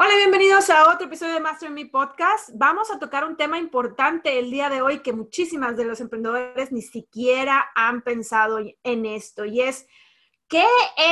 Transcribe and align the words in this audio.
Hola, 0.00 0.14
bienvenidos 0.16 0.70
a 0.70 0.92
otro 0.92 1.08
episodio 1.08 1.34
de 1.34 1.40
Master 1.40 1.72
Me 1.72 1.84
Podcast. 1.84 2.50
Vamos 2.54 2.88
a 2.92 3.00
tocar 3.00 3.24
un 3.24 3.36
tema 3.36 3.58
importante 3.58 4.38
el 4.38 4.48
día 4.48 4.70
de 4.70 4.80
hoy 4.80 5.00
que 5.00 5.12
muchísimas 5.12 5.76
de 5.76 5.84
los 5.84 6.00
emprendedores 6.00 6.70
ni 6.70 6.82
siquiera 6.82 7.72
han 7.74 8.02
pensado 8.02 8.60
en 8.60 9.06
esto 9.06 9.44
y 9.44 9.60
es 9.60 9.88
¿qué 10.46 10.62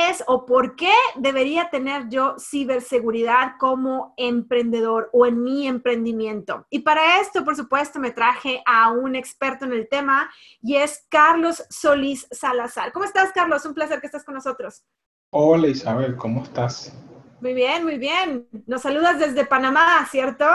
es 0.07 0.23
o 0.27 0.45
por 0.45 0.77
qué 0.77 0.93
debería 1.17 1.69
tener 1.69 2.07
yo 2.07 2.37
ciberseguridad 2.39 3.55
como 3.59 4.13
emprendedor 4.15 5.09
o 5.11 5.25
en 5.25 5.43
mi 5.43 5.67
emprendimiento? 5.67 6.65
Y 6.69 6.79
para 6.79 7.19
esto, 7.19 7.43
por 7.43 7.57
supuesto, 7.57 7.99
me 7.99 8.11
traje 8.11 8.63
a 8.65 8.93
un 8.93 9.17
experto 9.17 9.65
en 9.65 9.73
el 9.73 9.89
tema 9.89 10.31
y 10.61 10.77
es 10.77 11.05
Carlos 11.09 11.61
Solís 11.69 12.25
Salazar. 12.31 12.93
¿Cómo 12.93 13.03
estás, 13.03 13.33
Carlos? 13.33 13.65
Un 13.65 13.73
placer 13.73 13.99
que 13.99 14.05
estés 14.05 14.23
con 14.23 14.35
nosotros. 14.35 14.85
Hola, 15.31 15.67
Isabel, 15.67 16.15
¿cómo 16.15 16.43
estás? 16.43 16.93
Muy 17.39 17.53
bien, 17.53 17.83
muy 17.83 17.97
bien. 17.97 18.47
Nos 18.65 18.81
saludas 18.81 19.19
desde 19.19 19.45
Panamá, 19.45 20.07
¿cierto? 20.09 20.45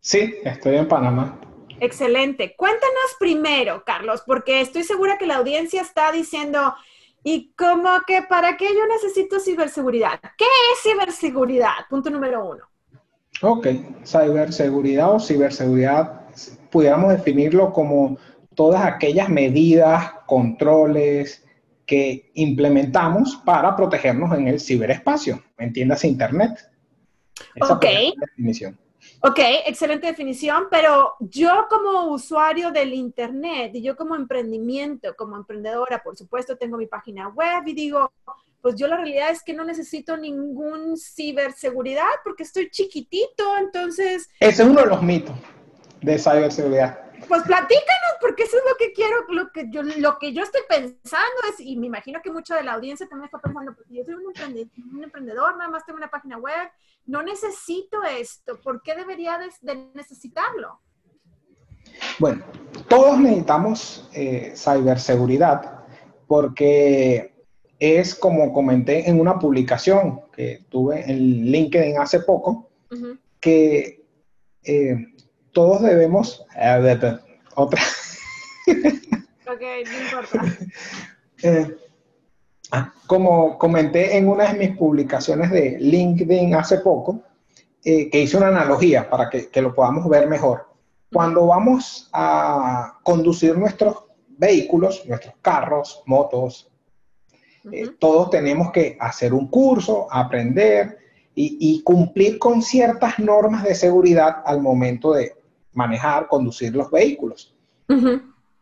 Sí, 0.00 0.34
estoy 0.44 0.76
en 0.76 0.88
Panamá. 0.88 1.38
Excelente. 1.78 2.54
Cuéntanos 2.56 3.16
primero, 3.18 3.82
Carlos, 3.84 4.22
porque 4.26 4.60
estoy 4.60 4.84
segura 4.84 5.18
que 5.18 5.26
la 5.26 5.36
audiencia 5.36 5.82
está 5.82 6.10
diciendo, 6.10 6.74
¿y 7.22 7.52
cómo 7.56 7.90
que 8.06 8.22
para 8.22 8.56
qué 8.56 8.68
yo 8.68 8.86
necesito 8.86 9.40
ciberseguridad? 9.40 10.20
¿Qué 10.38 10.44
es 10.44 10.82
ciberseguridad? 10.82 11.86
Punto 11.90 12.08
número 12.08 12.48
uno. 12.48 12.64
Ok, 13.42 13.66
ciberseguridad 14.04 15.14
o 15.14 15.20
ciberseguridad, 15.20 16.28
pudiéramos 16.70 17.10
definirlo 17.10 17.72
como 17.72 18.16
todas 18.54 18.84
aquellas 18.84 19.28
medidas, 19.28 20.12
controles, 20.26 21.44
que 21.92 22.30
implementamos 22.32 23.36
para 23.44 23.76
protegernos 23.76 24.32
en 24.32 24.48
el 24.48 24.58
ciberespacio, 24.58 25.44
entiendas 25.58 26.06
Internet. 26.06 26.52
ok. 27.60 27.84
definición. 28.16 28.78
Ok, 29.20 29.38
excelente 29.66 30.06
definición, 30.06 30.68
pero 30.70 31.16
yo 31.20 31.66
como 31.68 32.14
usuario 32.14 32.70
del 32.70 32.94
Internet 32.94 33.72
y 33.74 33.82
yo 33.82 33.94
como 33.94 34.16
emprendimiento, 34.16 35.14
como 35.18 35.36
emprendedora, 35.36 36.02
por 36.02 36.16
supuesto, 36.16 36.56
tengo 36.56 36.78
mi 36.78 36.86
página 36.86 37.28
web 37.28 37.62
y 37.66 37.74
digo, 37.74 38.10
pues 38.62 38.74
yo 38.76 38.86
la 38.86 38.96
realidad 38.96 39.30
es 39.30 39.42
que 39.42 39.52
no 39.52 39.62
necesito 39.62 40.16
ningún 40.16 40.96
ciberseguridad 40.96 42.08
porque 42.24 42.44
estoy 42.44 42.70
chiquitito, 42.70 43.58
entonces... 43.58 44.30
Ese 44.40 44.62
es 44.62 44.66
uno 44.66 44.80
de 44.80 44.86
los 44.86 45.02
mitos 45.02 45.36
de 46.00 46.18
ciberseguridad. 46.18 47.11
Pues 47.28 47.42
platícanos, 47.42 48.14
porque 48.20 48.44
eso 48.44 48.56
es 48.56 48.62
lo 48.68 48.76
que 48.76 48.92
quiero, 48.92 49.24
lo 49.28 49.50
que 49.52 49.68
yo, 49.70 49.82
lo 49.82 50.18
que 50.18 50.32
yo 50.32 50.42
estoy 50.42 50.62
pensando 50.68 51.36
es, 51.50 51.60
y 51.60 51.76
me 51.76 51.86
imagino 51.86 52.20
que 52.22 52.30
mucha 52.30 52.56
de 52.56 52.64
la 52.64 52.74
audiencia 52.74 53.08
también 53.08 53.26
está 53.26 53.38
pensando, 53.38 53.74
porque 53.74 53.94
yo 53.94 54.04
soy 54.04 54.14
un 54.14 55.04
emprendedor, 55.04 55.56
nada 55.56 55.70
más 55.70 55.84
tengo 55.84 55.98
una 55.98 56.10
página 56.10 56.38
web, 56.38 56.70
no 57.06 57.22
necesito 57.22 58.02
esto, 58.02 58.60
¿por 58.60 58.82
qué 58.82 58.94
debería 58.94 59.38
de, 59.60 59.90
necesitarlo? 59.94 60.80
Bueno, 62.18 62.44
todos 62.88 63.18
necesitamos 63.18 64.08
eh, 64.14 64.52
ciberseguridad 64.56 65.84
porque 66.26 67.34
es 67.78 68.14
como 68.14 68.52
comenté 68.52 69.08
en 69.08 69.20
una 69.20 69.38
publicación 69.38 70.22
que 70.32 70.64
tuve 70.68 71.10
en 71.10 71.18
LinkedIn 71.50 71.98
hace 71.98 72.20
poco, 72.20 72.70
que 73.40 74.04
eh, 74.62 74.96
todos 75.52 75.82
debemos... 75.82 76.44
otra. 77.54 77.82
ok, 79.46 79.62
no 79.86 80.02
importa. 80.02 80.56
Eh, 81.44 81.76
ah, 82.70 82.94
como 83.08 83.58
comenté 83.58 84.16
en 84.16 84.28
una 84.28 84.52
de 84.52 84.56
mis 84.56 84.76
publicaciones 84.76 85.50
de 85.50 85.76
LinkedIn 85.80 86.54
hace 86.54 86.78
poco, 86.78 87.20
eh, 87.84 88.08
que 88.08 88.20
hice 88.20 88.36
una 88.36 88.46
analogía 88.46 89.10
para 89.10 89.28
que, 89.28 89.60
lo 89.60 89.74
podamos 89.74 90.08
ver 90.08 90.28
mejor. 90.28 90.68
Cuando 91.12 91.48
vamos 91.48 92.08
a 92.12 93.00
conducir 93.02 93.58
nuestros 93.58 94.04
vehículos, 94.28 95.04
nuestros 95.06 95.34
carros, 95.42 96.04
motos, 96.06 96.70
eh, 97.72 97.88
todos 97.98 98.30
tenemos 98.30 98.70
que 98.70 98.96
hacer 99.00 99.34
un 99.34 99.48
curso, 99.48 100.06
aprender 100.08 100.98
y, 101.34 101.82
cumplir 101.82 102.38
con 102.38 102.62
ciertas 102.62 103.18
normas 103.18 103.64
de 103.64 103.74
seguridad 103.74 104.42
al 104.44 104.60
momento 104.60 105.12
de 105.12 105.41
manejar, 105.72 106.28
conducir 106.28 106.74
los 106.74 106.90
vehículos. 106.90 107.54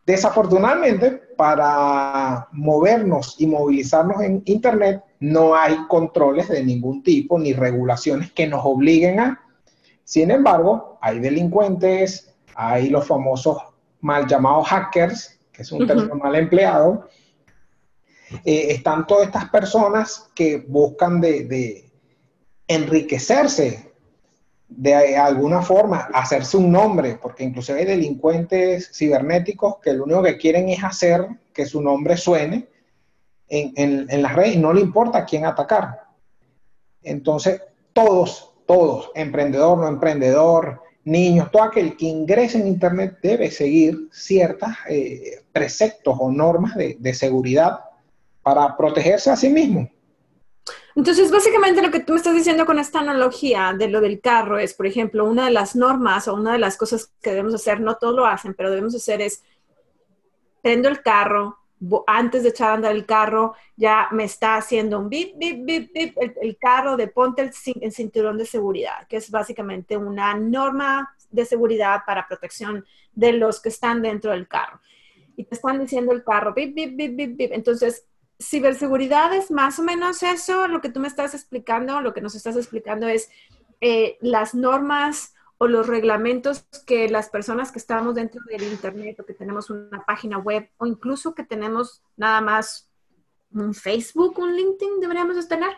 Desafortunadamente, 0.05 1.11
para 1.37 2.47
movernos 2.51 3.35
y 3.39 3.47
movilizarnos 3.47 4.21
en 4.21 4.41
Internet, 4.45 5.03
no 5.19 5.55
hay 5.55 5.77
controles 5.87 6.49
de 6.49 6.63
ningún 6.63 7.03
tipo 7.03 7.39
ni 7.39 7.53
regulaciones 7.53 8.31
que 8.31 8.47
nos 8.47 8.61
obliguen 8.65 9.19
a. 9.19 9.41
Sin 10.03 10.31
embargo, 10.31 10.97
hay 11.01 11.19
delincuentes, 11.19 12.33
hay 12.55 12.89
los 12.89 13.07
famosos 13.07 13.57
mal 14.01 14.27
llamados 14.27 14.67
hackers, 14.67 15.39
que 15.53 15.61
es 15.61 15.71
un 15.71 15.85
término 15.87 16.15
mal 16.15 16.35
empleado. 16.35 17.07
Eh, 18.43 18.67
están 18.71 19.05
todas 19.05 19.27
estas 19.27 19.49
personas 19.49 20.29
que 20.33 20.57
buscan 20.67 21.21
de 21.21 21.89
enriquecerse 22.67 23.90
de 24.77 25.17
alguna 25.17 25.61
forma 25.61 26.09
hacerse 26.13 26.55
un 26.55 26.71
nombre, 26.71 27.19
porque 27.21 27.43
inclusive 27.43 27.79
hay 27.79 27.85
delincuentes 27.85 28.89
cibernéticos 28.93 29.75
que 29.83 29.93
lo 29.93 30.05
único 30.05 30.23
que 30.23 30.37
quieren 30.37 30.69
es 30.69 30.83
hacer 30.83 31.27
que 31.53 31.65
su 31.65 31.81
nombre 31.81 32.15
suene 32.15 32.67
en, 33.49 34.05
en, 34.09 34.21
las 34.21 34.33
redes 34.33 34.55
no 34.57 34.71
le 34.71 34.79
importa 34.79 35.19
a 35.19 35.25
quién 35.25 35.45
atacar. 35.45 36.03
Entonces, 37.03 37.61
todos, 37.91 38.53
todos, 38.65 39.11
emprendedor, 39.13 39.77
no 39.77 39.89
emprendedor, 39.89 40.81
niños, 41.03 41.51
todo 41.51 41.63
aquel 41.63 41.97
que 41.97 42.05
ingrese 42.05 42.59
en 42.59 42.67
Internet 42.67 43.17
debe 43.21 43.51
seguir 43.51 44.07
ciertos 44.13 44.69
eh, 44.87 45.43
preceptos 45.51 46.15
o 46.17 46.31
normas 46.31 46.75
de, 46.75 46.95
de 46.97 47.13
seguridad 47.13 47.81
para 48.41 48.77
protegerse 48.77 49.29
a 49.29 49.35
sí 49.35 49.49
mismo. 49.49 49.89
Entonces, 50.95 51.31
básicamente 51.31 51.81
lo 51.81 51.91
que 51.91 52.01
tú 52.01 52.13
me 52.13 52.17
estás 52.17 52.35
diciendo 52.35 52.65
con 52.65 52.77
esta 52.79 52.99
analogía 52.99 53.73
de 53.77 53.87
lo 53.87 54.01
del 54.01 54.19
carro 54.19 54.59
es, 54.59 54.73
por 54.73 54.85
ejemplo, 54.85 55.25
una 55.25 55.45
de 55.45 55.51
las 55.51 55.75
normas 55.75 56.27
o 56.27 56.35
una 56.35 56.53
de 56.53 56.59
las 56.59 56.77
cosas 56.77 57.11
que 57.21 57.31
debemos 57.31 57.53
hacer, 57.53 57.79
no 57.79 57.95
todos 57.95 58.15
lo 58.15 58.25
hacen, 58.25 58.53
pero 58.53 58.69
debemos 58.69 58.95
hacer 58.95 59.21
es, 59.21 59.43
prendo 60.61 60.89
el 60.89 61.01
carro, 61.01 61.57
antes 62.05 62.43
de 62.43 62.49
echar 62.49 62.69
a 62.69 62.73
andar 62.73 62.91
el 62.91 63.05
carro, 63.05 63.55
ya 63.75 64.07
me 64.11 64.25
está 64.25 64.55
haciendo 64.55 64.99
un 64.99 65.09
bip, 65.09 65.33
bip, 65.35 65.65
bip, 65.65 65.91
bip, 65.93 66.17
el, 66.39 66.57
carro 66.57 66.95
de 66.95 67.07
ponte 67.07 67.41
el, 67.41 67.51
el, 67.81 67.91
cinturón 67.91 68.37
de 68.37 68.45
seguridad, 68.45 69.07
que 69.07 69.17
es 69.17 69.31
básicamente 69.31 69.97
una 69.97 70.35
norma 70.35 71.15
de 71.31 71.45
seguridad 71.45 72.01
para 72.05 72.27
protección 72.27 72.85
de 73.13 73.33
los 73.33 73.59
que 73.59 73.69
están 73.69 74.01
dentro 74.01 74.31
del 74.31 74.47
carro. 74.47 74.79
Y 75.35 75.45
te 75.45 75.55
están 75.55 75.79
diciendo 75.79 76.11
el 76.11 76.23
carro, 76.23 76.53
bip, 76.53 76.75
bip, 76.75 76.95
bip, 76.95 77.15
bip, 77.15 77.37
bip. 77.37 77.51
Entonces, 77.51 78.05
ciberseguridad 78.41 79.33
es 79.33 79.51
más 79.51 79.79
o 79.79 79.83
menos 79.83 80.23
eso, 80.23 80.67
lo 80.67 80.81
que 80.81 80.89
tú 80.89 80.99
me 80.99 81.07
estás 81.07 81.33
explicando, 81.33 82.01
lo 82.01 82.13
que 82.13 82.21
nos 82.21 82.35
estás 82.35 82.57
explicando 82.57 83.07
es 83.07 83.29
eh, 83.79 84.17
las 84.21 84.53
normas 84.53 85.33
o 85.57 85.67
los 85.67 85.87
reglamentos 85.87 86.65
que 86.85 87.07
las 87.07 87.29
personas 87.29 87.71
que 87.71 87.79
estamos 87.79 88.15
dentro 88.15 88.41
del 88.49 88.63
Internet 88.63 89.19
o 89.19 89.25
que 89.25 89.33
tenemos 89.33 89.69
una 89.69 90.03
página 90.05 90.39
web 90.39 90.67
o 90.77 90.87
incluso 90.87 91.35
que 91.35 91.43
tenemos 91.43 92.01
nada 92.17 92.41
más 92.41 92.89
un 93.53 93.73
Facebook, 93.73 94.39
un 94.39 94.55
LinkedIn, 94.55 94.99
deberíamos 94.99 95.47
tener. 95.47 95.69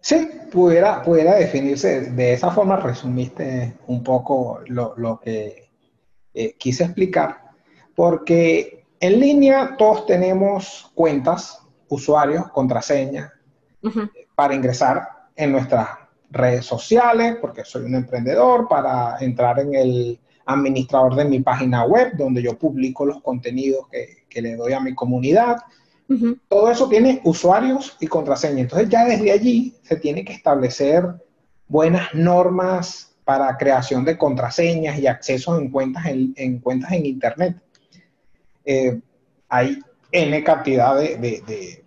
Sí, 0.00 0.28
pudiera, 0.50 1.02
pudiera 1.02 1.34
definirse 1.36 2.10
de 2.10 2.34
esa 2.34 2.50
forma, 2.50 2.76
resumiste 2.76 3.78
un 3.86 4.02
poco 4.02 4.60
lo, 4.66 5.20
que 5.22 5.70
eh, 6.34 6.56
quise 6.58 6.84
explicar, 6.84 7.40
porque 7.94 8.83
en 9.00 9.20
línea 9.20 9.76
todos 9.76 10.06
tenemos 10.06 10.90
cuentas, 10.94 11.60
usuarios, 11.88 12.48
contraseñas 12.50 13.30
para 14.34 14.54
ingresar 14.54 15.06
en 15.36 15.52
nuestras 15.52 15.88
redes 16.30 16.64
sociales, 16.64 17.36
porque 17.40 17.64
soy 17.64 17.84
un 17.84 17.94
emprendedor, 17.94 18.66
para 18.68 19.18
entrar 19.20 19.60
en 19.60 19.74
el 19.74 20.20
administrador 20.46 21.14
de 21.14 21.24
mi 21.24 21.40
página 21.40 21.84
web, 21.84 22.12
donde 22.16 22.42
yo 22.42 22.58
publico 22.58 23.04
los 23.04 23.22
contenidos 23.22 23.86
que, 23.90 24.42
le 24.42 24.56
doy 24.56 24.72
a 24.72 24.80
mi 24.80 24.94
comunidad. 24.94 25.58
Todo 26.48 26.70
eso 26.70 26.88
tiene 26.88 27.20
usuarios 27.24 27.96
y 28.00 28.06
contraseñas. 28.06 28.62
Entonces 28.62 28.88
ya 28.88 29.04
desde 29.04 29.32
allí 29.32 29.74
se 29.82 29.96
tiene 29.96 30.24
que 30.24 30.32
establecer 30.32 31.06
buenas 31.68 32.14
normas 32.14 33.16
para 33.24 33.56
creación 33.56 34.04
de 34.04 34.18
contraseñas 34.18 34.98
y 34.98 35.06
accesos 35.06 35.58
en 35.58 35.70
cuentas 35.70 36.04
en 36.06 36.58
cuentas 36.58 36.92
en 36.92 37.06
Internet. 37.06 37.63
Eh, 38.64 39.00
hay 39.48 39.78
N 40.10 40.44
cantidad 40.44 40.96
de, 40.96 41.84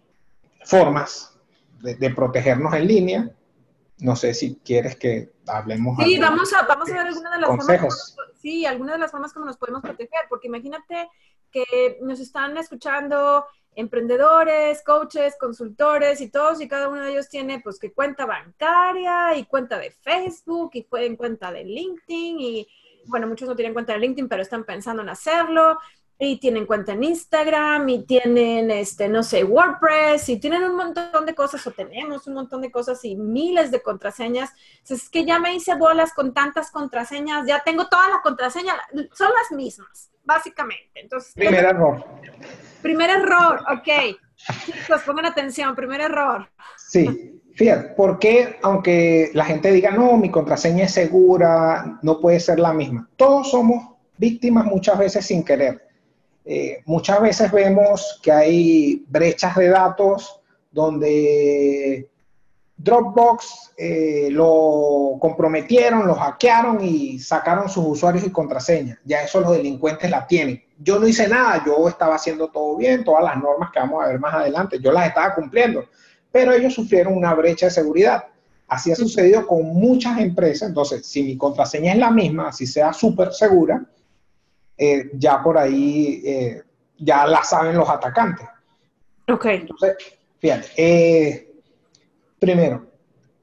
formas 0.66 1.38
de, 1.82 2.10
protegernos 2.12 2.74
en 2.74 2.88
línea. 2.88 3.32
No 4.00 4.16
sé 4.16 4.34
si 4.34 4.56
quieres 4.64 4.96
que 4.96 5.32
hablemos. 5.48 5.98
Sí, 6.04 6.20
vamos 6.20 6.54
a, 6.54 6.64
vamos 6.64 6.90
a 6.90 6.94
ver 6.94 7.08
algunas 7.08 7.34
de 7.34 7.40
las 7.40 7.50
consejos. 7.50 8.16
formas. 8.16 8.42
Sí, 8.42 8.66
algunas 8.66 8.96
de 8.96 9.00
las 9.00 9.12
formas 9.12 9.34
como 9.34 9.46
nos 9.46 9.58
podemos 9.58 9.82
proteger, 9.82 10.26
porque 10.30 10.48
imagínate 10.48 11.10
que 11.52 11.98
nos 12.02 12.20
están 12.20 12.58
escuchando 12.58 13.46
emprendedores, 13.78 14.84
coaches, 14.84 15.36
consultores 15.40 16.20
y 16.20 16.30
todos 16.30 16.60
y 16.62 16.68
cada 16.68 16.90
uno 16.90 17.04
de 17.04 17.12
ellos 17.12 17.30
tiene 17.30 17.60
pues 17.60 17.78
que 17.78 17.94
cuenta 17.94 18.26
bancaria 18.26 19.38
y 19.38 19.46
cuenta 19.46 19.78
de 19.78 19.92
Facebook 19.92 20.72
y 20.74 20.84
cuenta 20.84 21.52
de 21.52 21.64
LinkedIn 21.64 22.40
y 22.40 22.68
bueno, 23.06 23.28
muchos 23.28 23.48
no 23.48 23.56
tienen 23.56 23.74
cuenta 23.74 23.94
de 23.94 24.00
LinkedIn, 24.00 24.28
pero 24.28 24.42
están 24.42 24.64
pensando 24.64 25.04
en 25.04 25.10
hacerlo 25.10 25.78
y 26.20 26.40
tienen 26.40 26.66
cuenta 26.66 26.94
en 26.94 27.04
Instagram 27.04 27.88
y 27.90 28.04
tienen, 28.04 28.72
este, 28.72 29.08
no 29.08 29.22
sé, 29.22 29.44
WordPress 29.44 30.30
y 30.30 30.40
tienen 30.40 30.64
un 30.64 30.76
montón 30.76 31.26
de 31.26 31.36
cosas 31.36 31.66
o 31.68 31.72
tenemos 31.72 32.26
un 32.28 32.34
montón 32.34 32.62
de 32.62 32.72
cosas 32.72 33.04
y 33.06 33.16
miles 33.16 33.70
de 33.70 33.82
contraseñas. 33.82 34.52
es 34.90 35.10
que 35.10 35.26
ya 35.26 35.40
me 35.40 35.54
hice 35.54 35.76
bolas 35.76 36.14
con 36.14 36.34
tantas 36.34 36.72
contraseñas, 36.72 37.46
ya 37.46 37.62
tengo 37.64 37.88
todas 37.88 38.10
las 38.10 38.22
contraseñas, 38.22 38.76
son 39.14 39.30
las 39.32 39.56
mismas, 39.56 40.10
básicamente. 40.24 40.92
Entonces, 40.96 41.34
primer 41.34 41.66
error. 41.66 42.04
Primer 42.82 43.10
error, 43.10 43.64
ok. 43.72 44.18
Chicos, 44.66 45.02
pongan 45.06 45.26
atención, 45.26 45.76
primer 45.76 46.02
error. 46.02 46.50
Sí, 46.78 47.42
fíjate, 47.54 47.94
porque 47.96 48.58
aunque 48.64 49.30
la 49.34 49.46
gente 49.46 49.72
diga, 49.72 49.92
no, 49.92 50.18
mi 50.18 50.32
contraseña 50.32 50.86
es 50.86 50.94
segura, 50.94 52.00
no 52.02 52.20
puede 52.20 52.40
ser 52.40 52.60
la 52.60 52.74
misma, 52.74 53.08
todos 53.18 53.52
somos 53.52 53.98
víctimas 54.18 54.66
muchas 54.66 54.98
veces 54.98 55.26
sin 55.28 55.44
querer 55.44 55.87
eh, 56.50 56.82
muchas 56.86 57.20
veces 57.20 57.52
vemos 57.52 58.22
que 58.24 58.32
hay 58.32 59.06
brechas 59.10 59.54
de 59.58 59.68
datos 59.68 60.40
donde 60.72 62.10
Dropbox 62.78 63.74
eh, 63.76 64.30
lo 64.32 65.18
comprometieron, 65.20 66.08
lo 66.08 66.16
hackearon 66.16 66.82
y 66.82 67.20
sacaron 67.20 67.68
sus 67.68 67.86
usuarios 67.86 68.26
y 68.26 68.30
contraseñas. 68.30 68.98
Ya 69.04 69.24
eso 69.24 69.42
los 69.42 69.52
delincuentes 69.52 70.10
la 70.10 70.26
tienen. 70.26 70.64
Yo 70.80 70.98
no 70.98 71.06
hice 71.06 71.28
nada, 71.28 71.62
yo 71.66 71.90
estaba 71.90 72.16
haciendo 72.16 72.48
todo 72.48 72.78
bien, 72.78 73.04
todas 73.04 73.26
las 73.26 73.36
normas 73.36 73.72
que 73.74 73.80
vamos 73.80 74.06
a 74.06 74.08
ver 74.08 74.20
más 74.20 74.34
adelante, 74.34 74.80
yo 74.80 74.94
las 74.94 75.08
estaba 75.08 75.36
cumpliendo, 75.36 75.84
pero 76.32 76.54
ellos 76.54 76.74
sufrieron 76.74 77.18
una 77.18 77.34
brecha 77.34 77.66
de 77.66 77.72
seguridad. 77.74 78.24
Así 78.70 78.90
ha 78.90 78.96
sucedido 78.96 79.46
con 79.46 79.66
muchas 79.66 80.18
empresas. 80.20 80.70
Entonces, 80.70 81.06
si 81.06 81.24
mi 81.24 81.36
contraseña 81.36 81.92
es 81.92 82.00
la 82.00 82.12
misma, 82.12 82.54
si 82.54 82.66
sea 82.66 82.94
súper 82.94 83.34
segura, 83.34 83.84
eh, 84.78 85.10
ya 85.14 85.42
por 85.42 85.58
ahí 85.58 86.22
eh, 86.24 86.64
ya 86.98 87.26
la 87.26 87.44
saben 87.44 87.76
los 87.76 87.90
atacantes. 87.90 88.48
Ok. 89.28 89.46
Entonces, 89.46 89.96
fíjate, 90.40 90.68
eh, 90.78 91.52
primero, 92.40 92.86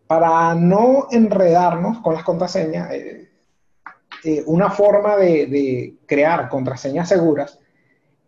para 0.07 0.55
no 0.55 1.09
enredarnos 1.11 1.99
con 2.01 2.15
las 2.15 2.23
contraseñas, 2.23 2.91
una 4.47 4.71
forma 4.71 5.17
de, 5.17 5.97
crear 6.07 6.49
contraseñas 6.49 7.09
seguras 7.09 7.59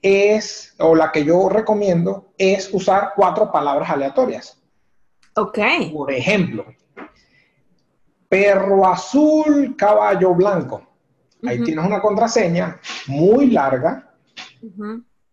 es, 0.03 0.75
o 0.79 0.94
la 0.94 1.11
que 1.11 1.25
yo 1.25 1.49
recomiendo, 1.49 2.32
es 2.37 2.73
usar 2.73 3.12
cuatro 3.17 3.50
palabras 3.50 3.88
aleatorias. 3.88 4.61
Ok. 5.37 5.58
Por 5.93 6.12
ejemplo, 6.12 6.67
perro 8.29 8.87
azul, 8.87 9.75
caballo 9.76 10.35
blanco. 10.35 10.86
Ahí 11.46 11.62
tienes 11.62 11.84
una 11.84 12.00
contraseña 12.00 12.78
muy 13.06 13.50
larga, 13.50 14.14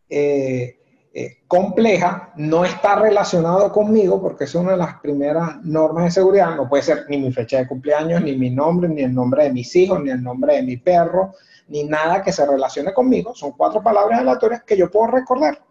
eh, 0.10 0.78
eh, 1.16 1.38
compleja, 1.48 2.34
no 2.38 2.66
está 2.66 2.96
relacionado 2.96 3.72
conmigo 3.72 4.20
porque 4.20 4.46
es 4.46 4.56
una 4.56 4.72
de 4.72 4.78
las 4.78 5.00
primeras 5.00 5.64
normas 5.64 6.06
de 6.06 6.12
seguridad. 6.12 6.56
No 6.56 6.68
puede 6.68 6.82
ser 6.82 7.06
ni 7.08 7.18
mi 7.18 7.32
fecha 7.32 7.60
de 7.60 7.68
cumpleaños, 7.68 8.24
ni 8.24 8.36
mi 8.36 8.50
nombre, 8.50 8.90
ni 8.90 9.04
el 9.04 9.14
nombre 9.14 9.44
de 9.44 9.54
mis 9.54 9.76
hijos, 9.76 10.02
ni 10.02 10.10
el 10.10 10.24
nombre 10.24 10.56
de 10.56 10.64
mi 10.64 10.78
perro, 10.78 11.34
ni 11.68 11.84
nada 11.84 12.24
que 12.24 12.32
se 12.32 12.46
relacione 12.46 12.94
conmigo. 12.94 13.36
Son 13.36 13.52
cuatro 13.52 13.84
palabras 13.84 14.22
aleatorias 14.22 14.64
que 14.64 14.76
yo 14.76 14.90
puedo 14.90 15.08
recordar. 15.08 15.62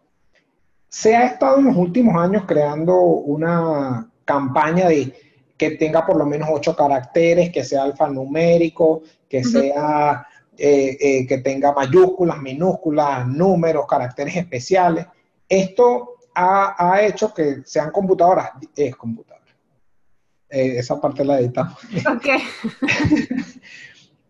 Se 0.88 1.16
ha 1.16 1.26
estado 1.26 1.58
en 1.58 1.64
los 1.64 1.76
últimos 1.76 2.14
años 2.14 2.44
creando 2.46 3.00
una 3.00 4.08
campaña 4.24 4.88
de 4.88 5.12
que 5.56 5.72
tenga 5.72 6.06
por 6.06 6.16
lo 6.16 6.26
menos 6.26 6.48
ocho 6.52 6.76
caracteres, 6.76 7.50
que 7.50 7.64
sea 7.64 7.82
alfanumérico, 7.82 9.02
que 9.28 9.42
sea 9.42 10.26
eh, 10.58 10.98
eh, 11.00 11.26
que 11.26 11.38
tenga 11.38 11.72
mayúsculas, 11.72 12.38
minúsculas, 12.40 13.26
números, 13.26 13.86
caracteres 13.88 14.36
especiales. 14.36 15.06
Esto 15.48 16.16
ha, 16.34 17.00
hecho 17.02 17.32
que 17.32 17.62
sean 17.64 17.90
computadoras, 17.90 18.50
es 18.76 18.94
computadora. 18.96 19.46
Eh, 20.50 20.78
esa 20.78 21.00
parte 21.00 21.24
la 21.24 21.40
editamos. 21.40 21.78
Ok. 22.06 22.26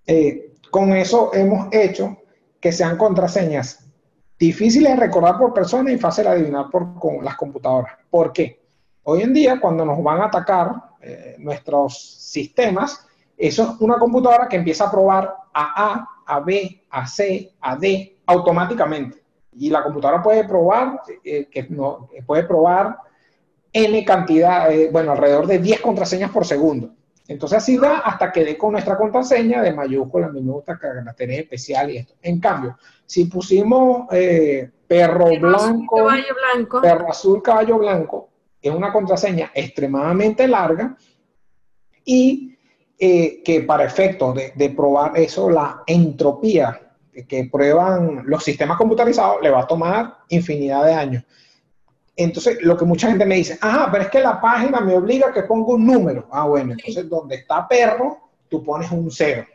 con 0.70 0.92
eso 0.92 1.34
hemos 1.34 1.68
hecho 1.72 2.18
que 2.60 2.70
sean 2.70 2.96
contraseñas 2.96 3.84
difíciles 4.38 4.92
de 4.92 5.00
recordar 5.00 5.38
por 5.38 5.52
persona 5.52 5.90
y 5.90 5.98
fácil 5.98 6.24
de 6.24 6.30
adivinar 6.30 6.70
por 6.70 6.94
con 7.00 7.24
las 7.24 7.36
computadoras. 7.36 7.94
¿Por 8.08 8.32
qué? 8.32 8.62
Hoy 9.02 9.22
en 9.22 9.32
día, 9.32 9.60
cuando 9.60 9.84
nos 9.84 10.00
van 10.02 10.20
a 10.20 10.26
atacar 10.26 10.72
nuestros 11.38 11.98
sistemas, 11.98 13.06
eso 13.36 13.62
es 13.64 13.80
una 13.80 13.98
computadora 13.98 14.48
que 14.48 14.56
empieza 14.56 14.84
a 14.84 14.90
probar 14.90 15.41
a 15.52 15.92
A, 15.92 16.08
a 16.26 16.40
B, 16.40 16.84
a 16.90 17.06
C, 17.06 17.52
a 17.60 17.76
D 17.76 18.18
automáticamente. 18.26 19.22
Y 19.54 19.70
la 19.70 19.82
computadora 19.82 20.22
puede 20.22 20.44
probar, 20.44 21.02
eh, 21.24 21.48
que 21.50 21.64
no, 21.68 22.08
puede 22.26 22.44
probar 22.44 22.96
N 23.72 24.04
cantidad, 24.04 24.72
eh, 24.72 24.88
bueno, 24.90 25.12
alrededor 25.12 25.46
de 25.46 25.58
10 25.58 25.80
contraseñas 25.80 26.30
por 26.30 26.44
segundo. 26.44 26.94
Entonces 27.28 27.58
así 27.58 27.76
va 27.76 27.98
hasta 27.98 28.32
que 28.32 28.44
dé 28.44 28.58
con 28.58 28.72
nuestra 28.72 28.96
contraseña 28.96 29.62
de 29.62 29.72
mayúscula, 29.72 30.28
minúscula, 30.28 30.78
caracteres 30.78 31.40
especiales 31.40 31.94
y 31.94 31.98
esto. 31.98 32.14
En 32.20 32.40
cambio, 32.40 32.76
si 33.06 33.26
pusimos 33.26 34.06
eh, 34.12 34.70
perro, 34.86 35.26
blanco, 35.38 36.04
blanco, 36.04 36.80
perro 36.80 37.10
azul, 37.10 37.42
caballo 37.42 37.78
blanco, 37.78 38.28
es 38.60 38.72
una 38.72 38.92
contraseña 38.92 39.50
extremadamente 39.54 40.46
larga 40.46 40.96
y 42.04 42.56
eh, 43.04 43.42
que 43.44 43.62
para 43.62 43.82
efectos 43.82 44.32
de, 44.54 44.70
probar 44.70 45.18
eso, 45.18 45.50
la 45.50 45.82
entropía 45.88 46.94
que 47.26 47.48
prueban 47.50 48.22
los 48.26 48.44
sistemas 48.44 48.78
computarizados 48.78 49.42
le 49.42 49.50
va 49.50 49.62
a 49.62 49.66
tomar 49.66 50.18
infinidad 50.28 50.84
de 50.84 50.94
años. 50.94 51.24
Entonces, 52.14 52.58
lo 52.62 52.76
que 52.76 52.84
mucha 52.84 53.08
gente 53.08 53.26
me 53.26 53.34
dice, 53.34 53.58
ajá, 53.60 53.88
pero 53.90 54.04
es 54.04 54.08
que 54.08 54.20
la 54.20 54.40
página 54.40 54.80
me 54.80 54.94
obliga 54.94 55.30
a 55.30 55.32
que 55.32 55.42
ponga 55.42 55.74
un 55.74 55.84
número. 55.84 56.28
Ah, 56.30 56.46
bueno, 56.46 56.74
entonces 56.74 57.08
donde 57.08 57.34
está 57.34 57.66
perro, 57.66 58.18
tú 58.48 58.62
pones 58.62 58.88
un 58.92 59.10
cero. 59.10 59.46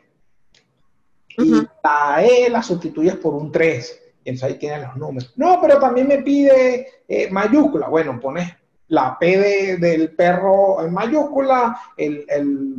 Y 1.37 1.53
la 1.81 2.25
E 2.25 2.49
la 2.49 2.61
sustituyes 2.61 3.15
por 3.15 3.33
un 3.33 3.49
3. 3.49 4.01
Y 4.25 4.29
entonces 4.31 4.43
ahí 4.43 4.59
tienes 4.59 4.81
los 4.81 4.97
números. 4.97 5.31
No, 5.37 5.57
pero 5.61 5.79
también 5.79 6.09
me 6.09 6.17
pide 6.17 6.85
eh, 7.07 7.29
mayúscula. 7.31 7.87
Bueno, 7.87 8.19
pones 8.19 8.53
la 8.89 9.17
P 9.17 9.77
del 9.77 10.13
perro 10.15 10.83
en 10.85 10.91
mayúscula, 10.93 11.79
el, 11.95 12.25
el 12.27 12.75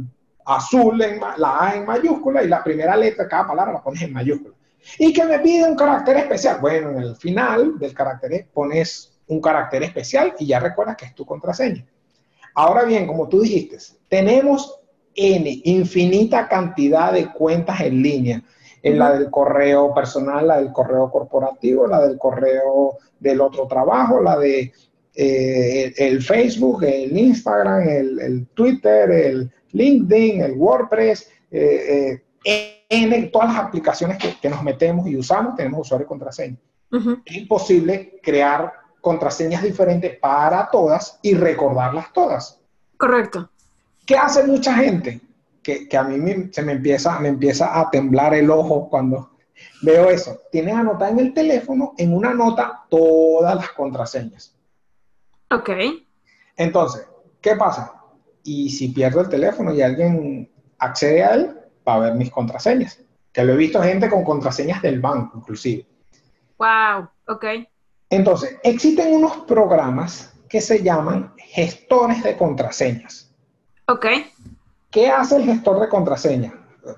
azul, 0.48 1.00
en, 1.02 1.20
la 1.20 1.66
A 1.66 1.76
en 1.76 1.84
mayúscula 1.84 2.42
y 2.42 2.48
la 2.48 2.64
primera 2.64 2.96
letra 2.96 3.24
de 3.24 3.30
cada 3.30 3.46
palabra 3.46 3.74
la 3.74 3.82
pones 3.82 4.02
en 4.02 4.12
mayúscula. 4.12 4.54
Y 4.98 5.12
que 5.12 5.24
me 5.24 5.38
pide 5.40 5.68
un 5.68 5.76
carácter 5.76 6.16
especial. 6.16 6.58
Bueno, 6.60 6.90
en 6.90 6.98
el 6.98 7.16
final 7.16 7.78
del 7.78 7.92
carácter 7.92 8.46
pones 8.52 9.12
un 9.26 9.40
carácter 9.40 9.82
especial 9.82 10.34
y 10.38 10.46
ya 10.46 10.58
recuerdas 10.58 10.96
que 10.96 11.04
es 11.04 11.14
tu 11.14 11.26
contraseña. 11.26 11.84
Ahora 12.54 12.84
bien, 12.84 13.06
como 13.06 13.28
tú 13.28 13.42
dijiste, 13.42 13.76
tenemos 14.08 14.80
N, 15.14 15.60
infinita 15.64 16.48
cantidad 16.48 17.12
de 17.12 17.30
cuentas 17.32 17.80
en 17.80 18.02
línea. 18.02 18.42
En 18.82 18.98
la 18.98 19.12
del 19.12 19.28
correo 19.30 19.92
personal, 19.92 20.46
la 20.46 20.58
del 20.58 20.72
correo 20.72 21.10
corporativo, 21.10 21.86
la 21.86 22.00
del 22.00 22.16
correo 22.16 22.98
del 23.18 23.40
otro 23.40 23.66
trabajo, 23.66 24.22
la 24.22 24.38
de 24.38 24.72
eh, 25.20 25.92
el, 25.96 26.22
Facebook, 26.22 26.84
el 26.84 27.18
Instagram, 27.18 27.88
el, 27.88 28.20
el 28.20 28.46
Twitter, 28.54 29.10
el, 29.10 29.50
LinkedIn, 29.72 30.42
el 30.42 30.52
WordPress, 30.52 31.28
eh, 31.50 32.22
eh, 32.44 32.84
en 32.88 33.32
todas 33.32 33.48
las 33.48 33.64
aplicaciones 33.64 34.16
que, 34.40 34.48
nos 34.48 34.62
metemos 34.62 35.08
y 35.08 35.16
usamos 35.16 35.56
tenemos 35.56 35.80
usuario 35.80 36.04
y 36.04 36.08
contraseña. 36.08 36.56
Es 37.24 37.36
imposible 37.36 38.20
crear 38.22 38.72
contraseñas 39.00 39.62
diferentes 39.64 40.16
para 40.18 40.70
todas 40.70 41.18
y 41.20 41.34
recordarlas 41.34 42.12
todas. 42.12 42.60
Correcto. 42.96 43.50
¿Qué 44.06 44.16
hace 44.16 44.44
mucha 44.44 44.74
gente? 44.74 45.20
Que, 45.62 45.88
a 45.96 46.04
mí 46.04 46.48
se 46.52 46.62
me 46.62 46.72
empieza, 46.72 47.18
me 47.18 47.28
empieza 47.28 47.78
a 47.78 47.90
temblar 47.90 48.34
el 48.34 48.50
ojo 48.50 48.88
cuando 48.88 49.32
veo 49.82 50.08
eso. 50.10 50.42
Tienes 50.52 50.76
anotar 50.76 51.10
en 51.10 51.18
el 51.18 51.34
teléfono, 51.34 51.92
en 51.98 52.14
una 52.14 52.32
nota, 52.32 52.84
todas 52.88 53.56
las 53.56 53.70
contraseñas. 53.72 54.57
Ok. 55.50 55.70
Entonces, 56.56 57.06
¿qué 57.40 57.56
pasa? 57.56 57.98
y 58.48 58.70
si 58.70 58.88
pierdo 58.88 59.20
el 59.20 59.28
teléfono 59.28 59.74
y 59.74 59.82
alguien 59.82 60.50
accede 60.78 61.22
a 61.22 61.34
él, 61.34 61.54
va 61.86 61.94
a 61.94 61.98
ver 61.98 62.14
mis 62.14 62.30
contraseñas. 62.30 62.98
Que 63.30 63.44
lo 63.44 63.52
he 63.52 63.56
visto 63.56 63.82
gente 63.82 64.08
con 64.08 64.24
contraseñas 64.24 64.80
del 64.80 65.00
banco, 65.00 65.38
inclusive. 65.38 65.86
Wow, 66.58 67.08
ok. 67.26 67.44
Entonces, 68.08 68.56
existen 68.62 69.14
unos 69.14 69.36
programas 69.38 70.32
que 70.48 70.62
se 70.62 70.82
llaman 70.82 71.34
gestores 71.36 72.22
de 72.22 72.38
contraseñas. 72.38 73.30
Ok. 73.86 74.06
¿Qué 74.90 75.10
hace 75.10 75.36
el 75.36 75.44
gestor 75.44 75.80
de 75.80 75.88
contraseñas? 75.88 76.54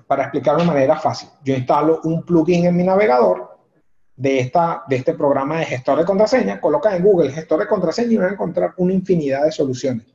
Para 0.07 0.23
explicarlo 0.23 0.61
de 0.61 0.67
manera 0.67 0.97
fácil, 0.97 1.27
yo 1.43 1.53
instalo 1.53 1.99
un 2.05 2.23
plugin 2.23 2.65
en 2.65 2.77
mi 2.77 2.83
navegador 2.83 3.50
de, 4.21 4.39
esta, 4.39 4.83
de 4.87 4.97
este 4.97 5.15
programa 5.15 5.57
de 5.57 5.65
gestor 5.65 5.97
de 5.97 6.05
contraseña, 6.05 6.61
colocan 6.61 6.93
en 6.93 7.03
Google 7.03 7.31
gestor 7.31 7.59
de 7.59 7.67
contraseña 7.67 8.11
y 8.11 8.17
van 8.17 8.29
a 8.29 8.33
encontrar 8.33 8.73
una 8.77 8.93
infinidad 8.93 9.45
de 9.45 9.51
soluciones. 9.51 10.05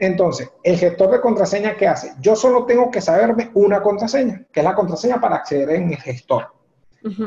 Entonces, 0.00 0.48
el 0.62 0.78
gestor 0.78 1.10
de 1.10 1.20
contraseña, 1.20 1.76
¿qué 1.76 1.86
hace? 1.86 2.14
Yo 2.22 2.34
solo 2.34 2.64
tengo 2.64 2.90
que 2.90 3.02
saberme 3.02 3.50
una 3.52 3.82
contraseña, 3.82 4.46
que 4.50 4.60
es 4.60 4.64
la 4.64 4.74
contraseña 4.74 5.20
para 5.20 5.36
acceder 5.36 5.68
en 5.70 5.90
el 5.90 5.98
gestor. 5.98 6.46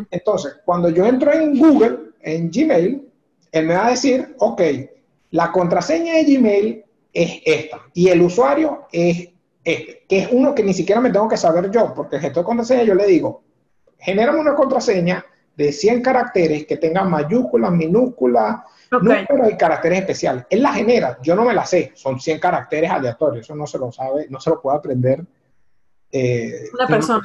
Entonces, 0.10 0.58
cuando 0.66 0.90
yo 0.90 1.06
entro 1.06 1.32
en 1.34 1.58
Google, 1.60 2.00
en 2.22 2.50
Gmail, 2.50 3.08
él 3.52 3.66
me 3.68 3.76
va 3.76 3.86
a 3.86 3.92
decir, 3.92 4.36
ok, 4.40 4.62
la 5.30 5.52
contraseña 5.52 6.16
de 6.16 6.24
Gmail 6.24 6.86
es 7.14 7.42
esta 7.46 7.80
y 7.94 8.08
el 8.08 8.22
usuario 8.24 8.88
es 8.92 9.30
este, 9.64 10.04
que 10.08 10.20
es 10.20 10.30
uno 10.32 10.56
que 10.56 10.64
ni 10.64 10.74
siquiera 10.74 11.00
me 11.00 11.12
tengo 11.12 11.28
que 11.28 11.38
saber 11.38 11.70
yo, 11.70 11.94
porque 11.94 12.16
el 12.16 12.24
gestor 12.24 12.44
de 12.44 12.48
contraseña 12.48 12.84
yo 12.84 12.96
le 12.96 13.06
digo, 13.06 13.44
genérame 14.00 14.40
una 14.40 14.56
contraseña 14.56 15.24
de 15.56 15.72
100 15.72 16.02
caracteres 16.02 16.66
que 16.66 16.78
tenga 16.78 17.04
mayúsculas, 17.04 17.72
minúsculas, 17.72 18.62
números 18.92 19.52
y 19.52 19.58
caracteres 19.58 20.00
especiales. 20.00 20.46
Él 20.50 20.62
la 20.62 20.74
genera, 20.74 21.18
yo 21.22 21.36
no 21.36 21.46
me 21.46 21.54
la 21.54 21.66
sé, 21.66 21.92
son 21.96 22.20
100 22.20 22.40
caracteres 22.40 22.90
aleatorios, 22.90 23.46
eso 23.46 23.56
no 23.56 23.68
se 23.68 23.78
lo 23.78 23.92
sabe, 23.92 24.28
no 24.30 24.40
se 24.40 24.50
lo 24.50 24.62
puede 24.62 24.78
aprender. 24.78 25.26
Eh, 26.12 26.70
una 26.74 26.88
persona. 26.88 27.22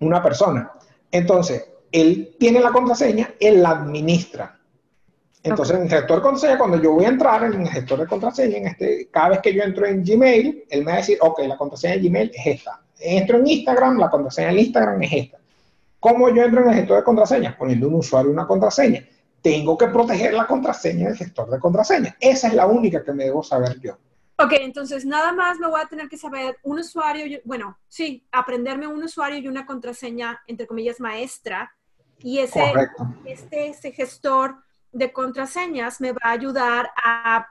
una 0.00 0.22
persona. 0.22 0.72
Entonces, 1.10 1.68
él 1.90 2.36
tiene 2.38 2.60
la 2.60 2.70
contraseña, 2.70 3.34
él 3.40 3.62
la 3.62 3.70
administra. 3.70 4.58
Entonces, 5.42 5.76
en 5.76 5.82
el 5.84 5.88
gestor 5.88 6.16
de 6.16 6.22
contraseña, 6.22 6.58
cuando 6.58 6.82
yo 6.82 6.92
voy 6.92 7.04
a 7.04 7.08
entrar 7.08 7.44
en 7.44 7.62
el 7.62 7.68
gestor 7.68 8.00
de 8.00 8.06
contraseña, 8.06 8.56
en 8.58 8.66
este, 8.66 9.08
cada 9.10 9.30
vez 9.30 9.38
que 9.40 9.54
yo 9.54 9.62
entro 9.62 9.86
en 9.86 10.04
Gmail, 10.04 10.64
él 10.68 10.80
me 10.80 10.86
va 10.86 10.94
a 10.94 10.96
decir, 10.96 11.18
ok, 11.20 11.40
la 11.46 11.56
contraseña 11.56 11.94
de 11.94 12.08
Gmail 12.08 12.32
es 12.34 12.46
esta. 12.46 12.80
Entro 12.98 13.38
en 13.38 13.46
Instagram, 13.46 13.98
la 13.98 14.10
contraseña 14.10 14.48
de 14.48 14.60
Instagram 14.60 15.02
es 15.02 15.12
esta. 15.12 15.38
¿Cómo 16.00 16.28
yo 16.28 16.42
entro 16.42 16.62
en 16.62 16.68
el 16.68 16.74
gestor 16.74 16.98
de 16.98 17.04
contraseñas? 17.04 17.56
Poniendo 17.56 17.88
un 17.88 17.94
usuario 17.94 18.30
y 18.30 18.34
una 18.34 18.46
contraseña. 18.46 19.06
Tengo 19.42 19.76
que 19.78 19.88
proteger 19.88 20.34
la 20.34 20.46
contraseña 20.46 21.08
del 21.08 21.16
gestor 21.16 21.50
de 21.50 21.58
contraseñas. 21.58 22.16
Esa 22.20 22.48
es 22.48 22.54
la 22.54 22.66
única 22.66 23.02
que 23.04 23.12
me 23.12 23.24
debo 23.24 23.42
saber 23.42 23.80
yo. 23.80 23.96
Ok, 24.38 24.52
entonces 24.60 25.06
nada 25.06 25.32
más 25.32 25.58
me 25.58 25.68
voy 25.68 25.80
a 25.80 25.86
tener 25.86 26.08
que 26.08 26.18
saber 26.18 26.58
un 26.62 26.78
usuario, 26.78 27.40
bueno, 27.44 27.78
sí, 27.88 28.26
aprenderme 28.30 28.86
un 28.86 29.02
usuario 29.02 29.38
y 29.38 29.48
una 29.48 29.64
contraseña, 29.64 30.42
entre 30.46 30.66
comillas, 30.66 31.00
maestra. 31.00 31.72
Y 32.18 32.38
ese, 32.38 32.62
este, 33.24 33.68
ese 33.68 33.92
gestor 33.92 34.56
de 34.92 35.12
contraseñas 35.12 36.00
me 36.00 36.12
va 36.12 36.20
a 36.22 36.30
ayudar 36.32 36.90
a, 37.02 37.46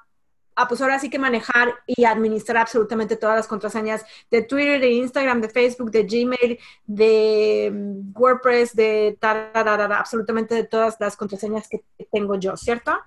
pues 0.67 0.81
ahora 0.81 0.99
sí 0.99 1.09
que 1.09 1.19
manejar 1.19 1.73
y 1.85 2.05
administrar 2.05 2.57
absolutamente 2.57 3.17
todas 3.17 3.35
las 3.35 3.47
contraseñas 3.47 4.05
de 4.31 4.41
Twitter, 4.41 4.79
de 4.79 4.91
Instagram, 4.91 5.41
de 5.41 5.49
Facebook, 5.49 5.91
de 5.91 6.03
Gmail, 6.03 6.59
de 6.85 7.71
mm, 7.73 8.19
WordPress, 8.19 8.75
de 8.75 9.17
absolutamente 9.21 10.55
de 10.55 10.63
todas 10.63 10.95
las 10.99 11.17
contraseñas 11.17 11.67
que 11.67 11.83
tengo 12.11 12.35
yo, 12.35 12.55
¿cierto? 12.55 12.97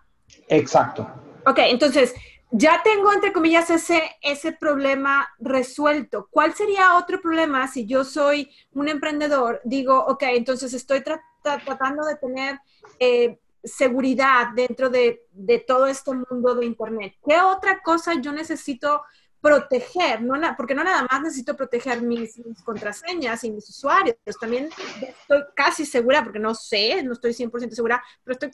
Exacto. 0.49 1.09
Ok, 1.47 1.59
entonces 1.61 2.15
ya 2.51 2.83
tengo, 2.83 3.13
entre 3.13 3.33
comillas, 3.33 3.71
ese, 3.71 4.03
ese 4.23 4.53
problema 4.53 5.29
resuelto. 5.39 6.29
¿Cuál 6.31 6.55
sería 6.55 6.97
otro 6.97 7.21
problema 7.21 7.69
si 7.69 7.87
yo 7.87 8.05
soy 8.05 8.51
un 8.73 8.89
emprendedor? 8.89 9.61
Digo, 9.65 9.99
ok, 10.07 10.23
entonces 10.35 10.73
estoy 10.73 11.03
tratando 11.43 12.07
de 12.07 12.17
tener 12.17 12.59
eh, 12.99 13.39
seguridad 13.63 14.49
dentro 14.55 14.91
de, 14.91 15.21
todo 15.67 15.87
este 15.87 16.13
mundo 16.13 16.55
de 16.55 16.67
Internet? 16.67 17.15
¿Qué 17.27 17.41
otra 17.41 17.81
cosa 17.83 18.15
yo 18.21 18.33
necesito 18.33 19.03
proteger? 19.41 20.23
No, 20.23 20.35
porque 20.57 20.75
no 20.75 20.85
nada 20.85 21.07
más 21.11 21.23
necesito 21.23 21.57
proteger 21.57 22.03
mis, 22.03 22.41
contraseñas 22.65 23.45
y 23.45 23.51
mis 23.51 23.69
usuarios, 23.69 24.17
también 24.41 24.69
estoy 25.01 25.45
casi 25.55 25.85
segura, 25.85 26.23
porque 26.23 26.39
no 26.39 26.55
sé, 26.55 27.03
no 27.03 27.13
estoy 27.13 27.33
100% 27.33 27.71
segura, 27.71 28.03
pero 28.25 28.33
estoy 28.35 28.51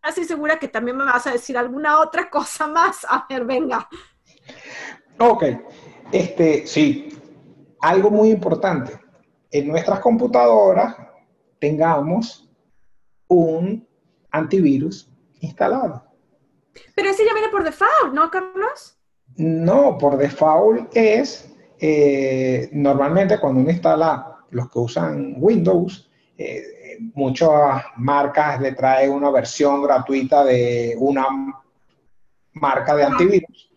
casi 0.00 0.24
segura 0.24 0.58
que 0.58 0.68
también 0.68 0.96
me 0.96 1.04
vas 1.04 1.26
a 1.26 1.32
decir 1.32 1.56
alguna 1.56 2.00
otra 2.00 2.30
cosa 2.30 2.66
más. 2.66 3.04
A 3.08 3.26
ver, 3.28 3.44
venga. 3.44 3.88
Ok, 5.18 5.44
este, 6.12 6.66
sí, 6.66 7.08
algo 7.80 8.10
muy 8.10 8.30
importante. 8.30 9.00
En 9.50 9.68
nuestras 9.68 10.00
computadoras 10.00 10.94
tengamos 11.58 12.48
un 13.26 13.87
antivirus 14.38 15.10
instalado. 15.40 16.04
Pero 16.94 17.10
ese 17.10 17.24
ya 17.24 17.32
viene 17.32 17.48
por 17.48 17.64
default, 17.64 18.12
¿no, 18.12 18.30
Carlos? 18.30 18.96
No, 19.36 19.96
por 19.98 20.16
default 20.16 20.96
es, 20.96 21.52
eh, 21.78 22.68
normalmente 22.72 23.38
cuando 23.38 23.60
uno 23.60 23.70
instala 23.70 24.38
los 24.50 24.70
que 24.70 24.78
usan 24.78 25.34
Windows, 25.36 26.10
eh, 26.36 26.98
muchas 27.14 27.84
marcas 27.96 28.60
le 28.60 28.72
trae 28.72 29.08
una 29.08 29.30
versión 29.30 29.82
gratuita 29.82 30.44
de 30.44 30.96
una 30.98 31.26
marca 32.54 32.94
de 32.96 33.04
antivirus, 33.04 33.70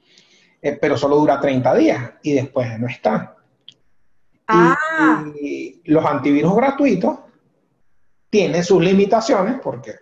eh, 0.61 0.77
pero 0.79 0.97
solo 0.97 1.17
dura 1.17 1.39
30 1.39 1.75
días 1.75 2.11
y 2.23 2.33
después 2.33 2.79
no 2.79 2.87
está. 2.87 3.35
Ah. 4.53 5.23
y 5.39 5.81
los 5.85 6.03
antivirus 6.03 6.53
gratuitos 6.53 7.19
tienen 8.29 8.65
sus 8.65 8.83
limitaciones 8.83 9.61
porque 9.63 9.93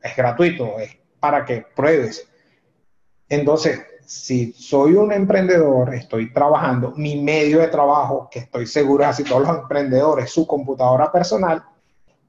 es 0.00 0.16
gratuito, 0.16 0.78
es 0.78 0.96
para 1.20 1.44
que 1.44 1.64
pruebes. 1.74 2.28
Entonces, 3.28 3.80
si 4.06 4.52
soy 4.52 4.94
un 4.94 5.12
emprendedor, 5.12 5.92
estoy 5.94 6.32
trabajando, 6.32 6.92
mi 6.96 7.20
medio 7.20 7.58
de 7.58 7.68
trabajo, 7.68 8.28
que 8.30 8.40
estoy 8.40 8.66
seguro 8.66 9.02
es 9.02 9.10
así 9.10 9.24
todos 9.24 9.42
los 9.42 9.58
emprendedores, 9.58 10.30
su 10.30 10.46
computadora 10.46 11.10
personal, 11.10 11.64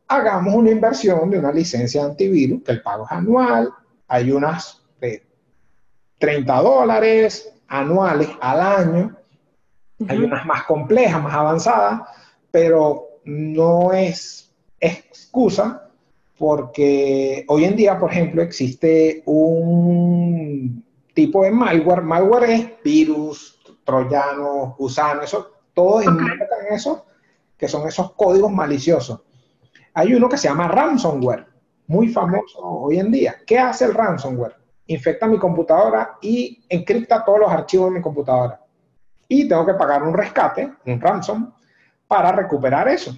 hagamos 0.08 0.56
una 0.56 0.72
inversión 0.72 1.30
de 1.30 1.38
una 1.38 1.52
licencia 1.52 2.02
de 2.02 2.10
antivirus, 2.10 2.64
que 2.64 2.72
el 2.72 2.82
pago 2.82 3.06
es 3.06 3.12
anual, 3.12 3.72
hay 4.08 4.32
unas 4.32 4.82
de 5.00 5.24
30 6.18 6.62
dólares 6.62 7.54
anuales 7.68 8.30
al 8.42 8.62
año, 8.62 9.16
hay 10.08 10.18
unas 10.18 10.46
más 10.46 10.64
complejas, 10.64 11.22
más 11.22 11.34
avanzadas, 11.34 12.02
pero 12.50 13.20
no 13.26 13.94
es 13.94 14.52
excusa 14.80 15.87
porque 16.38 17.46
hoy 17.48 17.66
en 17.66 17.76
día, 17.76 18.00
por 18.00 18.12
ejemplo, 18.12 18.42
existe 18.42 19.24
un 19.26 20.84
tipo 21.14 21.44
de 21.44 21.52
malware. 21.52 22.02
Malware 22.02 22.50
es 22.52 22.84
virus, 22.84 23.60
troyano, 23.84 24.76
gusano, 24.78 25.24
eso, 25.24 25.52
todo 25.74 26.02
en 26.02 26.18
eso, 26.70 27.06
que 27.58 27.68
son 27.68 27.88
esos 27.88 28.12
códigos 28.14 28.52
maliciosos. 28.52 29.22
Hay 29.94 30.14
uno 30.14 30.30
que 30.30 30.38
se 30.38 30.48
llama 30.48 30.68
ransomware, 30.68 31.48
muy 31.88 32.10
famoso 32.10 32.60
hoy 32.62 33.00
en 33.00 33.12
día. 33.12 33.38
¿Qué 33.46 33.58
hace 33.58 33.86
el 33.86 33.96
ransomware? 33.96 34.56
Infecta 34.88 35.26
mi 35.26 35.40
computadora 35.40 36.18
y 36.22 36.64
encripta 36.70 37.26
todos 37.26 37.40
los 37.40 37.52
archivos 37.52 37.90
de 37.90 37.98
mi 37.98 38.02
computadora. 38.02 38.62
Y 39.28 39.48
tengo 39.48 39.66
que 39.66 39.74
pagar 39.74 40.04
un 40.04 40.14
rescate, 40.14 40.72
un 40.86 41.02
ransom, 41.02 41.52
para 42.08 42.32
recuperar 42.32 42.88
eso. 42.88 43.18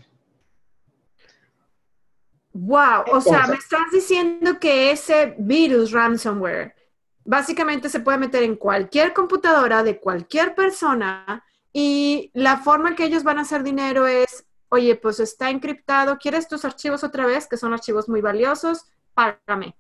Wow, 2.62 3.06
o 3.14 3.22
sea, 3.22 3.48
me 3.48 3.56
estás 3.56 3.90
diciendo 3.90 4.60
que 4.60 4.92
ese 4.92 5.36
virus 5.40 5.92
ransomware 5.92 6.76
básicamente 7.24 7.88
se 7.88 8.02
puede 8.02 8.18
meter 8.18 8.44
en 8.44 8.58
cualquier 8.58 9.14
computadora 9.14 9.82
de 9.82 9.98
cualquier 9.98 10.56
persona 10.56 11.42
y 11.72 12.32
la 12.34 12.58
forma 12.58 12.90
en 12.90 12.96
que 12.96 13.06
ellos 13.06 13.24
van 13.24 13.38
a 13.38 13.44
hacer 13.44 13.64
dinero 13.64 14.08
es, 14.08 14.46
oye, 14.68 14.98
pues 14.98 15.22
está 15.22 15.50
encriptado, 15.50 16.18
¿quieres 16.18 16.50
tus 16.50 16.66
archivos 16.66 17.04
otra 17.06 17.26
vez? 17.26 17.48
Que 17.48 17.56
son 17.56 17.72
archivos 17.72 18.10
muy 18.10 18.20
valiosos, 18.20 18.84
págame. 19.14 19.78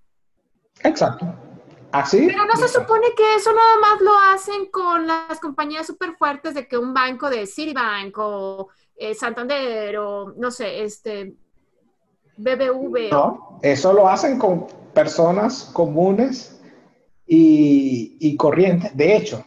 Exacto. 0.81 1.25
Así. 1.91 2.27
Pero 2.27 2.45
no 2.45 2.55
se 2.55 2.69
supone 2.69 3.07
que 3.17 3.35
eso 3.35 3.51
nada 3.51 3.79
más 3.81 3.99
lo 3.99 4.17
hacen 4.33 4.67
con 4.67 5.05
las 5.05 5.39
compañías 5.41 5.85
súper 5.85 6.15
fuertes 6.15 6.53
de 6.53 6.65
que 6.65 6.77
un 6.77 6.93
banco 6.93 7.29
de 7.29 7.45
Citibank 7.45 8.17
o 8.19 8.69
eh, 8.95 9.13
Santander 9.15 9.97
o 9.97 10.33
no 10.37 10.49
sé, 10.49 10.83
este, 10.83 11.35
BBV. 12.39 13.11
No, 13.11 13.59
eso 13.61 13.91
lo 13.91 14.07
hacen 14.07 14.39
con 14.39 14.67
personas 14.93 15.69
comunes 15.73 16.59
y, 17.27 18.35
corrientes. 18.37 18.95
De 18.95 19.15
hecho, 19.15 19.45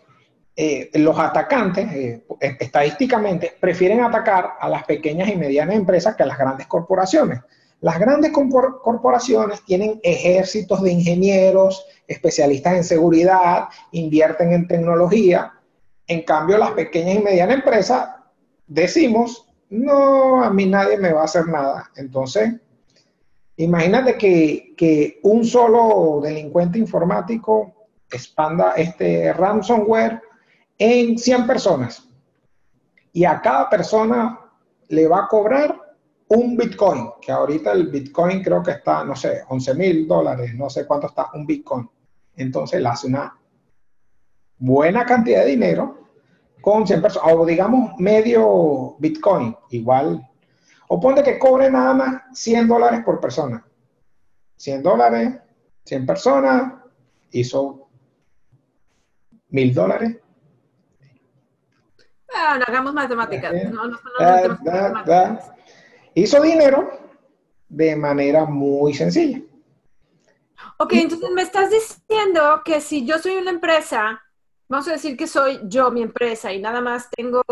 eh, 0.54 0.90
los 0.94 1.18
atacantes, 1.18 1.90
eh, 1.92 2.24
estadísticamente, 2.60 3.56
prefieren 3.58 4.02
atacar 4.02 4.52
a 4.60 4.68
las 4.68 4.84
pequeñas 4.84 5.30
y 5.30 5.36
medianas 5.36 5.74
empresas 5.74 6.14
que 6.14 6.22
a 6.22 6.26
las 6.26 6.38
grandes 6.38 6.66
corporaciones. 6.66 7.40
Las 7.80 7.98
grandes 7.98 8.30
corporaciones 8.30 9.64
tienen 9.64 9.98
ejércitos 10.04 10.82
de 10.82 10.92
ingenieros, 10.92 11.84
especialistas 12.06 12.74
en 12.74 12.84
seguridad, 12.84 13.64
invierten 13.90 14.52
en 14.52 14.68
tecnología. 14.68 15.54
En 16.06 16.22
cambio, 16.22 16.58
las 16.58 16.72
pequeñas 16.72 17.16
y 17.16 17.22
medianas 17.22 17.56
empresas 17.56 18.10
decimos, 18.66 19.48
no, 19.70 20.44
a 20.44 20.50
mí 20.50 20.66
nadie 20.66 20.98
me 20.98 21.12
va 21.12 21.22
a 21.22 21.24
hacer 21.24 21.48
nada. 21.48 21.90
Entonces, 21.96 22.52
Imagínate 23.56 24.16
que, 24.16 25.20
un 25.22 25.44
solo 25.44 26.20
delincuente 26.22 26.78
informático 26.78 27.88
expanda 28.10 28.72
este 28.72 29.32
ransomware 29.32 30.20
en 30.78 31.18
100 31.18 31.46
personas 31.46 32.08
y 33.12 33.24
a 33.24 33.40
cada 33.40 33.68
persona 33.68 34.40
le 34.88 35.06
va 35.06 35.24
a 35.24 35.28
cobrar 35.28 35.80
un 36.28 36.56
Bitcoin, 36.56 37.10
que 37.20 37.30
ahorita 37.30 37.72
el 37.72 37.88
Bitcoin 37.88 38.42
creo 38.42 38.62
que 38.62 38.72
está, 38.72 39.04
no 39.04 39.14
sé, 39.14 39.42
11 39.48 39.74
mil 39.74 40.08
dólares, 40.08 40.54
no 40.54 40.70
sé 40.70 40.86
cuánto 40.86 41.08
está 41.08 41.28
un 41.34 41.46
Bitcoin. 41.46 41.88
Entonces 42.36 42.78
él 42.78 42.86
hace 42.86 43.06
una 43.06 43.38
buena 44.58 45.04
cantidad 45.04 45.44
de 45.44 45.50
dinero 45.50 45.98
con 46.62 46.86
100 46.86 47.02
personas, 47.02 47.34
o 47.34 47.44
digamos 47.44 47.98
medio 47.98 48.96
Bitcoin, 48.98 49.54
igual. 49.70 50.26
O 50.94 51.00
ponte 51.00 51.22
que 51.22 51.38
cobre 51.38 51.70
nada 51.70 51.94
más 51.94 52.22
100 52.34 52.68
dólares 52.68 53.00
por 53.02 53.18
persona. 53.18 53.64
100 54.56 54.82
dólares, 54.82 55.40
100 55.86 56.04
personas, 56.04 56.74
hizo 57.30 57.88
mil 59.48 59.72
dólares. 59.72 60.18
Ah, 62.34 62.58
no 62.58 62.64
hagamos 62.68 62.92
matemáticas. 62.92 63.54
No, 63.72 63.86
no, 63.86 63.98
no, 65.06 65.38
Hizo 66.12 66.42
dinero 66.42 66.90
de 67.70 67.96
manera 67.96 68.44
muy 68.44 68.92
sencilla. 68.92 69.40
Ok, 70.76 70.92
entonces 70.92 71.30
me 71.30 71.40
estás 71.40 71.70
diciendo 71.70 72.60
que 72.66 72.82
si 72.82 73.06
yo 73.06 73.18
soy 73.18 73.36
una 73.36 73.50
empresa, 73.50 74.20
vamos 74.68 74.86
a 74.88 74.92
decir 74.92 75.16
que 75.16 75.26
soy 75.26 75.58
yo 75.64 75.90
mi 75.90 76.02
empresa 76.02 76.52
y 76.52 76.60
nada 76.60 76.82
más 76.82 77.08
tengo 77.08 77.42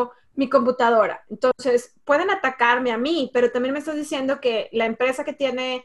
mi 0.41 0.49
computadora, 0.49 1.23
entonces 1.29 1.95
pueden 2.03 2.31
atacarme 2.31 2.93
a 2.93 2.97
mí, 2.97 3.31
pero 3.35 3.53
también 3.53 3.75
me 3.75 3.79
estás 3.79 3.95
diciendo 3.95 4.41
que 4.41 4.71
la 4.73 4.87
empresa 4.87 5.23
que 5.23 5.35
tiene 5.35 5.85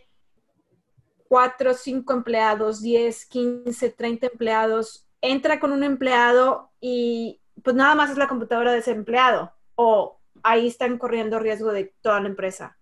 cuatro, 1.28 1.74
cinco 1.74 2.14
empleados, 2.14 2.82
10, 2.82 3.26
15, 3.26 3.90
30 3.90 4.28
empleados, 4.28 5.10
entra 5.20 5.60
con 5.60 5.74
un 5.74 5.84
empleado 5.84 6.72
y 6.80 7.42
pues 7.64 7.76
nada 7.76 7.96
más 7.96 8.12
es 8.12 8.18
la 8.18 8.30
computadora 8.30 8.72
de 8.72 8.78
ese 8.78 8.92
empleado 8.92 9.52
o 9.76 10.22
ahí 10.42 10.68
están 10.68 10.98
corriendo 10.98 11.38
riesgo 11.38 11.74
de 11.74 11.94
toda 12.02 12.22
la 12.22 12.30
empresa. 12.30 12.78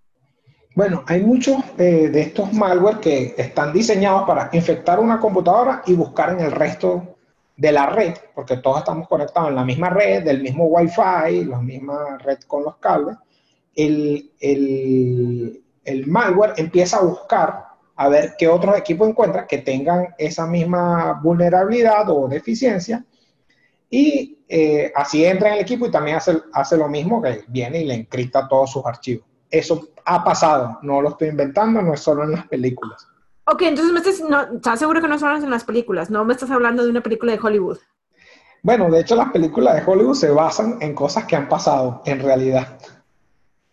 Bueno, 0.75 1.03
hay 1.08 1.24
muchos 1.24 1.58
eh, 1.80 2.10
de 2.10 2.22
estos 2.22 2.53
malware 2.53 3.00
que 3.00 3.34
están 3.36 3.74
diseñados 3.74 4.27
para 4.27 4.51
infectar 4.53 5.00
una 5.00 5.20
computadora 5.20 5.82
y 5.88 5.96
buscar 5.96 6.34
en 6.34 6.42
el 6.42 6.51
resto 6.51 7.15
de 7.55 7.72
la 7.72 7.86
red, 7.88 8.13
porque 8.33 8.57
todos 8.57 8.79
estamos 8.79 9.07
conectados 9.07 9.50
en 9.50 9.55
la 9.55 9.65
misma 9.65 9.89
red, 9.89 10.24
del 10.24 10.41
mismo 10.41 10.65
Wi-Fi, 10.65 11.45
la 11.45 11.62
misma 11.62 12.17
red 12.17 12.39
con 12.48 12.63
los 12.63 12.77
cables. 12.77 13.17
El, 13.75 14.31
el, 14.39 15.63
el 15.83 16.07
malware 16.07 16.53
empieza 16.57 16.98
a 16.98 17.03
buscar 17.03 17.65
a 17.95 18.10
ver 18.10 18.33
qué 18.38 18.48
otros 18.48 18.77
equipos 18.77 19.07
encuentra 19.07 19.45
que 19.45 19.60
tengan 19.60 20.15
esa 20.17 20.48
misma 20.48 21.19
vulnerabilidad 21.22 22.10
o 22.10 22.27
deficiencia 22.27 23.05
y 23.89 24.39
eh, 24.50 24.91
así 24.95 25.24
entra 25.24 25.50
en 25.50 25.55
el 25.55 25.62
equipo 25.62 25.86
y 25.86 25.91
también 25.91 26.17
hace, 26.17 26.41
hace 26.53 26.77
lo 26.77 26.88
mismo 26.88 27.22
que 27.22 27.43
viene 27.48 27.81
y 27.81 27.86
le 27.86 27.93
encripta 27.93 28.48
todos 28.48 28.72
sus 28.72 28.86
archivos. 28.86 29.25
Eso 29.50 29.89
ha 30.05 30.24
pasado, 30.24 30.79
no 30.81 31.01
lo 31.01 31.10
estoy 31.10 31.29
inventando, 31.29 31.81
no 31.81 31.93
es 31.93 32.00
solo 32.00 32.24
en 32.24 32.31
las 32.31 32.48
películas. 32.48 33.07
Ok, 33.46 33.62
entonces 33.64 33.92
me 33.92 34.00
estás, 34.00 34.22
no, 34.22 34.56
¿estás 34.56 34.80
seguro 34.80 35.02
que 35.02 35.08
no 35.08 35.20
solo 35.20 35.36
en 35.36 35.50
las 35.50 35.66
películas? 35.66 36.10
No 36.10 36.24
me 36.24 36.34
estás 36.34 36.50
hablando 36.52 36.84
de 36.84 36.90
una 36.90 37.02
película 37.02 37.34
de 37.34 37.40
Hollywood. 37.42 37.80
Bueno, 38.62 38.90
de 38.90 39.02
hecho 39.02 39.16
las 39.16 39.32
películas 39.32 39.76
de 39.76 39.92
Hollywood 39.92 40.16
se 40.16 40.30
basan 40.30 40.78
en 40.82 40.96
cosas 40.96 41.26
que 41.26 41.36
han 41.36 41.50
pasado 41.50 42.02
en 42.06 42.22
realidad. 42.22 42.80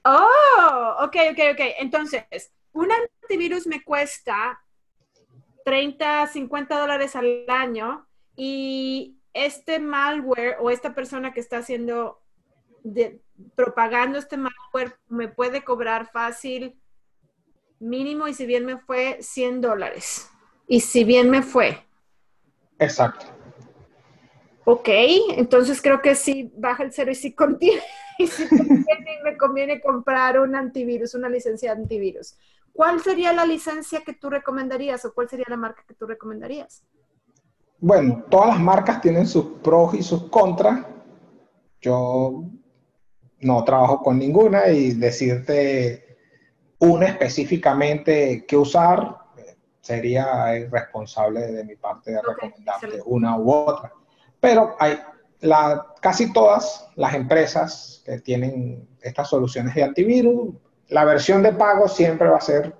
Oh, 0.04 0.96
ok, 1.00 1.16
ok, 1.30 1.38
ok. 1.52 1.60
Entonces, 1.78 2.24
un 2.72 2.88
antivirus 2.90 3.68
me 3.68 3.84
cuesta 3.84 4.60
30, 5.64 6.26
50 6.26 6.80
dólares 6.80 7.14
al 7.14 7.44
año 7.48 8.06
y 8.34 9.18
este 9.32 9.78
malware 9.78 10.56
o 10.60 10.70
esta 10.70 10.94
persona 10.94 11.32
que 11.32 11.38
está 11.38 11.58
haciendo, 11.58 12.20
propagando 13.54 14.18
este 14.18 14.36
malware 14.36 14.98
me 15.08 15.28
puede 15.28 15.62
cobrar 15.62 16.10
fácil 16.10 16.80
mínimo 17.80 18.28
y 18.28 18.34
si 18.34 18.46
bien 18.46 18.64
me 18.64 18.78
fue 18.78 19.18
100 19.20 19.60
dólares. 19.60 20.30
Y 20.68 20.80
si 20.80 21.02
bien 21.02 21.28
me 21.30 21.42
fue. 21.42 21.82
Exacto. 22.78 23.26
Ok, 24.64 24.88
entonces 25.36 25.82
creo 25.82 26.00
que 26.00 26.14
sí 26.14 26.52
baja 26.56 26.84
el 26.84 26.92
cero 26.92 27.10
y 27.10 27.16
sí 27.16 27.32
contiene. 27.34 27.82
Y 28.18 28.26
si 28.26 28.44
me 29.24 29.38
conviene 29.38 29.80
comprar 29.80 30.38
un 30.38 30.54
antivirus, 30.54 31.14
una 31.14 31.30
licencia 31.30 31.74
de 31.74 31.80
antivirus. 31.80 32.36
¿Cuál 32.70 33.00
sería 33.00 33.32
la 33.32 33.46
licencia 33.46 34.02
que 34.04 34.12
tú 34.12 34.28
recomendarías 34.28 35.02
o 35.06 35.14
cuál 35.14 35.26
sería 35.26 35.46
la 35.48 35.56
marca 35.56 35.84
que 35.88 35.94
tú 35.94 36.06
recomendarías? 36.06 36.84
Bueno, 37.78 38.24
todas 38.28 38.48
las 38.48 38.60
marcas 38.60 39.00
tienen 39.00 39.26
sus 39.26 39.44
pros 39.62 39.94
y 39.94 40.02
sus 40.02 40.24
contras. 40.24 40.84
Yo 41.80 42.44
no 43.40 43.64
trabajo 43.64 44.02
con 44.02 44.18
ninguna 44.18 44.68
y 44.68 44.92
decirte 44.92 46.09
una 46.80 47.06
específicamente 47.06 48.44
que 48.46 48.56
usar 48.56 49.16
sería 49.80 50.56
irresponsable 50.56 51.40
de 51.52 51.64
mi 51.64 51.76
parte 51.76 52.12
de 52.12 52.20
recomendarte 52.22 53.00
una 53.06 53.36
u 53.38 53.50
otra. 53.50 53.92
Pero 54.40 54.76
hay 54.78 54.98
la, 55.40 55.86
casi 56.00 56.32
todas 56.32 56.86
las 56.96 57.14
empresas 57.14 58.02
que 58.04 58.20
tienen 58.20 58.88
estas 59.00 59.28
soluciones 59.28 59.74
de 59.74 59.84
antivirus, 59.84 60.54
la 60.88 61.04
versión 61.04 61.42
de 61.42 61.52
pago 61.52 61.88
siempre 61.88 62.28
va 62.28 62.38
a 62.38 62.42
ser, 62.42 62.74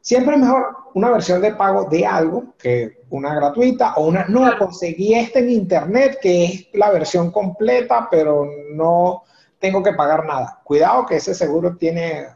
siempre 0.00 0.34
es 0.34 0.40
mejor 0.40 0.76
una 0.94 1.10
versión 1.10 1.40
de 1.40 1.54
pago 1.54 1.84
de 1.84 2.06
algo 2.06 2.54
que 2.58 3.02
una 3.10 3.34
gratuita 3.34 3.94
o 3.94 4.06
una, 4.06 4.26
no, 4.26 4.46
conseguí 4.58 5.14
este 5.14 5.40
en 5.40 5.50
internet 5.50 6.18
que 6.20 6.44
es 6.44 6.68
la 6.74 6.90
versión 6.90 7.30
completa, 7.30 8.08
pero 8.10 8.48
no 8.72 9.24
tengo 9.58 9.82
que 9.82 9.92
pagar 9.92 10.26
nada. 10.26 10.60
Cuidado 10.64 11.06
que 11.06 11.16
ese 11.16 11.34
seguro 11.34 11.76
tiene 11.76 12.26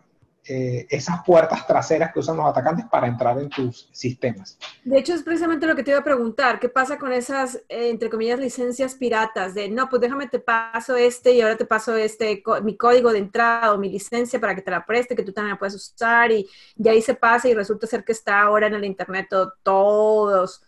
eh, 0.46 0.86
esas 0.90 1.22
puertas 1.24 1.66
traseras 1.66 2.12
que 2.12 2.20
usan 2.20 2.36
los 2.36 2.46
atacantes 2.46 2.86
para 2.86 3.06
entrar 3.06 3.38
en 3.38 3.48
tus 3.50 3.88
sistemas. 3.92 4.58
De 4.84 4.98
hecho, 4.98 5.14
es 5.14 5.22
precisamente 5.22 5.66
lo 5.66 5.76
que 5.76 5.82
te 5.82 5.90
iba 5.90 6.00
a 6.00 6.04
preguntar. 6.04 6.58
¿Qué 6.58 6.68
pasa 6.68 6.98
con 6.98 7.12
esas, 7.12 7.56
eh, 7.68 7.90
entre 7.90 8.08
comillas, 8.08 8.40
licencias 8.40 8.94
piratas? 8.94 9.54
De, 9.54 9.68
no, 9.68 9.88
pues 9.88 10.00
déjame 10.00 10.28
te 10.28 10.38
paso 10.38 10.96
este 10.96 11.32
y 11.32 11.40
ahora 11.40 11.56
te 11.56 11.66
paso 11.66 11.94
este, 11.94 12.42
mi 12.62 12.76
código 12.76 13.12
de 13.12 13.18
entrada 13.18 13.72
o 13.72 13.78
mi 13.78 13.90
licencia 13.90 14.40
para 14.40 14.54
que 14.54 14.62
te 14.62 14.70
la 14.70 14.86
preste, 14.86 15.14
que 15.14 15.22
tú 15.22 15.32
también 15.32 15.54
la 15.54 15.58
puedes 15.58 15.74
usar 15.74 16.32
y, 16.32 16.48
y 16.76 16.88
ahí 16.88 17.02
se 17.02 17.14
pasa 17.14 17.48
y 17.48 17.54
resulta 17.54 17.86
ser 17.86 18.04
que 18.04 18.12
está 18.12 18.40
ahora 18.40 18.66
en 18.66 18.74
el 18.74 18.84
Internet 18.84 19.28
todos 19.62 20.62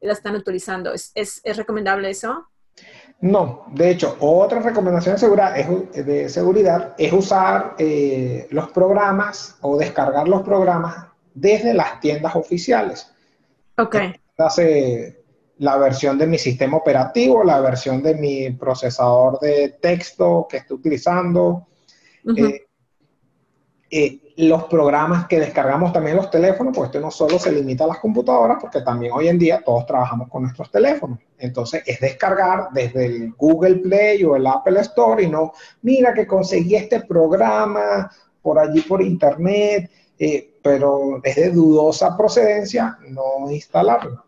la 0.00 0.12
están 0.12 0.36
utilizando. 0.36 0.92
¿Es, 0.92 1.12
es, 1.14 1.40
es 1.44 1.56
recomendable 1.56 2.10
eso? 2.10 2.48
No, 3.20 3.64
de 3.72 3.90
hecho, 3.90 4.16
otra 4.20 4.60
recomendación 4.60 5.16
de 5.16 5.18
seguridad 5.18 5.58
es, 5.58 6.06
de 6.06 6.28
seguridad 6.28 6.94
es 6.96 7.12
usar 7.12 7.74
eh, 7.78 8.46
los 8.50 8.70
programas 8.70 9.56
o 9.60 9.76
descargar 9.76 10.28
los 10.28 10.42
programas 10.42 11.08
desde 11.34 11.74
las 11.74 11.98
tiendas 12.00 12.36
oficiales. 12.36 13.12
Ok. 13.76 13.96
Hace 14.36 15.24
la 15.58 15.76
versión 15.76 16.16
de 16.16 16.28
mi 16.28 16.38
sistema 16.38 16.76
operativo, 16.76 17.42
la 17.42 17.60
versión 17.60 18.02
de 18.02 18.14
mi 18.14 18.50
procesador 18.50 19.40
de 19.40 19.76
texto 19.80 20.46
que 20.48 20.58
estoy 20.58 20.76
utilizando. 20.76 21.66
Eh, 22.36 22.66
eh, 23.90 24.20
los 24.38 24.64
programas 24.64 25.26
que 25.26 25.40
descargamos 25.40 25.92
también 25.92 26.14
los 26.14 26.30
teléfonos, 26.30 26.72
pues 26.72 26.86
esto 26.86 27.00
no 27.00 27.10
solo 27.10 27.40
se 27.40 27.50
limita 27.50 27.82
a 27.82 27.88
las 27.88 27.98
computadoras, 27.98 28.58
porque 28.60 28.82
también 28.82 29.12
hoy 29.12 29.26
en 29.26 29.36
día 29.36 29.60
todos 29.64 29.84
trabajamos 29.84 30.28
con 30.28 30.44
nuestros 30.44 30.70
teléfonos. 30.70 31.18
Entonces 31.38 31.82
es 31.84 31.98
descargar 31.98 32.68
desde 32.72 33.06
el 33.06 33.32
Google 33.32 33.78
Play 33.78 34.22
o 34.22 34.36
el 34.36 34.46
Apple 34.46 34.78
Store 34.80 35.20
y 35.24 35.28
no, 35.28 35.52
mira 35.82 36.14
que 36.14 36.24
conseguí 36.24 36.76
este 36.76 37.00
programa 37.00 38.08
por 38.40 38.60
allí 38.60 38.80
por 38.82 39.02
internet, 39.02 39.90
eh, 40.16 40.54
pero 40.62 41.20
es 41.24 41.34
de 41.34 41.50
dudosa 41.50 42.16
procedencia, 42.16 42.96
no 43.08 43.50
instalarlo. 43.50 44.24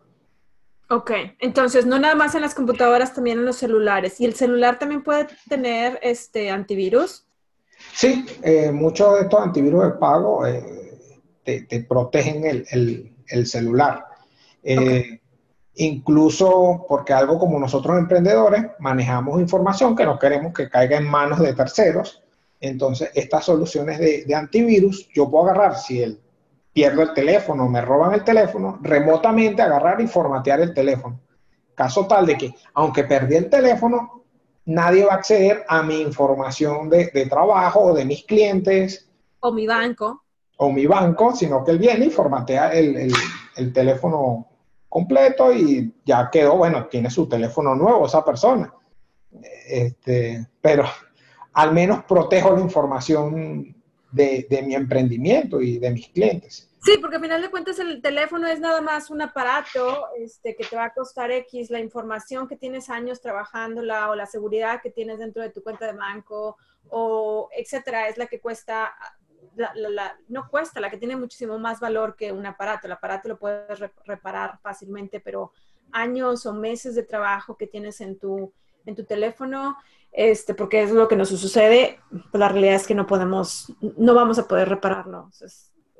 Ok, 0.89 1.11
entonces 1.39 1.85
no 1.85 1.97
nada 1.99 2.15
más 2.15 2.35
en 2.35 2.41
las 2.41 2.53
computadoras, 2.53 3.13
también 3.13 3.39
en 3.39 3.45
los 3.45 3.55
celulares. 3.55 4.19
¿Y 4.19 4.25
el 4.25 4.33
celular 4.33 4.77
también 4.77 5.03
puede 5.03 5.29
tener 5.47 5.99
este 6.01 6.49
antivirus? 6.49 7.25
Sí, 7.93 8.25
eh, 8.41 8.71
muchos 8.71 9.15
de 9.15 9.21
estos 9.21 9.41
antivirus 9.41 9.83
de 9.83 9.91
pago 9.91 10.45
eh, 10.45 10.97
te, 11.43 11.83
protegen 11.83 12.45
el, 12.45 13.45
celular. 13.45 14.05
Eh, 14.63 15.19
incluso 15.75 16.85
porque 16.87 17.13
algo 17.13 17.39
como 17.39 17.59
nosotros 17.59 17.97
emprendedores 17.97 18.65
manejamos 18.79 19.39
información 19.39 19.95
que 19.95 20.05
no 20.05 20.19
queremos 20.19 20.53
que 20.53 20.69
caiga 20.69 20.97
en 20.97 21.07
manos 21.07 21.39
de 21.39 21.53
terceros. 21.53 22.21
Entonces, 22.59 23.09
estas 23.15 23.45
soluciones 23.45 23.97
de, 23.99 24.35
antivirus, 24.35 25.09
yo 25.13 25.29
puedo 25.29 25.45
agarrar, 25.45 25.77
si 25.77 26.01
el, 26.01 26.21
pierdo 26.71 27.01
el 27.01 27.13
teléfono, 27.13 27.67
me 27.67 27.81
roban 27.81 28.13
el 28.13 28.23
teléfono, 28.23 28.79
remotamente 28.81 29.61
agarrar 29.61 29.99
y 29.99 30.07
formatear 30.07 30.61
el 30.61 30.73
teléfono. 30.73 31.19
Caso 31.73 32.05
tal 32.05 32.27
de 32.27 32.37
que, 32.37 32.53
aunque 32.75 33.03
perdí 33.03 33.35
el 33.35 33.49
teléfono, 33.49 34.20
nadie 34.65 35.05
va 35.05 35.13
a 35.13 35.15
acceder 35.17 35.63
a 35.67 35.83
mi 35.83 36.01
información 36.01 36.89
de, 36.89 37.27
trabajo 37.29 37.81
o 37.81 37.93
de 37.93 38.05
mis 38.05 38.23
clientes. 38.25 39.09
O 39.39 39.51
mi 39.51 39.67
banco. 39.67 40.23
O 40.57 40.71
mi 40.71 40.85
banco, 40.85 41.35
sino 41.35 41.63
que 41.63 41.71
él 41.71 41.79
viene 41.79 42.05
y 42.05 42.09
formatea 42.09 42.71
el, 42.73 43.13
teléfono 43.73 44.47
completo 44.89 45.53
y 45.53 45.93
ya 46.05 46.29
quedó, 46.31 46.57
bueno, 46.57 46.87
tiene 46.87 47.09
su 47.09 47.27
teléfono 47.27 47.75
nuevo 47.75 48.05
esa 48.05 48.23
persona. 48.23 48.73
Este, 49.67 50.47
pero 50.59 50.85
al 51.53 51.73
menos 51.73 52.03
protejo 52.03 52.55
la 52.55 52.61
información 52.61 53.80
de, 54.11 54.47
de 54.49 54.61
mi 54.61 54.75
emprendimiento 54.75 55.61
y 55.61 55.79
de 55.79 55.89
mis 55.91 56.07
clientes. 56.09 56.67
Sí, 56.83 56.97
porque 56.99 57.17
al 57.17 57.21
final 57.21 57.41
de 57.43 57.51
cuentas 57.51 57.77
el 57.77 58.01
teléfono 58.01 58.47
es 58.47 58.59
nada 58.59 58.81
más 58.81 59.11
un 59.11 59.21
aparato 59.21 60.07
este, 60.17 60.55
que 60.55 60.63
te 60.63 60.75
va 60.75 60.85
a 60.85 60.93
costar 60.93 61.29
X, 61.29 61.69
la 61.69 61.79
información 61.79 62.47
que 62.47 62.57
tienes 62.57 62.89
años 62.89 63.21
trabajándola 63.21 64.09
o 64.09 64.15
la 64.15 64.25
seguridad 64.25 64.81
que 64.81 64.89
tienes 64.89 65.19
dentro 65.19 65.43
de 65.43 65.51
tu 65.51 65.61
cuenta 65.61 65.85
de 65.85 65.93
banco 65.93 66.57
o 66.89 67.49
etcétera, 67.55 68.07
es 68.07 68.17
la 68.17 68.25
que 68.25 68.41
cuesta, 68.41 68.95
no 70.27 70.49
cuesta, 70.49 70.79
la 70.79 70.89
que 70.89 70.97
tiene 70.97 71.15
muchísimo 71.15 71.59
más 71.59 71.79
valor 71.79 72.15
que 72.15 72.31
un 72.31 72.47
aparato. 72.47 72.87
El 72.87 72.93
aparato 72.93 73.29
lo 73.29 73.37
puedes 73.37 73.79
reparar 74.03 74.59
fácilmente, 74.63 75.19
pero 75.19 75.51
años 75.91 76.47
o 76.47 76.53
meses 76.53 76.95
de 76.95 77.03
trabajo 77.03 77.57
que 77.57 77.67
tienes 77.67 78.01
en 78.01 78.17
tu, 78.17 78.51
en 78.85 78.95
tu 78.95 79.05
teléfono, 79.05 79.77
este, 80.11 80.53
porque 80.53 80.83
es 80.83 80.91
lo 80.91 81.07
que 81.07 81.15
nos 81.15 81.29
sucede, 81.29 81.99
pues 82.09 82.39
la 82.39 82.49
realidad 82.49 82.75
es 82.75 82.87
que 82.87 82.95
no 82.95 83.07
podemos, 83.07 83.73
no 83.97 84.13
vamos 84.13 84.39
a 84.39 84.47
poder 84.47 84.69
repararlo 84.69 85.29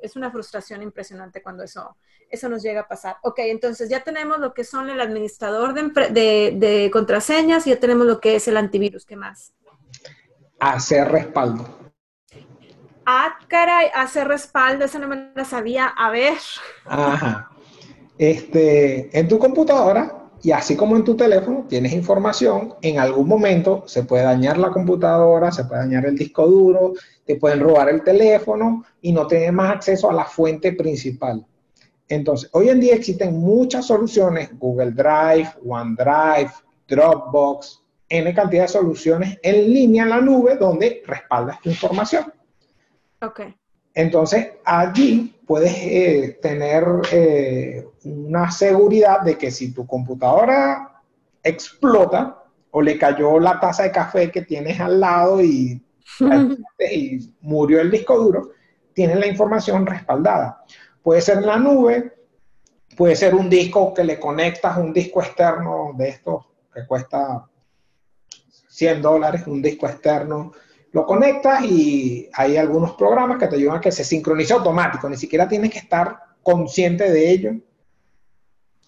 es 0.02 0.16
una 0.16 0.30
frustración 0.30 0.82
impresionante 0.82 1.42
cuando 1.42 1.62
eso, 1.62 1.96
eso 2.28 2.48
nos 2.48 2.62
llega 2.62 2.82
a 2.82 2.88
pasar. 2.88 3.16
Ok, 3.22 3.38
entonces 3.38 3.88
ya 3.88 4.00
tenemos 4.00 4.38
lo 4.38 4.52
que 4.52 4.64
son 4.64 4.90
el 4.90 5.00
administrador 5.00 5.72
de, 5.74 6.52
de, 6.56 6.90
contraseñas 6.92 7.66
y 7.66 7.70
ya 7.70 7.80
tenemos 7.80 8.06
lo 8.06 8.20
que 8.20 8.36
es 8.36 8.48
el 8.48 8.56
antivirus. 8.56 9.06
¿Qué 9.06 9.16
más? 9.16 9.54
Hacer 10.58 11.10
respaldo. 11.10 11.66
Ah, 13.06 13.38
caray, 13.48 13.88
hacer 13.94 14.28
respaldo, 14.28 14.84
esa 14.84 14.98
no 14.98 15.08
me 15.08 15.32
la 15.34 15.44
sabía. 15.44 15.86
A 15.86 16.10
ver. 16.10 16.38
Ajá. 16.84 17.50
Este, 18.18 19.16
en 19.18 19.28
tu 19.28 19.38
computadora 19.38 20.21
y 20.42 20.50
así 20.50 20.76
como 20.76 20.96
en 20.96 21.04
tu 21.04 21.16
teléfono 21.16 21.66
tienes 21.68 21.92
información, 21.92 22.74
en 22.82 22.98
algún 22.98 23.28
momento 23.28 23.84
se 23.86 24.02
puede 24.02 24.24
dañar 24.24 24.58
la 24.58 24.70
computadora, 24.70 25.52
se 25.52 25.64
puede 25.64 25.82
dañar 25.82 26.06
el 26.06 26.16
disco 26.16 26.46
duro, 26.46 26.94
te 27.24 27.36
pueden 27.36 27.60
robar 27.60 27.88
el 27.88 28.02
teléfono 28.02 28.84
y 29.00 29.12
no 29.12 29.26
tener 29.26 29.52
más 29.52 29.76
acceso 29.76 30.10
a 30.10 30.12
la 30.12 30.24
fuente 30.24 30.72
principal. 30.72 31.46
Entonces, 32.08 32.50
hoy 32.52 32.68
en 32.68 32.80
día 32.80 32.96
existen 32.96 33.38
muchas 33.38 33.86
soluciones, 33.86 34.50
Google 34.58 34.90
Drive, 34.90 35.48
OneDrive, 35.64 36.50
Dropbox, 36.88 37.80
N 38.08 38.34
cantidad 38.34 38.62
de 38.62 38.68
soluciones 38.68 39.38
en 39.42 39.72
línea 39.72 40.02
en 40.02 40.10
la 40.10 40.20
nube 40.20 40.56
donde 40.56 41.02
respaldas 41.06 41.60
tu 41.62 41.70
información. 41.70 42.32
Ok. 43.22 43.40
Entonces, 43.94 44.52
allí 44.64 45.34
puedes 45.46 45.74
eh, 45.76 46.38
tener 46.40 46.84
eh, 47.12 47.86
una 48.04 48.50
seguridad 48.50 49.20
de 49.20 49.36
que 49.36 49.50
si 49.50 49.72
tu 49.72 49.86
computadora 49.86 51.02
explota 51.42 52.42
o 52.70 52.80
le 52.80 52.96
cayó 52.96 53.38
la 53.38 53.60
taza 53.60 53.82
de 53.82 53.92
café 53.92 54.30
que 54.30 54.42
tienes 54.42 54.80
al 54.80 54.98
lado 54.98 55.42
y, 55.42 55.82
y 56.90 57.34
murió 57.40 57.80
el 57.80 57.90
disco 57.90 58.16
duro, 58.18 58.50
tienes 58.94 59.18
la 59.18 59.26
información 59.26 59.86
respaldada. 59.86 60.64
Puede 61.02 61.20
ser 61.20 61.38
en 61.38 61.46
la 61.46 61.58
nube, 61.58 62.14
puede 62.96 63.16
ser 63.16 63.34
un 63.34 63.50
disco 63.50 63.92
que 63.92 64.04
le 64.04 64.18
conectas, 64.18 64.78
un 64.78 64.92
disco 64.92 65.20
externo 65.20 65.92
de 65.96 66.08
estos 66.08 66.46
que 66.72 66.86
cuesta 66.86 67.46
100 68.68 69.02
dólares, 69.02 69.46
un 69.46 69.60
disco 69.60 69.86
externo 69.86 70.52
lo 70.92 71.06
conectas 71.06 71.64
y 71.64 72.28
hay 72.34 72.56
algunos 72.56 72.92
programas 72.92 73.38
que 73.38 73.48
te 73.48 73.56
ayudan 73.56 73.76
a 73.76 73.80
que 73.80 73.90
se 73.90 74.04
sincronice 74.04 74.52
automático, 74.52 75.08
ni 75.08 75.16
siquiera 75.16 75.48
tienes 75.48 75.70
que 75.70 75.78
estar 75.78 76.18
consciente 76.42 77.10
de 77.10 77.30
ello. 77.30 77.52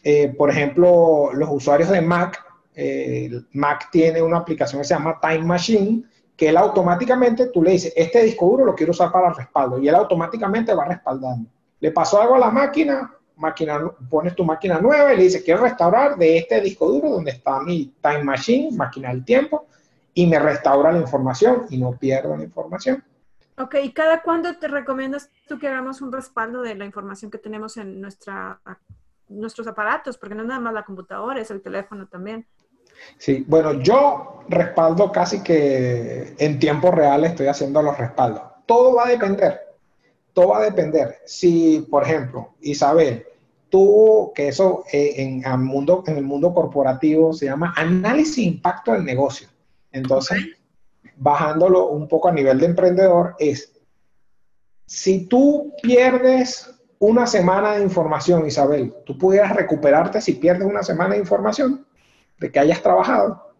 Eh, 0.02 0.28
por 0.36 0.50
ejemplo, 0.50 1.30
los 1.32 1.48
usuarios 1.50 1.88
de 1.88 2.02
Mac, 2.02 2.44
eh, 2.74 3.30
Mac 3.52 3.88
tiene 3.90 4.20
una 4.20 4.38
aplicación 4.38 4.82
que 4.82 4.88
se 4.88 4.94
llama 4.94 5.18
Time 5.18 5.44
Machine, 5.44 6.04
que 6.36 6.50
él 6.50 6.58
automáticamente, 6.58 7.46
tú 7.46 7.62
le 7.62 7.70
dices, 7.70 7.92
este 7.96 8.22
disco 8.22 8.46
duro 8.46 8.66
lo 8.66 8.74
quiero 8.74 8.90
usar 8.90 9.10
para 9.10 9.32
respaldo, 9.32 9.78
y 9.78 9.88
él 9.88 9.94
automáticamente 9.94 10.74
va 10.74 10.84
respaldando. 10.84 11.48
Le 11.80 11.90
pasó 11.90 12.20
algo 12.20 12.34
a 12.34 12.38
la 12.38 12.50
máquina, 12.50 13.14
máquina 13.36 13.80
pones 14.10 14.34
tu 14.34 14.44
máquina 14.44 14.78
nueva 14.78 15.14
y 15.14 15.16
le 15.16 15.22
dices, 15.22 15.42
quiero 15.42 15.62
restaurar 15.62 16.16
de 16.16 16.36
este 16.36 16.60
disco 16.60 16.86
duro 16.86 17.08
donde 17.08 17.30
está 17.30 17.60
mi 17.60 17.94
Time 18.02 18.24
Machine, 18.24 18.76
máquina 18.76 19.08
del 19.08 19.24
tiempo, 19.24 19.66
y 20.14 20.26
me 20.26 20.38
restaura 20.38 20.92
la 20.92 21.00
información 21.00 21.66
y 21.70 21.78
no 21.78 21.92
pierdo 21.92 22.36
la 22.36 22.44
información. 22.44 23.04
Ok, 23.58 23.76
¿y 23.82 23.92
cada 23.92 24.22
cuándo 24.22 24.56
te 24.56 24.68
recomiendas 24.68 25.30
tú 25.46 25.58
que 25.58 25.68
hagamos 25.68 26.00
un 26.00 26.12
respaldo 26.12 26.62
de 26.62 26.74
la 26.74 26.84
información 26.84 27.30
que 27.30 27.38
tenemos 27.38 27.76
en 27.76 28.00
nuestra, 28.00 28.60
nuestros 29.28 29.66
aparatos? 29.66 30.18
Porque 30.18 30.34
no 30.34 30.42
es 30.42 30.48
nada 30.48 30.60
más 30.60 30.74
la 30.74 30.84
computadora, 30.84 31.40
es 31.40 31.50
el 31.50 31.62
teléfono 31.62 32.06
también. 32.08 32.46
Sí, 33.18 33.44
bueno, 33.46 33.74
yo 33.74 34.40
respaldo 34.48 35.10
casi 35.12 35.42
que 35.42 36.34
en 36.38 36.58
tiempo 36.58 36.90
real 36.90 37.24
estoy 37.24 37.46
haciendo 37.46 37.82
los 37.82 37.96
respaldos. 37.96 38.42
Todo 38.66 38.94
va 38.94 39.06
a 39.06 39.10
depender, 39.10 39.60
todo 40.32 40.48
va 40.48 40.58
a 40.58 40.62
depender. 40.62 41.18
Si, 41.24 41.86
por 41.90 42.02
ejemplo, 42.02 42.54
Isabel, 42.60 43.26
tú, 43.68 44.32
que 44.34 44.48
eso 44.48 44.84
eh, 44.92 45.14
en, 45.16 45.44
el 45.44 45.58
mundo, 45.58 46.02
en 46.06 46.16
el 46.16 46.24
mundo 46.24 46.52
corporativo 46.54 47.32
se 47.32 47.46
llama 47.46 47.74
análisis 47.76 48.38
impacto 48.38 48.92
del 48.92 49.04
negocio. 49.04 49.48
Entonces, 49.94 50.44
bajándolo 51.16 51.86
un 51.86 52.08
poco 52.08 52.28
a 52.28 52.32
nivel 52.32 52.58
de 52.58 52.66
emprendedor, 52.66 53.36
es, 53.38 53.72
si 54.86 55.26
tú 55.28 55.72
pierdes 55.80 56.74
una 56.98 57.28
semana 57.28 57.76
de 57.76 57.84
información, 57.84 58.44
Isabel, 58.44 58.92
¿tú 59.06 59.16
pudieras 59.16 59.54
recuperarte 59.54 60.20
si 60.20 60.32
pierdes 60.32 60.66
una 60.66 60.82
semana 60.82 61.14
de 61.14 61.20
información 61.20 61.86
de 62.38 62.50
que 62.50 62.58
hayas 62.58 62.82
trabajado? 62.82 63.54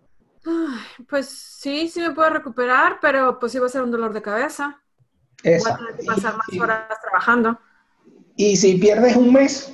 Pues 1.09 1.29
sí, 1.29 1.89
sí 1.89 2.01
me 2.01 2.11
puedo 2.11 2.31
recuperar, 2.31 2.99
pero 3.01 3.39
pues 3.39 3.55
iba 3.55 3.67
a 3.67 3.71
ser 3.71 3.83
un 3.83 3.93
dolor 3.93 4.13
de 4.13 4.21
cabeza. 4.21 4.83
Exacto. 5.45 5.85
Voy 5.85 5.93
a 5.93 5.97
tener 5.97 6.01
que 6.01 6.21
pasar 6.21 6.37
más 6.37 6.61
horas 6.61 7.01
trabajando. 7.01 7.61
¿Y 8.35 8.57
si 8.57 8.75
pierdes 8.75 9.15
un 9.15 9.33
mes? 9.33 9.73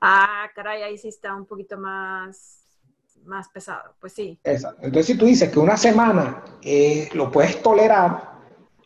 Ah, 0.00 0.50
caray, 0.56 0.82
ahí 0.82 0.98
sí 0.98 1.06
está 1.06 1.36
un 1.36 1.46
poquito 1.46 1.78
más 1.78 2.65
más 3.26 3.48
pesado, 3.48 3.94
pues 4.00 4.12
sí. 4.12 4.38
Exacto. 4.42 4.80
Entonces, 4.82 5.06
si 5.06 5.18
tú 5.18 5.26
dices 5.26 5.50
que 5.50 5.58
una 5.58 5.76
semana 5.76 6.44
eh, 6.62 7.08
lo 7.14 7.30
puedes 7.30 7.62
tolerar, 7.62 8.36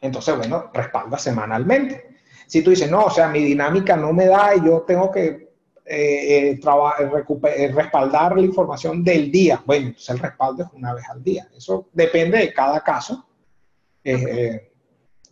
entonces, 0.00 0.37
bueno, 0.37 0.70
respalda 0.72 1.18
semanalmente. 1.18 2.16
Si 2.46 2.62
tú 2.62 2.70
dices, 2.70 2.90
no, 2.90 3.05
o 3.05 3.11
sea, 3.11 3.29
mi 3.29 3.44
dinámica 3.44 3.96
no 3.96 4.12
me 4.12 4.26
da 4.26 4.57
y 4.57 4.64
yo 4.64 4.83
tengo 4.83 5.11
que 5.11 5.50
eh, 5.85 6.59
eh, 6.62 7.72
respaldar 7.72 8.37
la 8.37 8.42
información 8.42 9.05
del 9.05 9.31
día, 9.31 9.62
bueno, 9.66 9.88
entonces 9.88 10.11
el 10.11 10.18
respaldo 10.18 10.64
es 10.64 10.70
una 10.72 10.94
vez 10.94 11.05
al 11.09 11.22
día. 11.22 11.48
Eso 11.57 11.88
depende 11.92 12.38
de 12.38 12.53
cada 12.53 12.81
caso. 12.81 13.26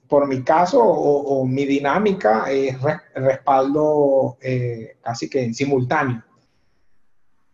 por 0.08 0.26
mi 0.26 0.42
caso 0.42 0.82
o, 0.82 1.44
mi 1.44 1.64
dinámica 1.66 2.50
es 2.50 2.76
respaldo 3.14 4.38
casi 5.02 5.28
que 5.28 5.42
en 5.42 5.54
simultáneo 5.54 6.22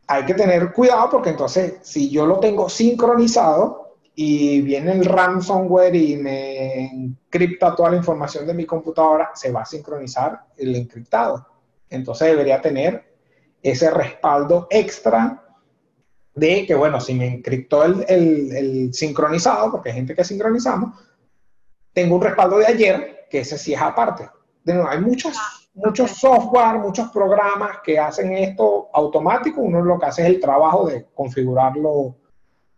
hay 0.06 0.24
que 0.24 0.34
tener 0.34 0.72
cuidado 0.72 1.10
porque 1.10 1.30
entonces 1.30 1.74
si 1.82 2.10
yo 2.10 2.26
lo 2.26 2.38
tengo 2.38 2.68
sincronizado 2.68 3.96
y 4.14 4.60
viene 4.60 4.92
el 4.92 5.04
ransomware 5.04 5.94
y 5.94 6.16
me 6.16 6.86
encripta 6.86 7.74
toda 7.74 7.90
la 7.90 7.96
información 7.96 8.46
de 8.46 8.54
mi 8.54 8.64
computadora, 8.64 9.30
se 9.34 9.50
va 9.50 9.62
a 9.62 9.66
sincronizar 9.66 10.46
el 10.56 10.74
encriptado. 10.76 11.46
Entonces 11.90 12.28
debería 12.28 12.60
tener 12.60 13.12
ese 13.62 13.90
respaldo 13.90 14.68
extra 14.70 15.42
de 16.34 16.66
que, 16.66 16.74
bueno, 16.74 17.00
si 17.00 17.14
me 17.14 17.26
encriptó 17.26 17.84
el, 17.84 18.04
el 18.08 18.94
sincronizado, 18.94 19.70
porque 19.70 19.90
hay 19.90 19.96
gente 19.96 20.14
que 20.14 20.24
sincronizamos, 20.24 20.98
tengo 21.92 22.16
un 22.16 22.22
respaldo 22.22 22.58
de 22.58 22.66
ayer, 22.66 23.26
que 23.30 23.40
ese 23.40 23.56
sí 23.56 23.72
es 23.72 23.80
aparte. 23.80 24.28
De 24.64 24.74
nuevo, 24.74 24.88
hay 24.88 25.00
muchos 25.74 26.12
software, 26.12 26.78
muchos 26.78 27.10
programas 27.10 27.78
que 27.84 27.98
hacen 27.98 28.32
esto 28.32 28.88
automático. 28.92 29.60
Uno 29.60 29.82
lo 29.82 29.98
que 29.98 30.06
hace 30.06 30.22
es 30.22 30.28
el 30.28 30.40
trabajo 30.40 30.88
de 30.88 31.06
configurarlo 31.14 32.16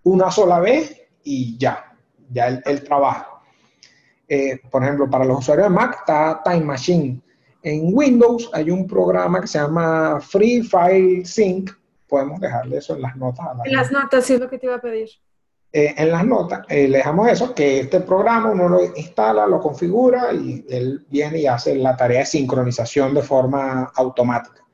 una 0.05 0.31
sola 0.31 0.61
vez 0.61 1.01
y 1.23 1.57
ya, 1.59 1.97
ya 2.31 2.49
él, 2.49 2.85
trabaja. 2.85 3.29
Eh, 4.29 4.61
por 4.71 4.83
ejemplo, 4.83 5.09
para 5.09 5.25
los 5.25 5.39
usuarios 5.39 5.69
de 5.69 5.75
Mac 5.75 5.99
está 6.01 6.41
Time 6.43 6.65
Machine. 6.65 7.21
En 7.63 7.91
Windows 7.93 8.49
hay 8.53 8.71
un 8.71 8.87
programa 8.87 9.41
que 9.41 9.47
se 9.47 9.59
llama 9.59 10.21
Free 10.21 10.63
File 10.63 11.25
Sync. 11.25 11.71
Podemos 12.09 12.41
dejarle 12.41 12.79
eso 12.79 12.95
en 12.95 13.03
las 13.03 13.17
notas. 13.17 13.47
En 13.65 13.73
las 13.73 13.91
notas, 13.91 14.25
sí 14.25 14.35
es 14.35 14.41
lo 14.41 14.49
que 14.49 14.59
te 14.59 14.67
iba 14.67 14.77
a 14.77 14.81
pedir. 14.81 15.09
Eh, 15.73 15.95
en 15.99 16.11
las 16.11 16.25
notas 16.25 16.65
eh, 16.69 16.89
le 16.89 16.99
dejamos 16.99 17.29
eso, 17.29 17.55
que 17.55 17.81
este 17.81 18.01
programa 18.01 18.51
uno 18.53 18.69
lo 18.69 18.97
instala, 18.97 19.47
lo 19.47 19.61
configura 19.61 20.33
y 20.33 20.65
él 20.71 21.05
viene 21.11 21.41
y 21.41 21.47
hace 21.47 21.75
la 21.75 21.97
tarea 21.97 22.21
de 22.21 22.27
sincronización 22.27 23.13
de 23.13 23.23
forma 23.23 23.93
automática. 23.95 24.65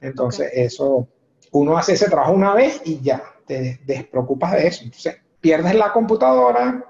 Entonces, 0.00 0.50
eso, 0.52 1.08
uno 1.52 1.78
hace 1.78 1.94
ese 1.94 2.10
trabajo 2.10 2.32
una 2.32 2.52
vez 2.52 2.82
y 2.84 3.00
ya, 3.00 3.22
te 3.46 3.80
despreocupas 3.86 4.52
de 4.52 4.66
eso. 4.66 4.84
Entonces, 4.84 5.16
pierdes 5.40 5.74
la 5.76 5.92
computadora 5.92 6.84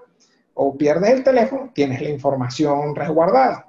o 0.54 0.76
pierdes 0.76 1.10
el 1.10 1.22
teléfono, 1.22 1.70
tienes 1.74 2.00
la 2.00 2.08
información 2.08 2.94
resguardada. 2.96 3.66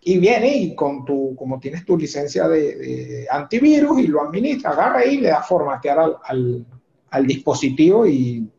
Y 0.00 0.18
viene 0.18 0.56
y 0.56 0.74
con 0.74 1.04
tu, 1.04 1.36
como 1.36 1.60
tienes 1.60 1.84
tu 1.84 1.96
licencia 1.96 2.48
de, 2.48 3.28
antivirus 3.30 4.00
y 4.00 4.06
lo 4.06 4.22
administra, 4.22 4.70
agarra 4.70 5.00
ahí, 5.00 5.18
le 5.18 5.28
da 5.28 5.42
formatear 5.42 5.98
al, 5.98 6.16
al, 6.24 6.66
al 7.10 7.26
dispositivo 7.26 8.06
y 8.06 8.50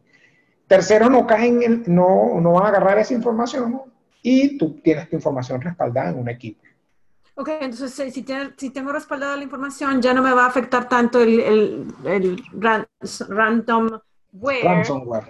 terceros 0.71 1.11
no 1.11 1.27
caen, 1.27 1.83
no, 1.87 2.39
no 2.39 2.53
van 2.53 2.67
a 2.67 2.69
agarrar 2.69 2.97
esa 2.97 3.13
información 3.13 3.81
y 4.21 4.57
tú 4.57 4.79
tienes 4.81 5.09
tu 5.09 5.17
información 5.17 5.59
respaldada 5.59 6.11
en 6.11 6.19
un 6.19 6.29
equipo. 6.29 6.61
Ok, 7.35 7.49
entonces 7.59 7.91
si, 7.93 8.25
si 8.55 8.69
tengo 8.69 8.93
respaldada 8.93 9.35
la 9.35 9.43
información, 9.43 10.01
ya 10.01 10.13
no 10.13 10.21
me 10.21 10.31
va 10.31 10.45
a 10.45 10.47
afectar 10.47 10.87
tanto 10.87 11.21
el, 11.21 11.41
el, 11.41 11.93
el 12.05 12.41
ransomware. 12.53 14.01
Ransomware. 14.63 15.25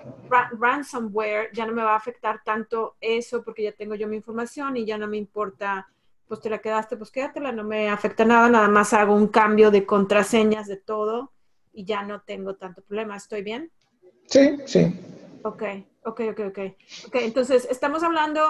ransomware, 0.60 1.50
ya 1.54 1.66
no 1.66 1.74
me 1.74 1.82
va 1.82 1.94
a 1.94 1.98
afectar 1.98 2.42
tanto 2.46 2.98
eso 3.02 3.44
porque 3.44 3.64
ya 3.64 3.72
tengo 3.72 3.96
yo 3.96 4.08
mi 4.08 4.18
información 4.18 4.78
y 4.78 4.86
ya 4.86 5.00
no 5.00 5.08
me 5.08 5.18
importa, 5.18 5.88
pues 6.28 6.40
te 6.40 6.52
la 6.52 6.60
quedaste, 6.60 6.98
pues 6.98 7.10
quédatela, 7.10 7.52
no 7.52 7.64
me 7.64 7.90
afecta 7.90 8.26
nada, 8.26 8.48
nada 8.48 8.68
más 8.68 8.94
hago 8.94 9.16
un 9.16 9.30
cambio 9.30 9.72
de 9.72 9.88
contraseñas 9.88 10.68
de 10.68 10.78
todo 10.78 11.32
y 11.74 11.84
ya 11.84 12.04
no 12.04 12.22
tengo 12.22 12.54
tanto 12.58 12.84
problema. 12.84 13.16
¿Estoy 13.16 13.42
bien? 13.42 13.72
Sí, 14.28 14.58
sí. 14.68 14.94
Ok, 15.44 15.64
ok, 16.04 16.22
ok, 16.32 16.40
ok. 16.50 16.60
Ok, 17.08 17.16
entonces 17.16 17.68
estamos 17.70 18.04
hablando 18.04 18.42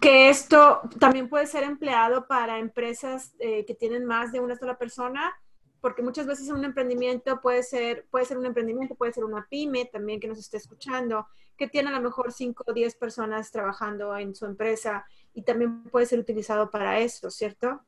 que 0.00 0.28
esto 0.28 0.80
también 1.00 1.28
puede 1.28 1.46
ser 1.46 1.64
empleado 1.64 2.26
para 2.26 2.58
empresas 2.58 3.34
eh, 3.38 3.64
que 3.66 3.74
tienen 3.74 4.04
más 4.04 4.32
de 4.32 4.40
una 4.40 4.56
sola 4.56 4.78
persona, 4.78 5.34
porque 5.80 6.02
muchas 6.02 6.26
veces 6.26 6.50
un 6.50 6.64
emprendimiento 6.64 7.40
puede 7.40 7.62
ser, 7.62 8.06
puede 8.10 8.24
ser 8.24 8.38
un 8.38 8.46
emprendimiento, 8.46 8.94
puede 8.94 9.12
ser 9.12 9.24
una 9.24 9.46
pyme 9.48 9.86
también 9.86 10.20
que 10.20 10.28
nos 10.28 10.38
esté 10.38 10.56
escuchando, 10.56 11.26
que 11.56 11.68
tiene 11.68 11.88
a 11.88 11.92
lo 11.92 12.00
mejor 12.00 12.32
5 12.32 12.64
o 12.66 12.72
10 12.72 12.94
personas 12.96 13.50
trabajando 13.50 14.16
en 14.16 14.34
su 14.34 14.46
empresa 14.46 15.04
y 15.34 15.42
también 15.42 15.84
puede 15.84 16.06
ser 16.06 16.20
utilizado 16.20 16.70
para 16.70 17.00
eso, 17.00 17.30
¿cierto? 17.30 17.80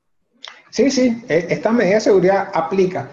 Sí, 0.70 0.90
sí, 0.90 1.22
e, 1.28 1.46
esta 1.50 1.70
medida 1.70 1.96
de 1.96 2.00
seguridad 2.00 2.50
aplica 2.52 3.10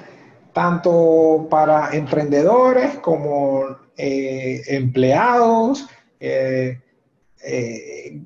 tanto 0.54 1.48
para 1.50 1.92
emprendedores 1.94 2.98
como 3.00 3.87
eh, 3.98 4.62
empleados, 4.68 5.88
eh, 6.20 6.80
eh, 7.44 8.22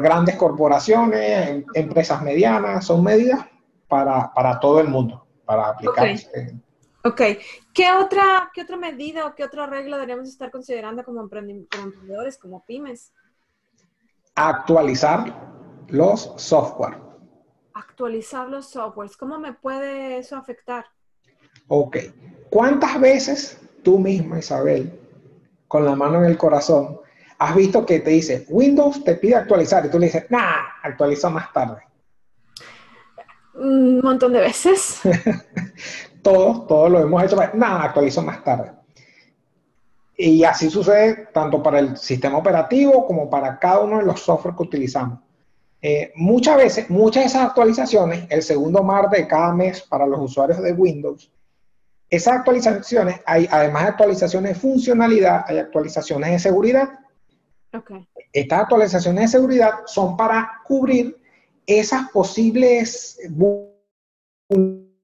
grandes 0.00 0.36
corporaciones, 0.36 1.48
em, 1.48 1.64
empresas 1.74 2.22
medianas, 2.22 2.84
son 2.84 3.02
medidas 3.02 3.44
para, 3.88 4.60
todo 4.60 4.80
el 4.80 4.88
mundo, 4.88 5.26
para 5.44 5.68
aplicar. 5.68 6.14
Ok. 7.04 7.20
¿Qué 7.72 7.92
otra, 7.92 8.50
¿Qué 8.52 8.62
otra 8.62 8.76
medida 8.76 9.26
o 9.26 9.34
qué 9.34 9.44
otra 9.44 9.66
regla 9.66 9.96
deberíamos 9.96 10.28
estar 10.28 10.50
considerando 10.50 11.04
como, 11.04 11.20
emprendedores, 11.20 12.38
como 12.38 12.64
pymes? 12.64 13.12
Actualizar 14.34 15.34
los 15.88 16.32
software. 16.36 16.98
Actualizar 17.74 18.48
los 18.48 18.68
softwares. 18.68 19.16
¿Cómo 19.16 19.38
me 19.38 19.52
puede 19.52 20.18
eso 20.18 20.36
afectar? 20.36 20.84
Ok. 21.68 21.96
¿Cuántas 22.50 23.00
veces 23.00 23.60
tú 23.82 23.98
misma, 23.98 24.38
Isabel, 24.38 24.92
con 25.68 25.84
la 25.84 25.94
mano 25.94 26.18
en 26.18 26.24
el 26.24 26.36
corazón, 26.36 27.00
has 27.38 27.54
visto 27.54 27.86
que 27.86 28.00
te 28.00 28.10
dice, 28.10 28.46
Windows 28.48 29.04
te 29.04 29.14
pide 29.14 29.36
actualizar 29.36 29.86
y 29.86 29.90
tú 29.90 29.98
le 29.98 30.06
dices, 30.06 30.24
nah, 30.30 30.56
actualiza 30.82 31.30
más 31.30 31.52
tarde. 31.52 31.82
Un 33.54 34.00
montón 34.00 34.32
de 34.32 34.40
veces. 34.40 35.00
todos, 36.22 36.66
todos 36.66 36.90
lo 36.90 37.00
hemos 37.00 37.22
hecho, 37.22 37.36
nah, 37.54 37.82
actualizo 37.82 38.22
más 38.22 38.42
tarde. 38.42 38.72
Y 40.16 40.42
así 40.42 40.68
sucede 40.68 41.28
tanto 41.32 41.62
para 41.62 41.78
el 41.78 41.96
sistema 41.96 42.38
operativo 42.38 43.06
como 43.06 43.30
para 43.30 43.58
cada 43.58 43.80
uno 43.80 43.98
de 43.98 44.04
los 44.04 44.20
software 44.20 44.56
que 44.56 44.62
utilizamos. 44.64 45.20
Eh, 45.80 46.12
muchas 46.16 46.56
veces, 46.56 46.90
muchas 46.90 47.22
de 47.22 47.28
esas 47.28 47.46
actualizaciones, 47.46 48.26
el 48.30 48.42
segundo 48.42 48.82
martes 48.82 49.20
de 49.20 49.28
cada 49.28 49.54
mes 49.54 49.80
para 49.82 50.06
los 50.06 50.20
usuarios 50.20 50.60
de 50.60 50.72
Windows, 50.72 51.30
esas 52.10 52.36
actualizaciones, 52.36 53.20
hay 53.26 53.46
además 53.50 53.82
de 53.84 53.88
actualizaciones 53.90 54.54
de 54.54 54.60
funcionalidad, 54.60 55.44
hay 55.46 55.58
actualizaciones 55.58 56.30
de 56.30 56.38
seguridad. 56.38 56.88
Estas 58.32 58.60
actualizaciones 58.60 59.22
de 59.22 59.28
seguridad 59.28 59.72
son 59.86 60.16
para 60.16 60.62
cubrir 60.64 61.16
esas 61.66 62.08
posibles 62.10 63.20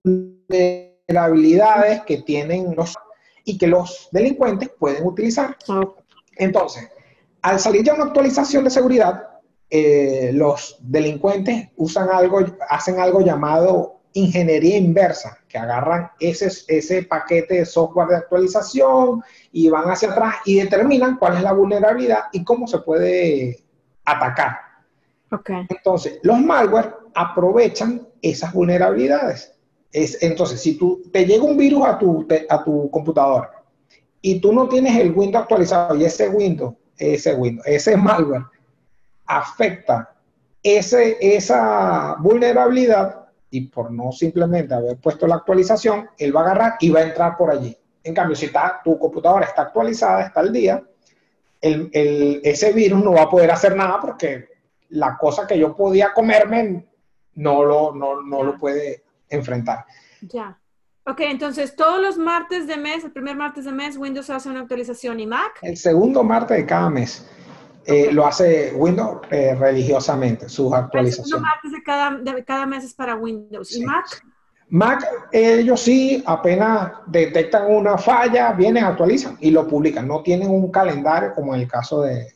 vulnerabilidades 0.06 2.02
que 2.02 2.22
tienen 2.22 2.74
los 2.74 2.96
y 3.44 3.58
que 3.58 3.66
los 3.66 4.08
delincuentes 4.10 4.70
pueden 4.70 5.06
utilizar. 5.06 5.56
Entonces, 6.36 6.88
al 7.42 7.60
salir 7.60 7.84
ya 7.84 7.92
una 7.92 8.04
actualización 8.04 8.64
de 8.64 8.70
seguridad, 8.70 9.28
eh, 9.68 10.30
los 10.32 10.78
delincuentes 10.80 11.68
usan 11.76 12.08
algo, 12.08 12.40
hacen 12.68 12.98
algo 12.98 13.20
llamado 13.20 14.00
ingeniería 14.14 14.78
inversa, 14.78 15.38
que 15.48 15.58
agarran 15.58 16.10
ese, 16.18 16.50
ese 16.68 17.02
paquete 17.02 17.54
de 17.54 17.66
software 17.66 18.08
de 18.08 18.16
actualización 18.16 19.22
y 19.52 19.68
van 19.68 19.90
hacia 19.90 20.10
atrás 20.10 20.36
y 20.44 20.60
determinan 20.60 21.16
cuál 21.16 21.36
es 21.36 21.42
la 21.42 21.52
vulnerabilidad 21.52 22.24
y 22.32 22.42
cómo 22.42 22.66
se 22.66 22.78
puede 22.78 23.62
atacar. 24.04 24.56
Okay. 25.30 25.66
Entonces, 25.68 26.20
los 26.22 26.40
malware 26.40 26.94
aprovechan 27.14 28.06
esas 28.22 28.52
vulnerabilidades. 28.52 29.52
Es, 29.92 30.22
entonces, 30.22 30.60
si 30.60 30.78
tú, 30.78 31.02
te 31.12 31.26
llega 31.26 31.44
un 31.44 31.56
virus 31.56 31.84
a 31.84 31.98
tu, 31.98 32.26
a 32.48 32.64
tu 32.64 32.90
computadora 32.90 33.50
y 34.20 34.40
tú 34.40 34.52
no 34.52 34.68
tienes 34.68 34.96
el 34.96 35.12
Windows 35.12 35.42
actualizado 35.42 35.94
y 35.96 36.04
ese 36.04 36.28
Windows, 36.28 36.74
ese 36.96 37.34
Windows, 37.34 37.66
ese 37.66 37.96
malware 37.96 38.44
afecta 39.26 40.14
ese, 40.62 41.18
esa 41.20 42.16
vulnerabilidad, 42.20 43.23
y 43.54 43.68
por 43.68 43.92
no 43.92 44.10
simplemente 44.10 44.74
haber 44.74 44.96
puesto 44.96 45.28
la 45.28 45.36
actualización, 45.36 46.10
él 46.18 46.34
va 46.34 46.40
a 46.40 46.44
agarrar 46.44 46.72
y 46.80 46.90
va 46.90 47.00
a 47.00 47.04
entrar 47.04 47.36
por 47.36 47.52
allí. 47.52 47.76
En 48.02 48.12
cambio, 48.12 48.34
si 48.34 48.46
está, 48.46 48.80
tu 48.82 48.98
computadora 48.98 49.46
está 49.46 49.62
actualizada, 49.62 50.26
está 50.26 50.40
al 50.40 50.52
día, 50.52 50.82
el, 51.60 51.88
el, 51.92 52.40
ese 52.42 52.72
virus 52.72 53.04
no 53.04 53.12
va 53.12 53.22
a 53.22 53.30
poder 53.30 53.52
hacer 53.52 53.76
nada 53.76 54.00
porque 54.00 54.48
la 54.88 55.16
cosa 55.16 55.46
que 55.46 55.56
yo 55.56 55.76
podía 55.76 56.12
comerme 56.12 56.84
no 57.34 57.64
lo, 57.64 57.94
no, 57.94 58.22
no 58.22 58.42
lo 58.42 58.58
puede 58.58 59.04
enfrentar. 59.28 59.84
Ya. 60.22 60.58
Ok, 61.06 61.20
entonces 61.20 61.76
todos 61.76 62.02
los 62.02 62.18
martes 62.18 62.66
de 62.66 62.76
mes, 62.76 63.04
el 63.04 63.12
primer 63.12 63.36
martes 63.36 63.66
de 63.66 63.72
mes, 63.72 63.96
Windows 63.96 64.30
hace 64.30 64.48
una 64.48 64.62
actualización 64.62 65.20
y 65.20 65.26
Mac. 65.26 65.60
El 65.62 65.76
segundo 65.76 66.24
martes 66.24 66.56
de 66.56 66.66
cada 66.66 66.90
mes. 66.90 67.24
Eh, 67.86 68.10
lo 68.12 68.26
hace 68.26 68.72
Windows 68.74 69.20
eh, 69.30 69.54
religiosamente, 69.54 70.48
sus 70.48 70.72
actualizaciones. 70.72 71.46
de 71.70 71.82
cada, 71.82 72.16
de 72.16 72.44
cada 72.44 72.64
mes 72.66 72.84
es 72.84 72.94
para 72.94 73.14
Windows. 73.14 73.76
¿Y 73.76 73.84
Mac? 73.84 74.06
Mac, 74.70 75.06
ellos 75.30 75.80
sí, 75.80 76.22
apenas 76.26 76.92
detectan 77.06 77.70
una 77.70 77.98
falla, 77.98 78.52
vienen, 78.52 78.84
actualizan 78.84 79.36
y 79.40 79.50
lo 79.50 79.68
publican. 79.68 80.08
No 80.08 80.22
tienen 80.22 80.48
un 80.48 80.70
calendario 80.70 81.34
como 81.34 81.54
en 81.54 81.60
el 81.60 81.68
caso 81.68 82.02
de, 82.02 82.32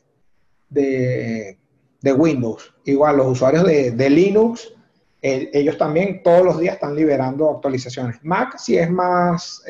de, 0.69 1.59
de 2.03 2.13
Windows. 2.13 2.75
Igual, 2.85 3.17
los 3.17 3.29
usuarios 3.29 3.65
de, 3.65 3.93
de 3.93 4.11
Linux, 4.11 4.75
ellos 5.23 5.79
también 5.79 6.23
todos 6.23 6.45
los 6.45 6.59
días 6.61 6.75
están 6.75 6.95
liberando 6.95 7.51
actualizaciones. 7.51 8.19
Mac 8.23 8.59
sí 8.59 8.77
es 8.77 8.91
más... 8.91 9.63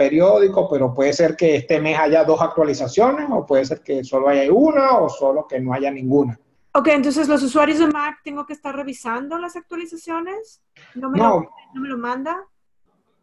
Periódico, 0.00 0.66
pero 0.66 0.94
puede 0.94 1.12
ser 1.12 1.36
que 1.36 1.56
este 1.56 1.78
mes 1.78 1.98
haya 1.98 2.24
dos 2.24 2.40
actualizaciones 2.40 3.26
o 3.30 3.44
puede 3.44 3.66
ser 3.66 3.82
que 3.82 4.02
solo 4.02 4.30
haya 4.30 4.50
una 4.50 4.96
o 4.96 5.10
solo 5.10 5.46
que 5.46 5.60
no 5.60 5.74
haya 5.74 5.90
ninguna. 5.90 6.40
Ok, 6.72 6.88
entonces 6.88 7.28
los 7.28 7.42
usuarios 7.42 7.80
de 7.80 7.88
Mac 7.88 8.20
tengo 8.24 8.46
que 8.46 8.54
estar 8.54 8.74
revisando 8.74 9.36
las 9.36 9.56
actualizaciones. 9.56 10.62
¿No 10.94 11.10
me, 11.10 11.18
Lo, 11.18 11.50
¿no 11.74 11.80
me 11.82 11.88
lo 11.88 11.98
manda? 11.98 12.34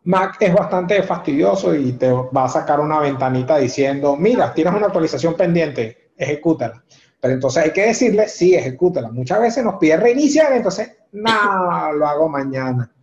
Mac 0.04 0.38
es 0.40 0.54
bastante 0.54 1.02
fastidioso 1.02 1.74
y 1.74 1.94
te 1.94 2.12
va 2.12 2.44
a 2.44 2.48
sacar 2.48 2.80
una 2.80 3.00
ventanita 3.00 3.58
diciendo, 3.58 4.16
mira, 4.16 4.54
tienes 4.54 4.76
una 4.76 4.86
actualización 4.86 5.34
pendiente, 5.34 6.12
ejecútala. 6.16 6.84
Pero 7.20 7.34
entonces 7.34 7.64
hay 7.64 7.74
que 7.74 7.88
decirle, 7.88 8.28
sí, 8.28 8.54
ejecútala. 8.54 9.10
Muchas 9.10 9.40
veces 9.40 9.64
nos 9.64 9.78
pide 9.80 9.98
reiniciar, 9.98 10.54
entonces, 10.54 10.96
no, 11.12 11.92
lo 11.94 12.06
hago 12.06 12.30
mañana. 12.30 12.94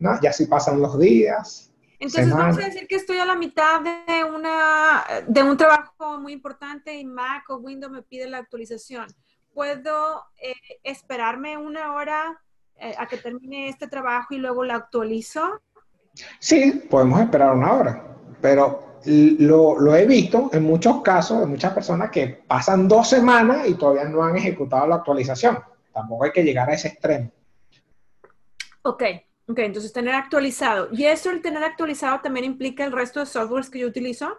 ¿No? 0.00 0.20
Ya 0.20 0.32
si 0.32 0.46
pasan 0.46 0.80
los 0.80 0.98
días, 0.98 1.71
entonces 2.02 2.34
vamos 2.34 2.58
a 2.58 2.62
decir 2.62 2.88
que 2.88 2.96
estoy 2.96 3.18
a 3.18 3.24
la 3.24 3.36
mitad 3.36 3.80
de, 3.80 4.24
una, 4.24 5.04
de 5.28 5.42
un 5.44 5.56
trabajo 5.56 6.18
muy 6.18 6.32
importante 6.32 6.92
y 6.98 7.04
Mac 7.04 7.48
o 7.48 7.58
Windows 7.58 7.92
me 7.92 8.02
pide 8.02 8.28
la 8.28 8.38
actualización. 8.38 9.06
¿Puedo 9.54 10.24
eh, 10.42 10.52
esperarme 10.82 11.56
una 11.56 11.94
hora 11.94 12.40
eh, 12.76 12.92
a 12.98 13.06
que 13.06 13.18
termine 13.18 13.68
este 13.68 13.86
trabajo 13.86 14.34
y 14.34 14.38
luego 14.38 14.64
la 14.64 14.74
actualizo? 14.74 15.62
Sí, 16.40 16.82
podemos 16.90 17.20
esperar 17.20 17.54
una 17.54 17.72
hora, 17.72 18.04
pero 18.40 18.98
lo, 19.04 19.78
lo, 19.78 19.94
he 19.94 20.04
visto 20.04 20.50
en 20.52 20.64
muchos 20.64 21.02
casos 21.02 21.38
de 21.38 21.46
muchas 21.46 21.72
personas 21.72 22.10
que 22.10 22.42
pasan 22.48 22.88
dos 22.88 23.08
semanas 23.08 23.68
y 23.68 23.74
todavía 23.74 24.04
no 24.04 24.24
han 24.24 24.36
ejecutado 24.36 24.88
la 24.88 24.96
actualización. 24.96 25.60
Tampoco 25.92 26.24
hay 26.24 26.32
que 26.32 26.42
llegar 26.42 26.68
a 26.68 26.74
ese 26.74 26.88
extremo. 26.88 27.30
Ok, 28.82 29.04
Ok, 29.52 29.58
entonces 29.58 29.92
tener 29.92 30.14
actualizado. 30.14 30.88
¿Y 30.92 31.04
eso, 31.04 31.30
el 31.30 31.42
tener 31.42 31.62
actualizado, 31.62 32.20
también 32.22 32.46
implica 32.46 32.86
el 32.86 32.92
resto 32.92 33.20
de 33.20 33.26
softwares 33.26 33.68
que 33.68 33.80
yo 33.80 33.86
utilizo? 33.86 34.38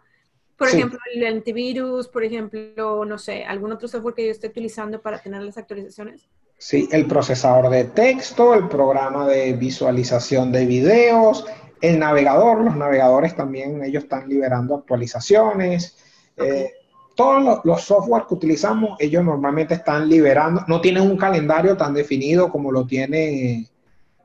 Por 0.58 0.70
ejemplo, 0.70 0.98
el 1.14 1.24
antivirus, 1.28 2.08
por 2.08 2.24
ejemplo, 2.24 3.06
no 3.06 3.20
sé, 3.20 3.46
algún 3.46 3.72
otro 3.72 3.88
software 3.88 4.16
que 4.16 4.26
yo 4.26 4.32
esté 4.32 4.48
utilizando 4.48 5.00
para 5.00 5.20
tener 5.20 5.44
las 5.44 5.56
actualizaciones. 5.58 6.28
Sí, 6.58 6.90
el 6.92 7.06
procesador 7.06 7.70
de 7.70 7.84
texto, 7.84 8.56
el 8.56 8.68
programa 8.68 9.28
de 9.28 9.54
visualización 9.54 10.52
de 10.52 10.66
videos, 10.66 11.46
el 11.82 12.00
navegador, 12.00 12.64
los 12.64 12.76
navegadores 12.76 13.36
también, 13.36 13.84
ellos 13.84 14.06
están 14.06 14.28
liberando 14.28 14.76
actualizaciones. 14.76 15.96
Eh, 16.38 16.72
todos 17.14 17.62
los, 17.64 17.84
software 17.84 18.24
que 18.28 18.34
utilizamos, 18.34 19.00
ellos 19.00 19.24
normalmente 19.24 19.76
están 19.76 20.10
liberando, 20.10 20.64
no 20.68 20.82
tienen 20.82 21.04
un 21.04 21.18
calendario 21.18 21.78
tan 21.78 21.94
definido 21.94 22.50
como 22.50 22.72
lo 22.72 22.88
tiene 22.88 23.70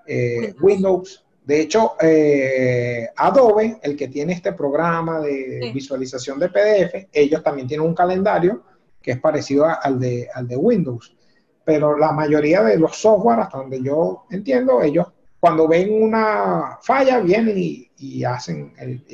eh, 0.09 0.55
Windows. 0.61 1.25
De 1.45 1.61
hecho, 1.61 1.93
eh, 2.01 3.09
Adobe, 3.17 3.79
el 3.83 3.97
que 3.97 4.09
tiene 4.09 4.33
este 4.33 4.53
programa 4.53 5.21
de 5.21 5.71
visualización 5.73 6.39
de 6.39 6.49
PDF, 6.49 7.09
ellos 7.13 7.43
también 7.43 7.69
tienen 7.69 7.87
un 7.87 7.95
calendario 7.95 8.63
que 9.01 9.13
es 9.13 9.21
parecido 9.21 9.67
al, 9.67 10.01
de, 10.01 10.29
al 10.35 10.49
de 10.49 10.57
Windows. 10.57 11.17
Pero 11.65 11.97
la 11.97 12.13
mayoría 12.13 12.63
de 12.63 12.79
los 12.79 12.97
software, 12.97 13.41
hasta 13.41 13.59
donde 13.59 13.83
yo 13.83 14.25
entiendo, 14.31 14.83
ellos 14.83 15.07
cuando 15.41 15.69
ven 15.69 16.03
una 16.03 16.79
falla 16.83 17.21
vienen 17.21 17.57
y, 17.57 18.25
hacen 18.25 18.73
el, 18.79 19.05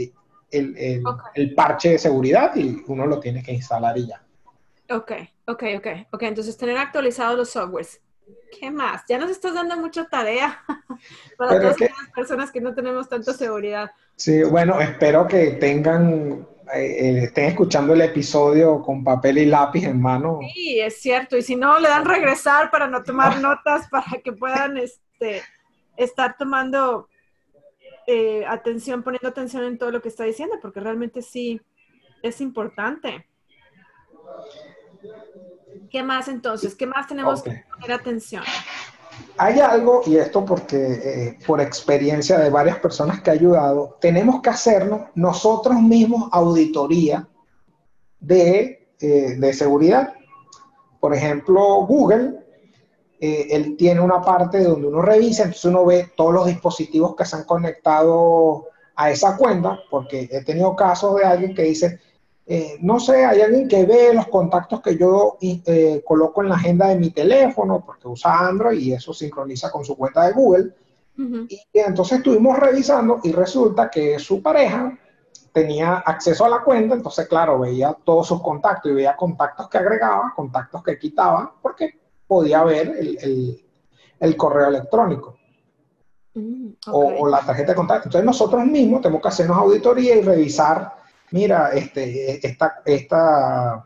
el, 0.51 1.55
parche 1.55 1.91
de 1.91 1.99
seguridad 1.99 2.55
y 2.57 2.83
uno 2.87 3.07
lo 3.07 3.21
tiene 3.21 3.43
que 3.43 3.53
instalar 3.53 3.97
y 3.99 4.07
ya. 4.07 4.23
Ok, 4.91 5.13
ok, 5.47 5.63
ok, 5.77 5.87
ok. 6.13 6.23
Entonces 6.23 6.57
tener 6.57 6.77
actualizados 6.77 7.37
los 7.37 7.51
softwares. 7.51 8.01
¿Qué 8.59 8.71
más? 8.71 9.03
Ya 9.09 9.19
nos 9.19 9.31
estás 9.31 9.55
dando 9.55 9.77
mucha 9.77 10.07
tarea 10.07 10.63
para 11.37 11.61
todas 11.61 11.81
las 11.81 12.11
personas 12.15 12.51
que 12.51 12.61
no 12.61 12.75
tenemos 12.75 13.09
tanta 13.09 13.33
seguridad. 13.33 13.91
Sí, 14.17 14.43
bueno, 14.45 14.81
espero 14.81 15.27
que 15.27 15.53
tengan, 15.53 16.47
eh, 16.73 16.85
eh, 16.85 17.25
estén 17.25 17.47
escuchando 17.47 17.95
el 17.95 18.01
episodio 18.01 18.81
con 18.81 19.03
papel 19.03 19.39
y 19.39 19.47
lápiz 19.47 19.85
en 19.85 20.01
mano. 20.01 20.39
Sí, 20.55 20.81
es 20.81 21.01
cierto. 21.01 21.37
Y 21.37 21.43
si 21.43 21.57
no, 21.57 21.79
le 21.79 21.89
dan 21.89 22.05
regresar 22.05 22.71
para 22.71 22.87
no 22.87 23.03
tomar 23.03 23.41
notas, 23.43 23.89
para 23.89 24.21
que 24.23 24.33
puedan 24.33 24.79
este, 24.79 25.43
estar 25.97 26.37
tomando 26.37 27.09
eh, 28.07 28.45
atención, 28.47 29.03
poniendo 29.03 29.29
atención 29.29 29.65
en 29.65 29.79
todo 29.79 29.91
lo 29.91 30.01
que 30.01 30.09
está 30.09 30.25
diciendo, 30.25 30.57
porque 30.63 30.81
realmente 30.81 31.23
sí 31.23 31.61
es 32.23 32.41
importante. 32.41 33.27
¿Qué 35.95 36.03
más 36.03 36.27
entonces? 36.27 36.75
¿Qué 36.75 36.89
más 36.89 37.07
tenemos 37.07 37.41
que 37.41 37.63
poner 37.73 37.93
atención? 37.93 38.43
Hay 39.39 39.61
algo, 39.61 40.03
y 40.05 40.17
esto 40.17 40.45
porque 40.45 40.77
eh, 40.77 41.39
por 41.47 41.61
experiencia 41.61 42.37
de 42.37 42.51
varias 42.51 42.81
personas 42.81 43.21
que 43.21 43.31
ha 43.31 43.35
ayudado, 43.35 43.97
tenemos 44.01 44.43
que 44.43 44.51
hacernos 44.51 45.03
nosotros 45.15 45.81
mismos 45.81 46.29
auditoría 46.33 47.29
de, 48.19 48.89
eh, 49.01 49.37
de 49.39 49.53
seguridad. 49.53 50.15
Por 50.99 51.15
ejemplo, 51.15 51.87
Google 51.87 52.41
eh, 53.21 53.47
él 53.51 53.77
tiene 53.77 54.01
una 54.01 54.21
parte 54.21 54.65
donde 54.65 54.89
uno 54.89 55.01
revisa, 55.01 55.45
entonces 55.45 55.67
uno 55.67 55.87
ve 55.87 56.11
todos 56.17 56.35
los 56.35 56.47
dispositivos 56.47 57.15
que 57.15 57.25
se 57.25 57.37
han 57.37 57.45
conectado 57.45 58.67
a 58.97 59.13
esa 59.13 59.37
cuenta, 59.37 59.79
porque 59.89 60.29
he 60.29 60.43
tenido 60.43 60.75
casos 60.75 61.15
de 61.15 61.25
alguien 61.25 61.55
que 61.55 61.63
dice, 61.63 62.01
eh, 62.47 62.77
no 62.81 63.01
sé, 63.01 63.25
hay 63.25 63.41
alguien 63.41 63.69
que 63.69 63.87
ve 63.87 64.13
los 64.13 64.29
contactos 64.29 64.83
que 64.83 64.99
yo 64.99 65.39
eh, 65.41 66.03
coloco 66.05 66.43
en 66.43 66.51
la 66.51 66.57
agenda 66.57 66.89
de 66.89 66.97
mi 66.97 67.11
teléfono, 67.11 67.83
porque 67.85 68.09
usa 68.09 68.47
Android 68.47 68.79
y 68.79 68.93
eso 68.93 69.15
sincroniza 69.15 69.71
con 69.71 69.85
su 69.85 69.97
cuenta 69.97 70.27
de 70.27 70.33
Google. 70.33 70.75
y, 71.49 71.61
entonces 71.73 72.19
estuvimos 72.19 72.59
revisando 72.59 73.21
y 73.23 73.33
resulta 73.33 73.89
que 73.89 74.19
su 74.19 74.43
pareja 74.43 74.99
tenía 75.55 75.99
acceso 75.99 76.45
a 76.45 76.49
la 76.49 76.63
cuenta, 76.65 76.97
entonces 76.97 77.29
claro, 77.29 77.61
veía 77.61 77.97
todos 78.05 78.27
sus 78.27 78.43
contactos 78.43 78.91
y 78.91 78.95
veía 78.97 79.17
contactos 79.17 79.69
que 79.69 79.79
agregaba, 79.79 80.33
contactos 80.35 80.83
que 80.83 80.99
quitaba, 80.99 81.55
porque 81.63 82.01
podía 82.27 82.65
ver 82.65 82.93
el, 82.99 84.37
correo 84.37 84.69
electrónico 84.69 85.37
mm, 86.35 86.71
o, 86.89 87.29
la 87.29 87.41
tarjeta 87.41 87.71
de 87.71 87.77
contacto. 87.77 88.09
Entonces 88.09 88.27
nosotros 88.27 88.67
mismos 88.67 89.01
tenemos 89.01 89.23
que 89.23 89.29
hacernos 89.29 89.57
auditoría 89.57 90.17
y 90.17 90.23
revisar, 90.23 90.93
mira, 91.35 91.71
este, 91.71 92.47
esta, 92.47 92.81
esta, 92.85 93.85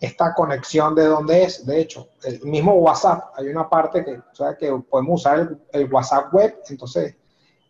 esta 0.00 0.34
conexión 0.34 0.94
de 0.94 1.04
dónde 1.04 1.44
es. 1.44 1.66
De 1.66 1.78
hecho, 1.78 2.08
el 2.24 2.40
mismo 2.40 2.72
WhatsApp, 2.72 3.34
hay 3.36 3.48
una 3.48 3.68
parte 3.68 4.02
que, 4.02 4.12
o 4.12 4.34
sea, 4.34 4.56
que 4.56 4.72
podemos 4.88 5.20
usar 5.20 5.58
el, 5.72 5.92
WhatsApp 5.92 6.32
web, 6.32 6.58
entonces 6.70 7.14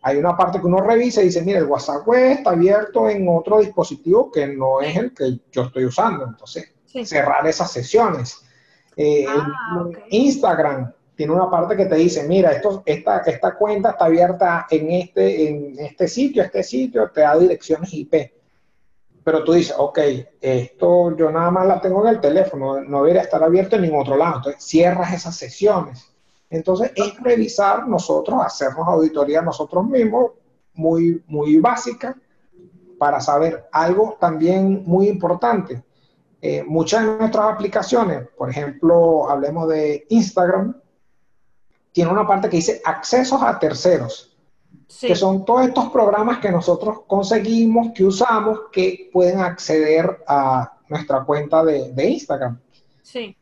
hay 0.01 0.15
una 0.15 0.37
parte 0.37 0.61
que 0.61 0.65
uno 0.65 0.79
revisa 0.79 1.21
y 1.21 1.25
dice, 1.25 1.41
mira, 1.41 1.59
el 1.59 1.65
WhatsApp 1.65 2.07
web 2.07 2.37
está 2.37 2.51
abierto 2.51 3.09
en 3.09 3.27
otro 3.27 3.59
dispositivo 3.59 4.31
que 4.31 4.47
no 4.47 4.79
es 4.79 4.95
el 4.95 5.13
que 5.13 5.41
yo 5.51 5.63
estoy 5.63 5.83
usando. 5.83 6.25
Entonces, 6.25 6.73
cerrar 7.03 7.45
esas 7.45 7.69
sesiones. 7.69 8.41
Eh, 8.95 9.25
ah, 9.27 9.89
Instagram 10.09 10.93
tiene 11.17 11.33
una 11.33 11.51
parte 11.51 11.75
que 11.75 11.85
te 11.85 11.95
dice, 11.95 12.25
mira, 12.25 12.53
esto, 12.53 12.81
esta, 12.85 13.17
esta 13.25 13.55
cuenta 13.55 13.89
está 13.89 14.05
abierta 14.05 14.67
en 14.69 14.89
este, 14.89 15.49
en 15.49 15.79
este 15.79 16.07
sitio, 16.07 16.43
este 16.43 16.63
sitio, 16.63 17.11
te 17.13 17.21
da 17.21 17.37
direcciones 17.37 17.93
IP. 17.93 18.36
Pero 19.27 19.43
tú 19.43 19.51
dices, 19.51 19.75
ok, 19.77 19.99
esto 20.39 21.17
yo 21.17 21.29
nada 21.29 21.51
más 21.51 21.67
la 21.67 21.81
tengo 21.81 22.01
en 22.01 22.15
el 22.15 22.21
teléfono, 22.21 22.79
no 22.79 23.01
debería 23.01 23.23
estar 23.23 23.43
abierto 23.43 23.75
en 23.75 23.81
ningún 23.81 23.99
otro 23.99 24.15
lado. 24.15 24.37
Entonces 24.37 24.63
cierras 24.63 25.13
esas 25.13 25.35
sesiones. 25.35 26.13
Entonces 26.49 26.93
es 26.95 27.19
revisar 27.19 27.89
nosotros, 27.89 28.39
hacernos 28.41 28.87
auditoría 28.87 29.41
nosotros 29.41 29.85
mismos, 29.85 30.31
muy, 30.75 31.21
muy 31.27 31.57
básica, 31.57 32.15
para 32.97 33.19
saber 33.19 33.67
algo 33.73 34.15
también 34.17 34.83
muy 34.85 35.09
importante. 35.09 35.83
Eh, 36.41 36.63
muchas 36.65 37.01
de 37.05 37.17
nuestras 37.17 37.53
aplicaciones, 37.53 38.29
por 38.37 38.49
ejemplo, 38.49 39.29
hablemos 39.29 39.67
de 39.67 40.05
Instagram, 40.07 40.73
tiene 41.91 42.11
una 42.11 42.25
parte 42.25 42.47
que 42.47 42.55
dice 42.55 42.81
accesos 42.85 43.43
a 43.43 43.59
terceros, 43.59 44.26
que 45.01 45.15
son 45.15 45.45
todos 45.45 45.67
estos 45.67 45.89
programas 45.89 46.39
que 46.39 46.51
nosotros 46.51 47.01
conseguimos, 47.07 47.91
que 47.93 48.05
usamos, 48.05 48.61
que 48.71 49.09
pueden 49.11 49.39
acceder 49.39 50.23
a 50.27 50.79
nuestra 50.87 51.23
cuenta 51.23 51.63
de, 51.63 51.91
de 51.91 52.09
Instagram. 52.09 52.59
Sí. 53.01 53.35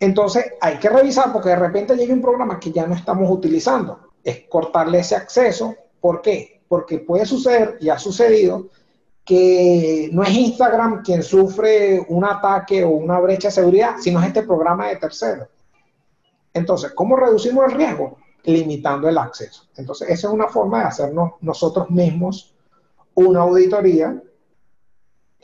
Entonces 0.00 0.52
hay 0.60 0.78
que 0.78 0.88
revisar 0.88 1.32
porque 1.32 1.50
de 1.50 1.56
repente 1.56 1.96
llega 1.96 2.14
un 2.14 2.22
programa 2.22 2.58
que 2.58 2.72
ya 2.72 2.86
no 2.86 2.94
estamos 2.94 3.30
utilizando. 3.30 4.12
Es 4.22 4.44
cortarle 4.48 5.00
ese 5.00 5.16
acceso. 5.16 5.74
¿Por 6.00 6.22
qué? 6.22 6.62
Porque 6.68 6.98
puede 6.98 7.26
suceder, 7.26 7.78
y 7.80 7.88
ha 7.88 7.98
sucedido, 7.98 8.68
que 9.24 10.08
no 10.12 10.22
es 10.22 10.30
Instagram 10.30 11.02
quien 11.02 11.22
sufre 11.22 12.00
un 12.08 12.24
ataque 12.24 12.84
o 12.84 12.90
una 12.90 13.20
brecha 13.20 13.48
de 13.48 13.52
seguridad, 13.52 13.96
sino 14.00 14.20
es 14.20 14.28
este 14.28 14.42
programa 14.42 14.88
de 14.88 14.96
terceros. 14.96 15.48
Entonces, 16.54 16.92
¿cómo 16.94 17.16
reducimos 17.16 17.66
el 17.66 17.72
riesgo? 17.72 18.16
Limitando 18.48 19.08
el 19.08 19.18
acceso. 19.18 19.64
Entonces, 19.76 20.08
esa 20.08 20.28
es 20.28 20.34
una 20.34 20.48
forma 20.48 20.80
de 20.80 20.84
hacernos 20.86 21.32
nosotros 21.40 21.90
mismos 21.90 22.54
una 23.14 23.40
auditoría 23.40 24.22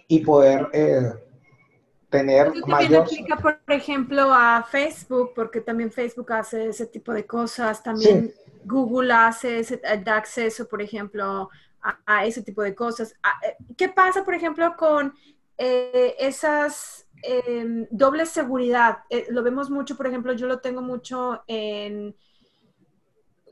y 0.06 0.20
poder 0.20 0.68
eh, 0.72 1.12
tener 2.08 2.52
Esto 2.54 2.66
también 2.66 2.94
aplica, 2.94 3.36
por 3.36 3.58
ejemplo, 3.68 4.32
a 4.32 4.62
Facebook, 4.62 5.32
porque 5.34 5.60
también 5.60 5.90
Facebook 5.90 6.32
hace 6.32 6.68
ese 6.68 6.86
tipo 6.86 7.12
de 7.12 7.26
cosas, 7.26 7.82
también 7.82 8.32
Google 8.64 9.12
hace 9.12 9.58
ese, 9.58 9.80
da 10.04 10.16
acceso, 10.16 10.68
por 10.68 10.80
ejemplo, 10.80 11.50
a, 12.06 12.24
ese 12.24 12.42
tipo 12.42 12.62
de 12.62 12.74
cosas. 12.74 13.14
Ah, 13.22 13.40
eh, 13.42 13.56
¿Qué 13.76 13.88
pasa, 13.88 14.24
por 14.24 14.34
ejemplo, 14.34 14.74
con 14.76 15.12
eh, 15.58 16.14
esas 16.18 17.06
em, 17.22 17.86
doble 17.90 18.26
seguridad? 18.26 18.98
Eh, 19.10 19.26
lo 19.30 19.42
vemos 19.42 19.68
mucho, 19.68 19.96
por 19.96 20.06
ejemplo, 20.06 20.32
yo 20.32 20.46
lo 20.46 20.60
tengo 20.60 20.80
mucho 20.80 21.42
en 21.46 22.14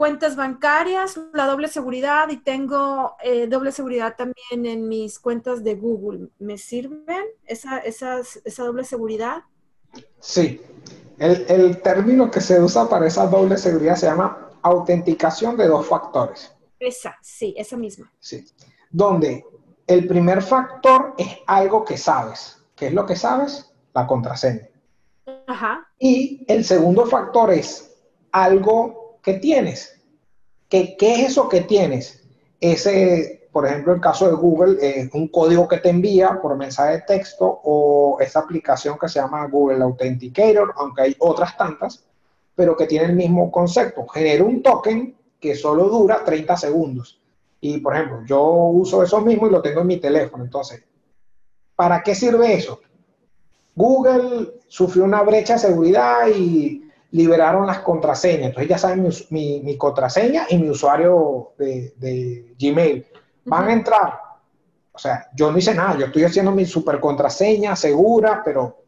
cuentas 0.02 0.34
bancarias, 0.34 1.16
la 1.32 1.46
doble 1.46 1.68
seguridad, 1.68 2.28
y 2.28 2.38
tengo 2.38 3.14
doble 3.48 3.70
seguridad 3.70 4.16
también 4.16 4.66
en 4.66 4.88
mis 4.88 5.20
cuentas 5.20 5.62
de 5.62 5.76
Google. 5.76 6.28
¿Me 6.40 6.58
sirven 6.58 7.24
esa, 7.46 7.78
esa 7.78 8.64
doble 8.64 8.82
seguridad? 8.82 9.44
Sí. 10.18 10.60
El, 11.18 11.46
el 11.48 11.80
término 11.82 12.32
que 12.32 12.40
se 12.40 12.60
usa 12.60 12.88
para 12.88 13.06
esa 13.06 13.28
doble 13.28 13.56
seguridad 13.56 13.94
se 13.94 14.06
llama 14.06 14.50
autenticación 14.62 15.56
de 15.56 15.68
dos 15.68 15.86
factores. 15.86 16.52
Esa, 16.80 17.16
sí, 17.22 17.54
esa 17.56 17.76
misma. 17.76 18.12
Sí. 18.18 18.44
Donde 18.90 19.46
el 19.86 20.08
primer 20.08 20.42
factor 20.42 21.14
es 21.16 21.28
algo 21.46 21.84
que 21.84 21.96
sabes. 21.96 22.60
¿Qué 22.74 22.88
es 22.88 22.92
lo 22.92 23.06
que 23.06 23.14
sabes? 23.14 23.72
La 23.94 24.08
contraseña. 24.08 24.68
Ajá. 25.46 25.88
Y 25.96 26.44
el 26.48 26.64
segundo 26.64 27.06
factor 27.06 27.52
es 27.52 27.94
algo 28.32 29.01
que 29.22 29.34
tienes. 29.34 30.00
¿Qué, 30.68 30.96
¿Qué, 30.96 31.14
es 31.14 31.30
eso 31.30 31.48
que 31.48 31.62
tienes? 31.62 32.22
Ese, 32.60 33.48
por 33.52 33.66
ejemplo, 33.66 33.92
el 33.92 34.00
caso 34.00 34.28
de 34.28 34.34
Google, 34.34 34.78
es 34.80 35.12
un 35.14 35.28
código 35.28 35.68
que 35.68 35.78
te 35.78 35.90
envía 35.90 36.38
por 36.40 36.56
mensaje 36.56 36.94
de 36.94 37.02
texto 37.02 37.60
o 37.64 38.18
esa 38.20 38.40
aplicación 38.40 38.98
que 38.98 39.08
se 39.08 39.20
llama 39.20 39.46
Google 39.46 39.82
Authenticator, 39.82 40.72
aunque 40.76 41.02
hay 41.02 41.16
otras 41.18 41.56
tantas, 41.56 42.04
pero 42.54 42.76
que 42.76 42.86
tiene 42.86 43.06
el 43.06 43.16
mismo 43.16 43.50
concepto. 43.50 44.06
Genera 44.08 44.44
un 44.44 44.62
token 44.62 45.16
que 45.38 45.54
solo 45.54 45.88
dura 45.88 46.24
30 46.24 46.56
segundos. 46.56 47.20
Y, 47.60 47.78
por 47.78 47.94
ejemplo, 47.94 48.22
yo 48.26 48.42
uso 48.42 49.02
eso 49.02 49.20
mismo 49.20 49.46
y 49.46 49.50
lo 49.50 49.62
tengo 49.62 49.82
en 49.82 49.86
mi 49.86 49.98
teléfono. 49.98 50.44
Entonces, 50.44 50.82
¿para 51.76 52.02
qué 52.02 52.14
sirve 52.14 52.54
eso? 52.54 52.80
Google 53.74 54.60
sufrió 54.68 55.04
una 55.04 55.22
brecha 55.22 55.54
de 55.54 55.60
seguridad 55.60 56.26
y 56.28 56.81
liberaron 57.12 57.66
las 57.66 57.80
contraseñas. 57.80 58.48
Entonces 58.48 58.68
ya 58.68 58.78
saben 58.78 59.08
mi, 59.30 59.60
mi, 59.60 59.76
contraseña 59.76 60.46
y 60.48 60.58
mi 60.58 60.68
usuario 60.70 61.52
de, 61.58 62.54
Gmail. 62.58 63.06
Van 63.44 63.68
a 63.68 63.72
entrar. 63.72 64.20
O 64.92 64.98
sea, 64.98 65.28
yo 65.34 65.50
no 65.50 65.58
hice 65.58 65.74
nada, 65.74 65.98
yo 65.98 66.06
estoy 66.06 66.24
haciendo 66.24 66.52
mi 66.52 66.66
super 66.66 67.00
contraseña 67.00 67.74
segura, 67.76 68.42
pero 68.44 68.82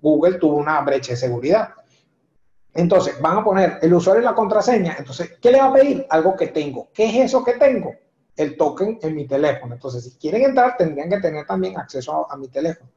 Google 0.00 0.38
tuvo 0.38 0.56
una 0.56 0.80
brecha 0.82 1.12
de 1.12 1.16
seguridad. 1.16 1.70
Entonces, 2.74 3.20
van 3.20 3.38
a 3.38 3.44
poner 3.44 3.78
el 3.82 3.92
usuario 3.94 4.22
y 4.22 4.24
la 4.24 4.34
contraseña. 4.34 4.96
Entonces, 4.98 5.36
¿qué 5.40 5.50
le 5.50 5.58
va 5.58 5.66
a 5.66 5.72
pedir? 5.72 6.06
Algo 6.08 6.36
que 6.36 6.48
tengo. 6.48 6.88
¿Qué 6.92 7.04
es 7.04 7.26
eso 7.26 7.44
que 7.44 7.54
tengo? 7.54 7.94
El 8.34 8.56
token 8.56 8.98
en 9.02 9.14
mi 9.14 9.26
teléfono. 9.26 9.74
Entonces, 9.74 10.04
si 10.04 10.18
quieren 10.18 10.42
entrar, 10.42 10.76
tendrían 10.76 11.10
que 11.10 11.20
tener 11.20 11.46
también 11.46 11.78
acceso 11.78 12.30
a, 12.30 12.36
mi 12.36 12.48
teléfono. 12.48 12.90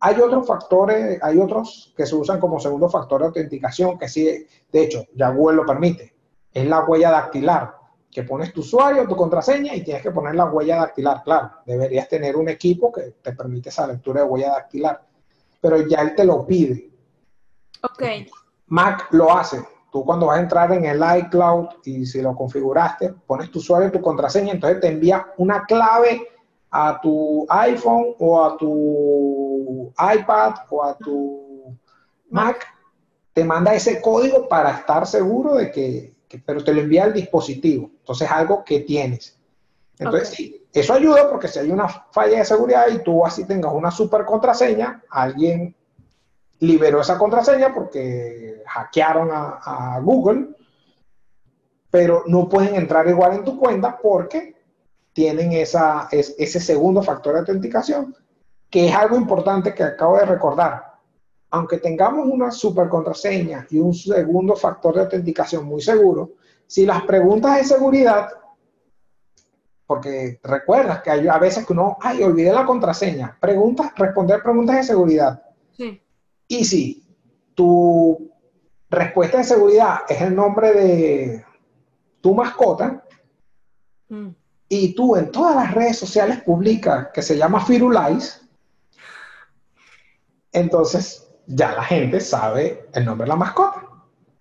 Hay 0.00 0.18
otros 0.18 0.46
factores, 0.46 1.18
hay 1.22 1.38
otros 1.38 1.92
que 1.94 2.06
se 2.06 2.14
usan 2.14 2.40
como 2.40 2.58
segundo 2.58 2.88
factor 2.88 3.20
de 3.20 3.26
autenticación, 3.26 3.98
que 3.98 4.08
sí, 4.08 4.46
de 4.72 4.82
hecho, 4.82 5.04
ya 5.14 5.28
Google 5.28 5.56
lo 5.56 5.66
permite. 5.66 6.14
Es 6.52 6.66
la 6.66 6.84
huella 6.84 7.10
dactilar, 7.10 7.74
que 8.10 8.22
pones 8.22 8.52
tu 8.52 8.60
usuario, 8.60 9.06
tu 9.06 9.14
contraseña 9.14 9.74
y 9.74 9.84
tienes 9.84 10.02
que 10.02 10.10
poner 10.10 10.34
la 10.34 10.46
huella 10.46 10.76
dactilar. 10.76 11.22
Claro, 11.22 11.50
deberías 11.66 12.08
tener 12.08 12.36
un 12.36 12.48
equipo 12.48 12.90
que 12.90 13.14
te 13.22 13.32
permite 13.32 13.68
esa 13.68 13.86
lectura 13.86 14.22
de 14.22 14.28
huella 14.28 14.52
dactilar, 14.52 15.02
pero 15.60 15.86
ya 15.86 16.00
él 16.00 16.14
te 16.14 16.24
lo 16.24 16.46
pide. 16.46 16.90
Ok. 17.82 18.02
Mac 18.68 19.08
lo 19.10 19.36
hace. 19.36 19.62
Tú 19.92 20.04
cuando 20.04 20.26
vas 20.26 20.38
a 20.38 20.42
entrar 20.42 20.72
en 20.72 20.84
el 20.84 21.02
iCloud 21.18 21.68
y 21.84 22.06
si 22.06 22.22
lo 22.22 22.34
configuraste, 22.34 23.12
pones 23.26 23.50
tu 23.50 23.58
usuario 23.58 23.88
y 23.88 23.92
tu 23.92 24.00
contraseña, 24.00 24.52
entonces 24.52 24.80
te 24.80 24.88
envía 24.88 25.32
una 25.36 25.64
clave 25.64 26.28
a 26.70 27.00
tu 27.00 27.44
iPhone 27.48 28.14
o 28.20 28.44
a 28.44 28.56
tu 28.56 29.49
iPad 29.98 30.54
o 30.70 30.84
a 30.84 30.96
tu 30.96 31.76
Mac, 32.30 32.66
te 33.32 33.44
manda 33.44 33.74
ese 33.74 34.00
código 34.00 34.48
para 34.48 34.70
estar 34.70 35.06
seguro 35.06 35.54
de 35.54 35.70
que, 35.70 36.14
pero 36.44 36.62
te 36.62 36.72
lo 36.72 36.80
envía 36.80 37.04
al 37.04 37.12
dispositivo. 37.12 37.90
Entonces 37.98 38.28
es 38.28 38.32
algo 38.32 38.64
que 38.64 38.80
tienes. 38.80 39.38
Entonces 39.98 40.30
sí, 40.30 40.66
eso 40.72 40.94
ayuda 40.94 41.28
porque 41.28 41.48
si 41.48 41.58
hay 41.58 41.70
una 41.70 41.88
falla 41.88 42.38
de 42.38 42.44
seguridad 42.44 42.86
y 42.88 43.02
tú 43.02 43.26
así 43.26 43.44
tengas 43.44 43.72
una 43.72 43.90
super 43.90 44.24
contraseña, 44.24 45.02
alguien 45.10 45.74
liberó 46.60 47.00
esa 47.00 47.18
contraseña 47.18 47.74
porque 47.74 48.62
hackearon 48.66 49.30
a, 49.32 50.00
Google, 50.02 50.48
pero 51.90 52.22
no 52.26 52.48
pueden 52.48 52.76
entrar 52.76 53.08
igual 53.08 53.34
en 53.34 53.44
tu 53.44 53.58
cuenta 53.58 53.98
porque 54.00 54.54
tienen 55.12 55.52
esa, 55.52 56.08
ese 56.10 56.60
segundo 56.60 57.02
factor 57.02 57.34
de 57.34 57.40
autenticación, 57.40 58.14
que 58.70 58.88
es 58.88 58.94
algo 58.94 59.16
importante 59.16 59.74
que 59.74 59.82
acabo 59.82 60.16
de 60.16 60.26
recordar. 60.26 60.84
Aunque 61.50 61.78
tengamos 61.78 62.28
una 62.28 62.52
super 62.52 62.88
contraseña 62.88 63.66
y 63.70 63.78
un 63.78 63.92
segundo 63.92 64.54
factor 64.54 64.94
de 64.94 65.00
autenticación 65.00 65.64
muy 65.64 65.82
seguro, 65.82 66.34
si 66.66 66.86
las 66.86 67.02
preguntas 67.02 67.56
de 67.56 67.64
seguridad, 67.64 68.28
porque 69.84 70.38
recuerdas 70.44 71.02
que 71.02 71.10
hay 71.10 71.26
a 71.26 71.38
veces 71.38 71.66
que 71.66 71.72
uno, 71.72 71.98
ay, 72.00 72.22
olvidé 72.22 72.52
la 72.52 72.64
contraseña, 72.64 73.36
preguntas, 73.40 73.92
responder 73.96 74.40
preguntas 74.40 74.76
de 74.76 74.84
seguridad. 74.84 75.42
Sí. 75.72 76.00
Y 76.46 76.64
si 76.64 77.04
tu 77.56 78.30
respuesta 78.88 79.38
de 79.38 79.44
seguridad 79.44 80.02
es 80.08 80.20
el 80.20 80.36
nombre 80.36 80.72
de 80.72 81.44
tu 82.20 82.34
mascota, 82.34 83.04
mm. 84.08 84.28
y 84.68 84.94
tú 84.94 85.16
en 85.16 85.32
todas 85.32 85.56
las 85.56 85.74
redes 85.74 85.98
sociales 85.98 86.40
publicas 86.42 87.08
que 87.12 87.22
se 87.22 87.36
llama 87.36 87.64
Firulais, 87.64 88.39
entonces 90.52 91.28
ya 91.46 91.72
la 91.72 91.84
gente 91.84 92.20
sabe 92.20 92.88
el 92.92 93.04
nombre 93.04 93.24
de 93.24 93.30
la 93.30 93.36
mascota. 93.36 93.82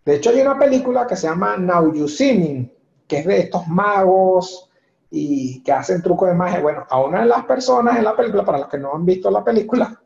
De 0.05 0.15
hecho, 0.15 0.29
hay 0.29 0.41
una 0.41 0.57
película 0.57 1.05
que 1.05 1.15
se 1.15 1.27
llama 1.27 1.57
Now 1.57 1.93
You 1.93 2.07
See 2.07 2.37
Me, 2.37 2.73
que 3.07 3.19
es 3.19 3.25
de 3.25 3.39
estos 3.39 3.67
magos 3.67 4.69
y 5.11 5.61
que 5.63 5.71
hacen 5.71 6.01
trucos 6.01 6.29
de 6.29 6.35
magia. 6.35 6.61
Bueno, 6.61 6.85
a 6.89 7.01
una 7.01 7.21
de 7.21 7.27
las 7.27 7.45
personas 7.45 7.97
en 7.97 8.03
la 8.03 8.15
película, 8.15 8.45
para 8.45 8.59
los 8.59 8.67
que 8.67 8.77
no 8.77 8.93
han 8.93 9.05
visto 9.05 9.29
la 9.29 9.43
película, 9.43 9.99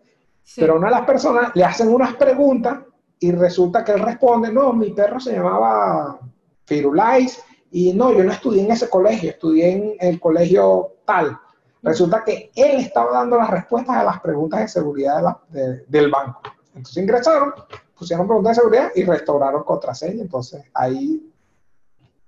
pero 0.55 0.73
a 0.73 0.77
una 0.77 0.87
de 0.87 0.95
las 0.95 1.05
personas 1.05 1.51
le 1.55 1.63
hacen 1.63 1.89
unas 1.89 2.15
preguntas 2.15 2.79
y 3.19 3.31
resulta 3.31 3.83
que 3.83 3.93
él 3.93 3.99
responde, 3.99 4.51
no, 4.51 4.73
mi 4.73 4.91
perro 4.91 5.19
se 5.19 5.33
llamaba 5.33 6.19
Firulais 6.65 7.41
y 7.71 7.93
no, 7.93 8.13
yo 8.13 8.23
no 8.23 8.31
estudié 8.31 8.63
en 8.63 8.71
ese 8.71 8.89
colegio, 8.89 9.29
estudié 9.29 9.71
en 9.71 9.95
el 9.99 10.19
colegio 10.19 10.95
tal. 11.05 11.37
Resulta 11.83 12.23
que 12.23 12.51
él 12.55 12.79
estaba 12.79 13.11
dando 13.11 13.37
las 13.37 13.49
respuestas 13.49 13.97
a 13.97 14.03
las 14.03 14.19
preguntas 14.21 14.61
de 14.61 14.67
seguridad 14.67 15.37
del 15.49 16.09
banco. 16.09 16.41
Entonces 16.73 17.03
ingresaron, 17.03 17.53
pusieron 17.95 18.25
preguntas 18.25 18.55
de 18.55 18.61
seguridad 18.63 18.91
y 18.95 19.03
restauraron 19.03 19.63
contraseña. 19.63 20.23
Entonces 20.23 20.63
ahí... 20.73 21.29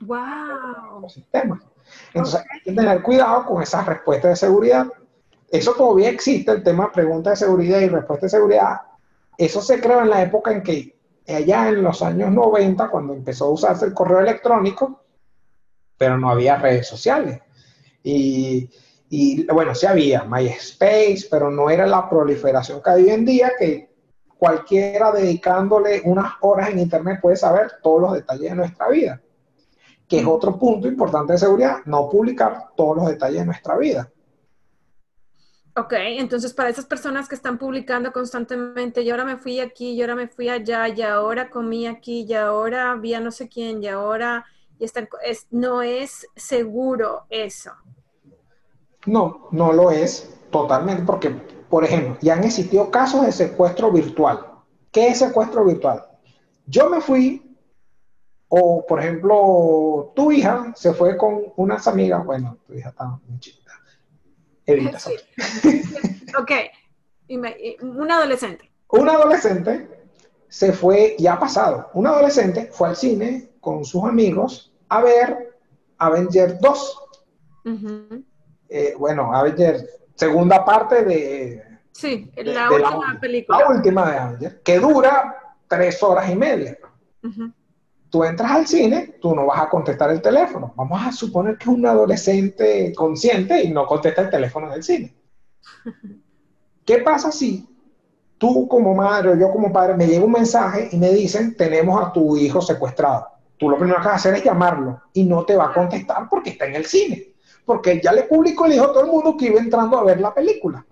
¡Wow! 0.01 0.99
Los 1.01 1.13
sistemas. 1.13 1.61
Entonces 2.13 2.41
hay 2.51 2.61
que 2.61 2.73
tener 2.73 3.01
cuidado 3.01 3.45
con 3.45 3.63
esas 3.63 3.85
respuestas 3.85 4.31
de 4.31 4.35
seguridad 4.35 4.87
eso 5.49 5.73
todavía 5.73 6.09
existe, 6.09 6.51
el 6.51 6.63
tema 6.63 6.85
de 6.85 6.91
preguntas 6.91 7.39
de 7.39 7.45
seguridad 7.45 7.79
y 7.79 7.87
respuesta 7.87 8.25
de 8.25 8.29
seguridad. 8.29 8.81
Eso 9.37 9.61
se 9.61 9.79
creó 9.79 10.01
en 10.01 10.09
la 10.09 10.21
época 10.21 10.51
en 10.51 10.63
que, 10.63 10.97
allá 11.27 11.69
en 11.69 11.81
los 11.83 12.01
años 12.01 12.31
90, 12.31 12.89
cuando 12.89 13.13
empezó 13.13 13.45
a 13.45 13.51
usarse 13.51 13.85
el 13.85 13.93
correo 13.93 14.19
electrónico, 14.19 15.03
pero 15.97 16.17
no 16.17 16.29
había 16.29 16.57
redes 16.57 16.87
sociales. 16.87 17.41
Y, 18.03 18.69
y 19.15 19.45
bueno, 19.45 19.73
sí 19.73 19.85
había 19.85 20.25
MySpace, 20.25 21.27
pero 21.31 21.49
no 21.49 21.69
era 21.69 21.87
la 21.87 22.09
proliferación 22.09 22.81
que 22.83 22.89
hay 22.89 23.03
hoy 23.03 23.09
en 23.11 23.23
día, 23.23 23.53
que 23.57 23.89
cualquiera 24.37 25.13
dedicándole 25.13 26.01
unas 26.03 26.33
horas 26.41 26.69
en 26.69 26.79
Internet 26.79 27.19
puede 27.21 27.37
saber 27.37 27.71
todos 27.81 28.01
los 28.01 28.13
detalles 28.13 28.49
de 28.49 28.55
nuestra 28.55 28.89
vida. 28.89 29.21
Que 30.05 30.19
es 30.19 30.25
otro 30.27 30.59
punto 30.59 30.87
importante 30.87 31.31
de 31.31 31.39
seguridad, 31.39 31.77
no 31.85 32.09
publicar 32.09 32.71
todos 32.75 32.97
los 32.97 33.07
detalles 33.07 33.39
de 33.39 33.45
nuestra 33.45 33.77
vida. 33.77 34.11
Ok, 35.77 35.93
entonces 35.93 36.53
para 36.53 36.69
esas 36.69 36.85
personas 36.85 37.29
que 37.29 37.35
están 37.35 37.57
publicando 37.57 38.11
constantemente, 38.11 39.01
y 39.01 39.11
ahora 39.11 39.23
me 39.23 39.37
fui 39.37 39.61
aquí, 39.61 39.91
y 39.91 40.01
ahora 40.01 40.15
me 40.15 40.27
fui 40.27 40.49
allá, 40.49 40.89
y 40.89 41.01
ahora 41.01 41.49
comí 41.49 41.87
aquí, 41.87 42.25
y 42.27 42.33
ahora 42.33 42.95
vi 42.95 43.13
a 43.13 43.21
no 43.21 43.31
sé 43.31 43.47
quién, 43.47 43.81
y 43.81 43.87
ahora 43.87 44.45
y 44.77 44.83
están, 44.83 45.07
es, 45.23 45.47
no 45.51 45.81
es 45.81 46.27
seguro 46.35 47.25
eso. 47.29 47.71
No, 49.05 49.47
no 49.51 49.73
lo 49.73 49.91
es 49.91 50.33
totalmente, 50.51 51.03
porque, 51.03 51.29
por 51.69 51.83
ejemplo, 51.83 52.17
ya 52.21 52.33
han 52.33 52.43
existido 52.43 52.89
casos 52.91 53.25
de 53.25 53.31
secuestro 53.31 53.91
virtual. 53.91 54.45
¿Qué 54.91 55.07
es 55.07 55.19
secuestro 55.19 55.65
virtual? 55.65 56.05
Yo 56.65 56.89
me 56.89 57.01
fui, 57.01 57.57
o 58.47 58.85
por 58.85 58.99
ejemplo, 58.99 60.11
tu 60.15 60.31
hija 60.31 60.71
se 60.75 60.93
fue 60.93 61.17
con 61.17 61.43
unas 61.57 61.87
amigas, 61.87 62.25
bueno, 62.25 62.57
tu 62.65 62.73
hija 62.73 62.89
está 62.89 63.19
muy 63.27 63.39
chica 63.39 63.65
Evita. 64.65 64.97
ok. 66.39 66.51
Un 67.81 68.11
adolescente. 68.11 68.71
Un 68.89 69.09
adolescente 69.09 69.89
se 70.47 70.71
fue, 70.73 71.15
ya 71.19 71.33
ha 71.33 71.39
pasado, 71.39 71.89
un 71.93 72.07
adolescente 72.07 72.69
fue 72.71 72.89
al 72.89 72.95
cine 72.95 73.49
con 73.59 73.83
sus 73.83 74.03
amigos 74.03 74.73
a 74.89 75.01
ver 75.01 75.57
Avenger 75.97 76.59
2. 76.59 77.01
Eh, 78.69 78.93
bueno, 78.97 79.33
Avenger, 79.33 79.77
segunda 80.15 80.63
parte 80.63 81.03
de... 81.03 81.63
Sí, 81.91 82.31
la 82.35 82.69
última 82.71 83.17
película. 83.19 83.59
La 83.59 83.67
última 83.69 84.11
de 84.11 84.17
Avenger, 84.17 84.61
que 84.61 84.79
dura 84.79 85.55
tres 85.67 86.01
horas 86.03 86.29
y 86.29 86.35
media 86.35 86.77
tú 88.15 88.23
entras 88.23 88.49
al 88.49 88.65
cine, 88.65 89.15
tú 89.19 89.35
no 89.35 89.45
vas 89.45 89.61
a 89.61 89.67
contestar 89.67 90.09
el 90.09 90.21
teléfono. 90.21 90.73
Vamos 90.77 91.05
a 91.05 91.11
suponer 91.11 91.57
que 91.57 91.63
es 91.63 91.75
un 91.75 91.85
adolescente 91.85 92.93
consciente 92.95 93.61
y 93.61 93.71
no 93.71 93.85
contesta 93.85 94.21
el 94.21 94.29
teléfono 94.29 94.71
del 94.71 94.83
cine. 94.83 95.13
¿Qué 96.85 96.99
pasa 96.99 97.29
si 97.29 97.67
tú 98.37 98.69
como 98.69 98.95
madre 98.95 99.31
o 99.31 99.35
yo 99.35 99.51
como 99.51 99.73
padre 99.73 99.95
me 99.95 100.07
llega 100.07 100.23
un 100.23 100.31
mensaje 100.31 100.87
y 100.93 100.97
me 100.97 101.09
dicen, 101.09 101.57
tenemos 101.57 102.01
a 102.01 102.13
tu 102.13 102.37
hijo 102.37 102.61
secuestrado? 102.61 103.27
Tú 103.57 103.69
lo 103.69 103.77
primero 103.77 103.99
que 103.99 104.05
vas 104.05 104.13
a 104.13 104.15
hacer 104.15 104.35
es 104.35 104.45
llamarlo 104.45 105.01
y 105.11 105.25
no 105.25 105.43
te 105.43 105.57
va 105.57 105.65
a 105.65 105.73
contestar 105.73 106.29
porque 106.29 106.51
está 106.51 106.67
en 106.67 106.75
el 106.75 106.85
cine. 106.85 107.34
Porque 107.65 107.99
ya 108.01 108.11
le 108.11 108.23
publicó 108.23 108.65
el 108.65 108.73
hijo 108.73 108.85
a 108.85 108.93
todo 108.93 109.05
el 109.05 109.11
mundo 109.11 109.35
que 109.37 109.47
iba 109.47 109.59
entrando 109.59 109.97
a 109.97 110.03
ver 110.03 110.21
la 110.21 110.33
película. 110.33 110.85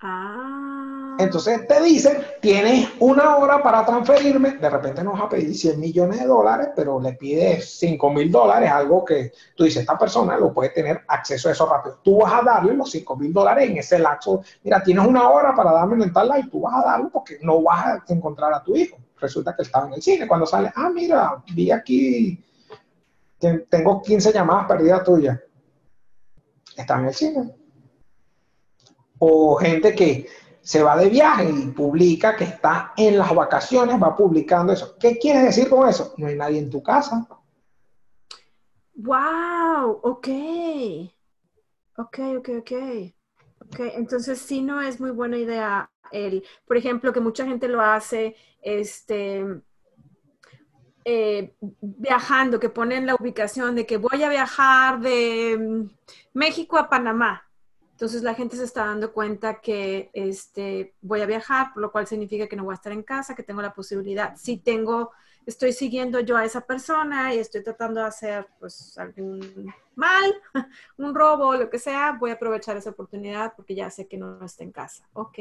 Ah. 0.00 0.72
Entonces 1.18 1.66
te 1.68 1.80
dicen, 1.82 2.18
tienes 2.40 2.88
una 2.98 3.36
hora 3.36 3.62
para 3.62 3.84
transferirme, 3.84 4.52
de 4.52 4.70
repente 4.70 5.04
nos 5.04 5.20
va 5.20 5.24
a 5.24 5.28
pedir 5.28 5.54
100 5.54 5.78
millones 5.78 6.20
de 6.20 6.26
dólares, 6.26 6.70
pero 6.74 7.00
le 7.00 7.12
pides 7.12 7.78
5 7.78 8.10
mil 8.10 8.30
dólares, 8.30 8.70
algo 8.70 9.04
que 9.04 9.32
tú 9.54 9.64
dices, 9.64 9.82
esta 9.82 9.98
persona 9.98 10.36
lo 10.36 10.52
puede 10.52 10.70
tener 10.70 11.02
acceso 11.06 11.48
a 11.48 11.52
eso 11.52 11.66
rápido. 11.66 11.98
Tú 12.02 12.18
vas 12.18 12.32
a 12.32 12.42
darle 12.42 12.74
los 12.74 12.90
5 12.90 13.16
mil 13.16 13.32
dólares 13.32 13.70
en 13.70 13.76
ese 13.76 13.98
lapso. 13.98 14.42
Mira, 14.64 14.82
tienes 14.82 15.06
una 15.06 15.28
hora 15.28 15.54
para 15.54 15.72
darme 15.72 16.02
en 16.02 16.12
tal 16.12 16.32
y 16.38 16.48
tú 16.48 16.62
vas 16.62 16.74
a 16.74 16.86
darlo 16.86 17.10
porque 17.10 17.38
no 17.42 17.62
vas 17.62 17.86
a 17.86 18.02
encontrar 18.08 18.52
a 18.54 18.62
tu 18.62 18.74
hijo. 18.74 18.96
Resulta 19.20 19.54
que 19.54 19.62
estaba 19.62 19.86
en 19.86 19.94
el 19.94 20.02
cine. 20.02 20.26
Cuando 20.26 20.46
sale, 20.46 20.72
ah, 20.74 20.90
mira, 20.92 21.42
vi 21.54 21.70
aquí, 21.70 22.42
tengo 23.68 24.02
15 24.02 24.32
llamadas 24.32 24.66
perdidas 24.66 25.04
tuyas. 25.04 25.38
Está 26.76 26.98
en 26.98 27.06
el 27.06 27.14
cine. 27.14 27.54
O 29.18 29.56
gente 29.56 29.94
que 29.94 30.26
se 30.60 30.82
va 30.82 30.96
de 30.96 31.08
viaje 31.08 31.50
y 31.50 31.66
publica 31.68 32.36
que 32.36 32.44
está 32.44 32.92
en 32.96 33.18
las 33.18 33.34
vacaciones, 33.34 34.00
va 34.00 34.16
publicando 34.16 34.72
eso. 34.72 34.96
¿Qué 34.98 35.18
quieres 35.18 35.42
decir 35.42 35.68
con 35.68 35.88
eso? 35.88 36.14
No 36.16 36.28
hay 36.28 36.36
nadie 36.36 36.58
en 36.58 36.70
tu 36.70 36.82
casa. 36.82 37.26
Wow, 38.94 40.00
ok. 40.02 40.28
Ok, 41.96 42.18
ok, 42.38 42.48
ok. 42.60 42.72
Ok, 43.60 43.80
entonces 43.94 44.38
sí 44.38 44.60
no 44.60 44.80
es 44.80 45.00
muy 45.00 45.10
buena 45.10 45.36
idea 45.38 45.90
el, 46.10 46.44
por 46.66 46.76
ejemplo, 46.76 47.12
que 47.12 47.20
mucha 47.20 47.46
gente 47.46 47.68
lo 47.68 47.80
hace, 47.80 48.36
este, 48.60 49.44
eh, 51.04 51.54
viajando, 51.80 52.60
que 52.60 52.68
ponen 52.68 53.06
la 53.06 53.14
ubicación 53.14 53.74
de 53.74 53.86
que 53.86 53.96
voy 53.96 54.22
a 54.22 54.28
viajar 54.28 55.00
de 55.00 55.58
mm, 55.58 55.90
México 56.34 56.78
a 56.78 56.88
Panamá. 56.88 57.44
Entonces 57.92 58.22
la 58.22 58.34
gente 58.34 58.56
se 58.56 58.64
está 58.64 58.86
dando 58.86 59.12
cuenta 59.12 59.60
que 59.60 60.10
este, 60.12 60.94
voy 61.02 61.20
a 61.20 61.26
viajar, 61.26 61.72
por 61.72 61.82
lo 61.82 61.92
cual 61.92 62.06
significa 62.06 62.48
que 62.48 62.56
no 62.56 62.64
voy 62.64 62.72
a 62.72 62.74
estar 62.74 62.92
en 62.92 63.02
casa, 63.02 63.34
que 63.34 63.44
tengo 63.44 63.62
la 63.62 63.74
posibilidad. 63.74 64.34
Si 64.36 64.56
tengo, 64.56 65.12
estoy 65.46 65.72
siguiendo 65.72 66.18
yo 66.20 66.36
a 66.36 66.44
esa 66.44 66.62
persona 66.62 67.32
y 67.32 67.38
estoy 67.38 67.62
tratando 67.62 68.00
de 68.00 68.06
hacer 68.06 68.48
pues 68.58 68.98
algún 68.98 69.72
mal, 69.94 70.34
un 70.96 71.14
robo, 71.14 71.54
lo 71.54 71.70
que 71.70 71.78
sea, 71.78 72.16
voy 72.18 72.30
a 72.30 72.34
aprovechar 72.34 72.76
esa 72.76 72.90
oportunidad 72.90 73.54
porque 73.56 73.74
ya 73.74 73.88
sé 73.90 74.08
que 74.08 74.16
no 74.16 74.44
está 74.44 74.64
en 74.64 74.72
casa. 74.72 75.08
Ok. 75.12 75.38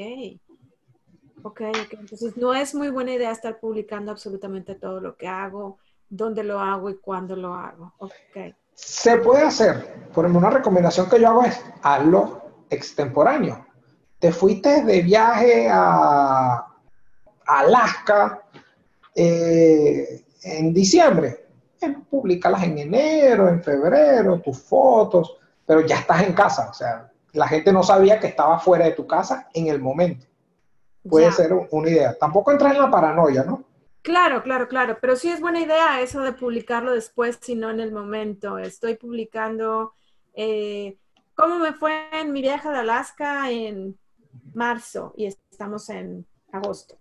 Ok. 1.44 1.62
Entonces 1.92 2.38
no 2.38 2.54
es 2.54 2.74
muy 2.76 2.90
buena 2.90 3.14
idea 3.14 3.32
estar 3.32 3.60
publicando 3.60 4.12
absolutamente 4.12 4.76
todo 4.76 5.00
lo 5.00 5.16
que 5.16 5.28
hago, 5.28 5.78
dónde 6.10 6.44
lo 6.44 6.60
hago 6.60 6.90
y 6.90 6.98
cuándo 6.98 7.36
lo 7.36 7.54
hago. 7.54 7.94
Ok. 8.00 8.56
Se 8.74 9.18
puede 9.18 9.44
hacer. 9.44 10.10
Por 10.14 10.26
ejemplo, 10.26 10.40
una 10.48 10.58
recomendación 10.58 11.10
que 11.10 11.20
yo 11.20 11.30
hago 11.30 11.44
es 11.44 11.60
hazlo 11.82 12.42
extemporáneo. 12.70 13.66
Te 14.20 14.32
fuiste 14.32 14.84
de 14.84 15.02
viaje 15.02 15.68
a 15.70 16.68
Alaska 17.46 18.44
eh, 19.16 20.24
en 20.44 20.74
diciembre. 20.74 21.46
Eh, 21.82 21.96
Publicalas 22.10 22.64
en 22.64 22.78
enero, 22.78 23.50
en 23.50 23.64
febrero, 23.64 24.40
tus 24.40 24.62
fotos, 24.62 25.38
pero 25.66 25.82
ya 25.82 25.98
estás 25.98 26.24
en 26.24 26.34
casa. 26.34 26.70
O 26.70 26.74
sea, 26.74 27.12
la 27.34 27.48
gente 27.48 27.72
no 27.74 27.84
sabía 27.84 28.20
que 28.20 28.28
estaba 28.28 28.60
fuera 28.60 28.86
de 28.86 28.92
tu 28.92 29.08
casa 29.08 29.50
en 29.54 29.68
el 29.68 29.80
momento 29.80 30.31
puede 31.08 31.32
ser 31.32 31.54
una 31.72 31.90
idea. 31.90 32.18
Tampoco 32.18 32.52
entrar 32.52 32.76
en 32.76 32.82
la 32.82 32.92
paranoia, 32.92 33.44
¿no? 33.44 33.66
Claro, 34.02 34.42
claro, 34.42 34.68
claro, 34.68 34.98
pero 35.00 35.16
sí 35.16 35.30
es 35.30 35.40
buena 35.40 35.60
idea 35.60 36.02
eso 36.02 36.22
de 36.22 36.34
publicarlo 36.34 36.92
después, 36.92 37.38
sino 37.42 37.70
en 37.70 37.80
el 37.80 37.92
momento. 37.92 38.58
Estoy 38.58 38.96
publicando 38.96 39.94
eh, 40.34 40.98
cómo 41.36 41.60
me 41.60 41.74
fue 41.74 42.10
en 42.12 42.32
mi 42.32 42.42
viaje 42.42 42.70
de 42.70 42.78
Alaska 42.78 43.52
en 43.52 43.98
marzo 44.54 45.14
y 45.16 45.28
estamos 45.28 45.90
en 45.90 46.26
agosto. 46.52 46.96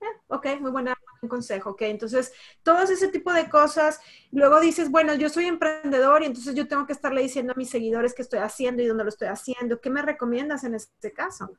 Eh, 0.00 0.04
ok, 0.28 0.46
muy 0.60 0.70
buena 0.70 0.94
un 1.22 1.28
consejo, 1.28 1.70
ok. 1.70 1.82
Entonces, 1.82 2.32
todos 2.62 2.90
ese 2.90 3.08
tipo 3.08 3.32
de 3.32 3.48
cosas, 3.48 4.00
luego 4.30 4.60
dices, 4.60 4.90
bueno, 4.90 5.14
yo 5.14 5.28
soy 5.28 5.46
emprendedor 5.46 6.22
y 6.22 6.26
entonces 6.26 6.54
yo 6.54 6.68
tengo 6.68 6.86
que 6.86 6.92
estarle 6.92 7.22
diciendo 7.22 7.52
a 7.52 7.58
mis 7.58 7.70
seguidores 7.70 8.14
qué 8.14 8.22
estoy 8.22 8.40
haciendo 8.40 8.82
y 8.82 8.86
dónde 8.86 9.04
lo 9.04 9.08
estoy 9.08 9.28
haciendo. 9.28 9.80
¿Qué 9.80 9.90
me 9.90 10.02
recomiendas 10.02 10.64
en 10.64 10.74
este 10.74 11.12
caso? 11.12 11.50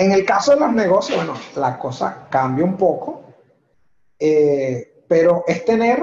En 0.00 0.12
el 0.12 0.24
caso 0.24 0.52
de 0.52 0.60
los 0.60 0.72
negocios, 0.72 1.18
bueno, 1.18 1.34
la 1.56 1.78
cosa 1.78 2.26
cambia 2.30 2.64
un 2.64 2.78
poco, 2.78 3.22
eh, 4.18 5.04
pero 5.06 5.44
es 5.46 5.62
tener 5.66 6.02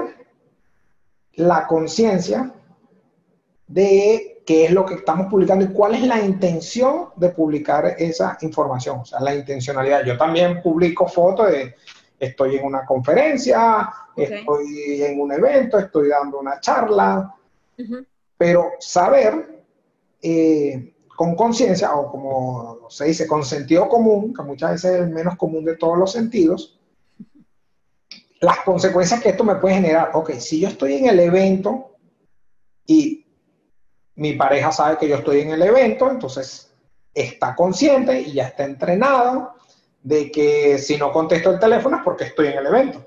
la 1.34 1.66
conciencia 1.66 2.48
de 3.66 4.44
qué 4.46 4.66
es 4.66 4.70
lo 4.70 4.86
que 4.86 4.94
estamos 4.94 5.26
publicando 5.26 5.64
y 5.64 5.72
cuál 5.72 5.96
es 5.96 6.02
la 6.02 6.20
intención 6.20 7.08
de 7.16 7.30
publicar 7.30 7.96
esa 7.98 8.38
información, 8.42 9.00
o 9.00 9.04
sea, 9.04 9.18
la 9.18 9.34
intencionalidad. 9.34 10.04
Yo 10.04 10.16
también 10.16 10.62
publico 10.62 11.08
fotos 11.08 11.50
de 11.50 11.74
estoy 12.20 12.54
en 12.54 12.66
una 12.66 12.86
conferencia, 12.86 13.90
estoy 14.16 15.02
en 15.02 15.20
un 15.20 15.32
evento, 15.32 15.76
estoy 15.76 16.08
dando 16.08 16.38
una 16.38 16.60
charla, 16.60 17.34
pero 18.36 18.74
saber 18.78 19.64
eh, 20.22 20.94
con 21.18 21.34
conciencia 21.34 21.96
o 21.96 22.12
como 22.12 22.88
se 22.90 23.06
dice, 23.06 23.26
con 23.26 23.44
sentido 23.44 23.88
común, 23.88 24.32
que 24.32 24.40
muchas 24.44 24.70
veces 24.70 24.92
es 24.92 25.00
el 25.00 25.08
menos 25.08 25.36
común 25.36 25.64
de 25.64 25.76
todos 25.76 25.98
los 25.98 26.12
sentidos, 26.12 26.78
las 28.40 28.60
consecuencias 28.60 29.20
que 29.20 29.30
esto 29.30 29.42
me 29.42 29.56
puede 29.56 29.74
generar. 29.74 30.12
Ok, 30.14 30.34
si 30.34 30.60
yo 30.60 30.68
estoy 30.68 30.94
en 30.94 31.06
el 31.06 31.18
evento 31.18 31.96
y 32.86 33.26
mi 34.14 34.34
pareja 34.34 34.70
sabe 34.70 34.96
que 34.96 35.08
yo 35.08 35.16
estoy 35.16 35.40
en 35.40 35.50
el 35.50 35.62
evento, 35.62 36.08
entonces 36.08 36.72
está 37.12 37.56
consciente 37.56 38.20
y 38.20 38.34
ya 38.34 38.46
está 38.46 38.64
entrenado 38.64 39.54
de 40.00 40.30
que 40.30 40.78
si 40.78 40.98
no 40.98 41.10
contesto 41.10 41.50
el 41.50 41.58
teléfono 41.58 41.96
es 41.96 42.02
porque 42.04 42.26
estoy 42.26 42.46
en 42.46 42.58
el 42.58 42.66
evento. 42.66 43.04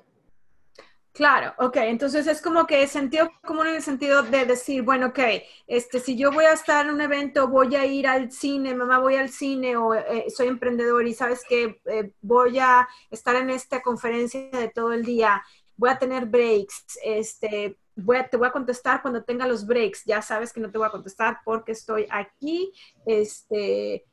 Claro, 1.14 1.53
ok, 1.57 1.76
entonces 1.78 2.26
es 2.28 2.41
como 2.41 2.66
que 2.66 2.88
sentido 2.88 3.30
común 3.43 3.68
en 3.68 3.76
el 3.76 3.82
sentido 3.82 4.24
de 4.24 4.45
decir, 4.45 4.82
bueno, 4.82 5.07
ok, 5.07 5.20
este, 5.68 5.99
si 5.99 6.16
yo 6.18 6.32
voy 6.32 6.45
a 6.45 6.53
estar 6.53 6.86
en 6.86 6.93
un 6.93 7.01
evento, 7.01 7.49
voy 7.49 7.76
a 7.76 7.86
ir 7.86 8.07
al 8.07 8.32
cine, 8.32 8.74
mamá, 8.74 8.97
voy 8.99 9.16
al 9.16 9.28
cine 9.30 9.76
o 9.76 9.93
eh, 9.93 10.28
soy 10.34 10.47
emprendedor 10.47 11.05
y 11.05 11.14
sabes 11.14 11.41
que 11.47 11.82
eh, 11.86 12.14
voy 12.22 12.59
a 12.59 12.88
estar 13.09 13.36
en 13.36 13.49
esta 13.49 13.82
conferencia 13.82 14.49
de 14.51 14.70
todo 14.70 14.93
el 14.93 15.03
día, 15.03 15.43
voy 15.76 15.89
a 15.89 15.99
tener 15.99 16.28
breaks, 16.28 16.86
este, 17.03 17.78
voy 17.97 18.16
a, 18.16 18.30
te 18.30 18.38
voy 18.38 18.47
a 18.47 18.51
contestar 18.51 19.01
cuando 19.01 19.22
tenga 19.24 19.45
los 19.45 19.66
breaks, 19.68 20.05
ya 20.05 20.22
sabes 20.22 20.53
que 20.53 20.62
no 20.62 20.72
te 20.72 20.78
voy 20.78 20.88
a 20.88 20.91
contestar 20.91 21.39
porque 21.43 21.74
estoy 21.74 22.07
aquí, 22.09 22.72
este, 23.05 24.05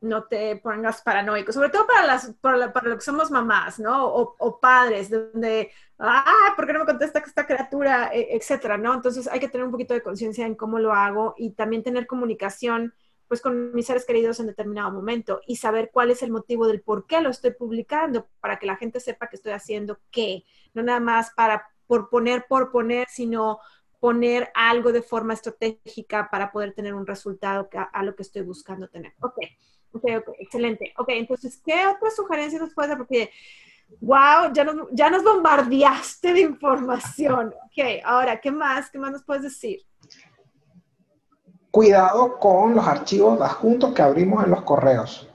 no 0.00 0.24
te 0.24 0.56
pongas 0.56 1.02
paranoico, 1.02 1.52
sobre 1.52 1.70
todo 1.70 1.86
para, 1.86 2.06
las, 2.06 2.32
para, 2.40 2.72
para 2.72 2.88
lo 2.88 2.96
que 2.96 3.04
somos 3.04 3.30
mamás, 3.30 3.78
¿no? 3.78 4.06
O, 4.06 4.60
padres, 4.60 5.10
donde, 5.10 5.70
ah, 5.98 6.52
¿por 6.54 6.66
qué 6.66 6.72
no 6.72 6.80
me 6.80 6.86
contesta 6.86 7.18
esta 7.20 7.46
criatura? 7.46 8.10
E, 8.12 8.36
etcétera, 8.36 8.78
¿no? 8.78 8.94
Entonces 8.94 9.28
hay 9.28 9.40
que 9.40 9.48
tener 9.48 9.64
un 9.64 9.72
poquito 9.72 9.94
de 9.94 10.02
conciencia 10.02 10.46
en 10.46 10.54
cómo 10.54 10.78
lo 10.78 10.92
hago 10.92 11.34
y 11.36 11.50
también 11.50 11.82
tener 11.82 12.06
comunicación, 12.06 12.94
pues, 13.28 13.40
con 13.40 13.74
mis 13.74 13.86
seres 13.86 14.04
queridos 14.04 14.38
en 14.40 14.46
determinado 14.46 14.90
momento 14.90 15.40
y 15.46 15.56
saber 15.56 15.90
cuál 15.92 16.10
es 16.10 16.22
el 16.22 16.30
motivo 16.30 16.66
del 16.66 16.82
por 16.82 17.06
qué 17.06 17.20
lo 17.20 17.30
estoy 17.30 17.52
publicando, 17.52 18.28
para 18.40 18.58
que 18.58 18.66
la 18.66 18.76
gente 18.76 19.00
sepa 19.00 19.28
que 19.28 19.36
estoy 19.36 19.52
haciendo 19.52 19.98
qué, 20.10 20.44
no 20.74 20.82
nada 20.82 21.00
más 21.00 21.32
para, 21.34 21.66
por 21.86 22.08
poner, 22.08 22.46
por 22.48 22.70
poner, 22.70 23.08
sino 23.08 23.58
poner 23.98 24.50
algo 24.54 24.92
de 24.92 25.02
forma 25.02 25.32
estratégica 25.32 26.28
para 26.30 26.52
poder 26.52 26.74
tener 26.74 26.94
un 26.94 27.06
resultado 27.06 27.68
a, 27.74 27.82
a 27.82 28.02
lo 28.02 28.14
que 28.14 28.22
estoy 28.22 28.42
buscando 28.42 28.88
tener. 28.88 29.14
Ok. 29.20 29.38
Ok, 29.96 30.04
ok, 30.18 30.34
excelente. 30.38 30.92
Ok, 30.98 31.08
entonces, 31.10 31.60
¿qué 31.64 31.86
otras 31.86 32.14
sugerencias 32.14 32.60
nos 32.60 32.74
puedes 32.74 32.90
dar? 32.90 32.98
Porque, 32.98 33.30
wow, 34.00 34.52
ya 34.52 34.64
nos, 34.64 34.88
ya 34.92 35.10
nos 35.10 35.24
bombardeaste 35.24 36.32
de 36.32 36.40
información. 36.40 37.54
Ok, 37.64 38.02
ahora, 38.04 38.40
¿qué 38.40 38.50
más? 38.50 38.90
¿Qué 38.90 38.98
más 38.98 39.12
nos 39.12 39.24
puedes 39.24 39.42
decir? 39.42 39.80
Cuidado 41.70 42.38
con 42.38 42.74
los 42.74 42.86
archivos 42.86 43.40
adjuntos 43.40 43.92
que 43.92 44.02
abrimos 44.02 44.44
en 44.44 44.50
los 44.50 44.62
correos. 44.62 45.28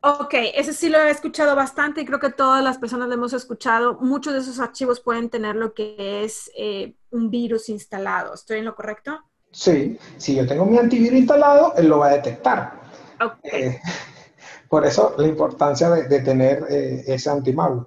Ok, 0.00 0.34
ese 0.54 0.72
sí 0.72 0.88
lo 0.88 0.98
he 0.98 1.10
escuchado 1.10 1.56
bastante 1.56 2.00
y 2.00 2.04
creo 2.04 2.20
que 2.20 2.30
todas 2.30 2.62
las 2.62 2.78
personas 2.78 3.08
lo 3.08 3.14
hemos 3.14 3.32
escuchado. 3.32 3.98
Muchos 4.00 4.32
de 4.32 4.40
esos 4.40 4.60
archivos 4.60 5.00
pueden 5.00 5.28
tener 5.28 5.56
lo 5.56 5.74
que 5.74 6.24
es 6.24 6.50
eh, 6.56 6.94
un 7.10 7.30
virus 7.30 7.68
instalado. 7.68 8.34
¿Estoy 8.34 8.58
en 8.58 8.66
lo 8.66 8.76
correcto? 8.76 9.18
Sí, 9.50 9.98
si 10.16 10.36
yo 10.36 10.46
tengo 10.46 10.64
mi 10.66 10.78
antivirus 10.78 11.18
instalado, 11.18 11.74
él 11.76 11.88
lo 11.88 11.98
va 11.98 12.08
a 12.08 12.14
detectar. 12.14 12.87
Eh, 13.44 13.80
por 14.68 14.84
eso 14.84 15.14
la 15.16 15.26
importancia 15.26 15.90
de, 15.90 16.20
tener 16.20 16.66
eh, 16.68 17.04
ese 17.06 17.30
antimalware. 17.30 17.86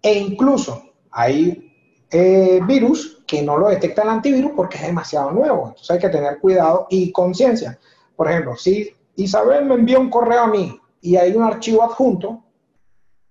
E 0.00 0.18
incluso 0.18 0.82
hay 1.10 1.72
eh, 2.10 2.60
virus 2.66 3.22
que 3.26 3.42
no 3.42 3.56
lo 3.56 3.68
detecta 3.68 4.02
el 4.02 4.10
antivirus 4.10 4.52
porque 4.54 4.76
es 4.76 4.86
demasiado 4.86 5.30
nuevo. 5.32 5.68
Entonces 5.68 5.90
hay 5.90 5.98
que 5.98 6.08
tener 6.08 6.38
cuidado 6.38 6.86
y 6.90 7.10
conciencia. 7.10 7.78
Por 8.14 8.30
ejemplo, 8.30 8.56
si 8.56 8.94
Isabel 9.16 9.64
me 9.64 9.74
envía 9.74 9.98
un 9.98 10.10
correo 10.10 10.42
a 10.42 10.46
mí 10.46 10.78
y 11.00 11.16
hay 11.16 11.34
un 11.34 11.42
archivo 11.42 11.82
adjunto, 11.82 12.42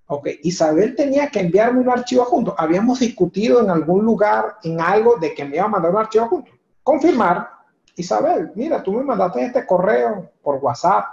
ok, 0.08 0.28
Isabel 0.44 0.96
tenía 0.96 1.30
que 1.30 1.40
enviarme 1.40 1.82
un 1.82 1.90
archivo 1.90 2.24
adjunto. 2.24 2.56
Habíamos 2.58 3.00
discutido 3.00 3.62
en 3.62 3.70
algún 3.70 4.04
lugar, 4.04 4.58
en 4.64 4.82
algo, 4.82 5.18
de 5.18 5.34
que 5.34 5.46
me 5.46 5.56
iba 5.56 5.66
a 5.66 5.70
mandar 5.70 5.92
un 5.92 5.98
archivo 5.98 6.26
adjunto. 6.26 6.52
Confirmar, 6.82 7.50
Isabel, 7.96 8.52
mira, 8.56 8.84
tú 8.84 8.92
me 8.92 9.04
mandaste 9.04 9.46
este 9.46 9.66
correo 9.66 10.30
por 10.42 10.56
WhatsApp 10.58 11.06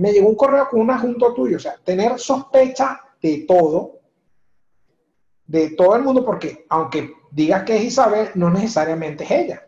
me 0.00 0.12
llegó 0.12 0.30
un 0.30 0.34
correo 0.34 0.66
con 0.70 0.80
un 0.80 0.90
adjunto 0.90 1.34
tuyo. 1.34 1.58
O 1.58 1.60
sea, 1.60 1.76
tener 1.84 2.18
sospecha 2.18 2.98
de 3.20 3.44
todo, 3.46 4.00
de 5.46 5.72
todo 5.72 5.94
el 5.94 6.02
mundo, 6.02 6.24
porque 6.24 6.64
aunque 6.70 7.12
digas 7.30 7.64
que 7.64 7.76
es 7.76 7.84
Isabel, 7.84 8.30
no 8.34 8.48
necesariamente 8.48 9.24
es 9.24 9.30
ella. 9.30 9.66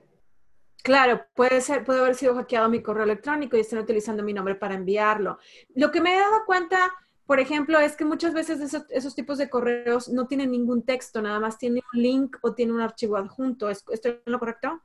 Claro, 0.83 1.21
puede 1.35 1.61
ser, 1.61 1.85
puede 1.85 2.01
haber 2.01 2.15
sido 2.15 2.35
hackeado 2.35 2.71
mi 2.71 2.83
correo 2.83 3.05
electrónico 3.05 3.59
y 3.59 3.61
estén 3.61 3.79
utilizando 3.79 4.23
mi 4.23 4.33
nombre 4.33 4.55
para 4.55 4.75
enviarlo. 4.75 5.39
Lo 5.75 5.91
que 5.93 6.01
me 6.01 6.17
he 6.17 6.19
dado 6.19 6.47
cuenta, 6.47 6.79
por 7.27 7.39
ejemplo, 7.39 7.79
es 7.79 7.95
que 7.95 8.07
muchas 8.07 8.33
veces 8.33 8.75
esos, 8.89 9.15
tipos 9.15 9.37
de 9.37 9.51
correos 9.51 10.09
no 10.09 10.27
tienen 10.29 10.51
ningún 10.51 10.83
texto, 10.83 11.21
nada 11.21 11.41
más 11.41 11.59
tiene 11.59 11.83
un 11.93 12.03
link 12.03 12.39
o 12.41 12.55
tiene 12.55 12.73
un 12.73 12.81
archivo 12.81 13.19
adjunto. 13.19 13.69
¿Estoy 13.69 14.23
en 14.25 14.33
lo 14.33 14.39
correcto? 14.39 14.81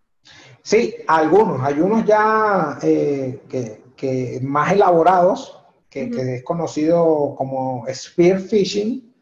Sí, 0.61 0.93
algunos, 1.07 1.61
hay 1.63 1.79
unos 1.79 2.03
ya 2.05 2.77
eh, 2.81 3.43
que, 3.47 3.86
que 3.97 4.39
más 4.41 4.71
elaborados, 4.71 5.59
que, 5.89 6.35
es 6.35 6.43
conocido 6.43 7.35
como 7.35 7.85
spear 7.91 8.39
phishing, 8.39 9.13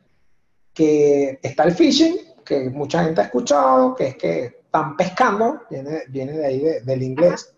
que 0.73 1.39
está 1.41 1.63
el 1.63 1.73
phishing, 1.73 2.17
que 2.43 2.69
mucha 2.69 3.03
gente 3.03 3.21
ha 3.21 3.26
escuchado, 3.26 3.95
que 3.95 4.07
es 4.07 4.15
que 4.17 4.45
están 4.65 4.97
pescando, 4.97 5.61
viene, 5.69 6.03
viene 6.09 6.34
de 6.34 6.45
ahí 6.45 6.59
del 6.84 7.01
inglés, 7.01 7.55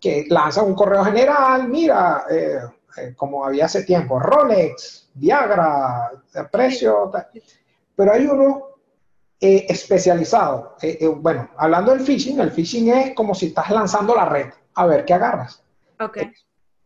que 0.00 0.26
lanzan 0.28 0.66
un 0.66 0.74
correo 0.74 1.04
general, 1.04 1.68
mira, 1.68 2.24
eh, 2.30 2.58
eh, 2.98 3.14
como 3.16 3.44
había 3.44 3.66
hace 3.66 3.84
tiempo, 3.84 4.18
Rolex, 4.18 5.10
Viagra, 5.14 6.10
precio, 6.50 7.10
pero 7.94 8.12
hay 8.12 8.26
uno 8.26 8.66
eh, 9.40 9.66
especializado. 9.68 10.76
bueno, 11.16 11.50
hablando 11.56 11.92
del 11.92 12.04
phishing, 12.04 12.40
el 12.40 12.50
phishing 12.50 12.88
es 12.90 13.14
como 13.14 13.34
si 13.34 13.46
estás 13.46 13.70
lanzando 13.70 14.14
la 14.14 14.26
red, 14.26 14.46
a 14.74 14.86
ver 14.86 15.04
qué 15.04 15.14
agarras. 15.14 15.62
Ok. 16.00 16.18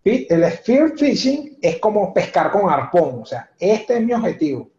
El 0.02 0.44
spear 0.52 0.92
phishing 0.96 1.58
es 1.60 1.78
como 1.78 2.14
pescar 2.14 2.50
con 2.50 2.70
arpón, 2.70 3.22
o 3.22 3.26
sea, 3.26 3.50
este 3.58 3.98
es 3.98 4.02
mi 4.02 4.12
objetivo. 4.14 4.70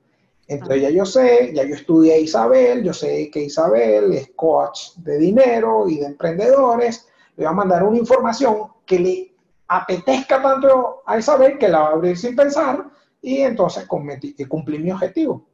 Entonces 0.48 0.82
ya 0.82 0.90
yo 0.90 1.06
sé, 1.06 1.54
ya 1.54 1.64
yo 1.64 1.76
estudié 1.76 2.16
a 2.16 2.18
Isabel, 2.18 2.84
yo 2.84 2.92
sé 2.92 3.30
que 3.32 3.44
Isabel 3.44 4.12
es 4.14 4.32
coach 4.36 4.96
de 4.98 5.18
dinero 5.18 5.88
y 5.88 6.00
de 6.00 6.08
emprendedores, 6.08 7.08
le 7.38 7.46
voy 7.46 7.52
a 7.52 7.56
mandar 7.56 7.84
una 7.84 7.98
información 7.98 8.68
que 8.86 9.00
le 9.00 9.36
apetezca 9.68 10.42
tanto 10.42 11.04
a 11.06 11.18
Isabel 11.18 11.58
que 11.58 11.70
la 11.70 11.80
va 11.80 11.88
a 11.90 11.94
abrir 11.94 12.18
sin 12.18 12.36
pensar 12.36 12.90
y 13.22 13.38
entonces 13.42 13.86
cumplí 13.86 14.80
mi 14.80 14.92
objetivo. 14.92 15.48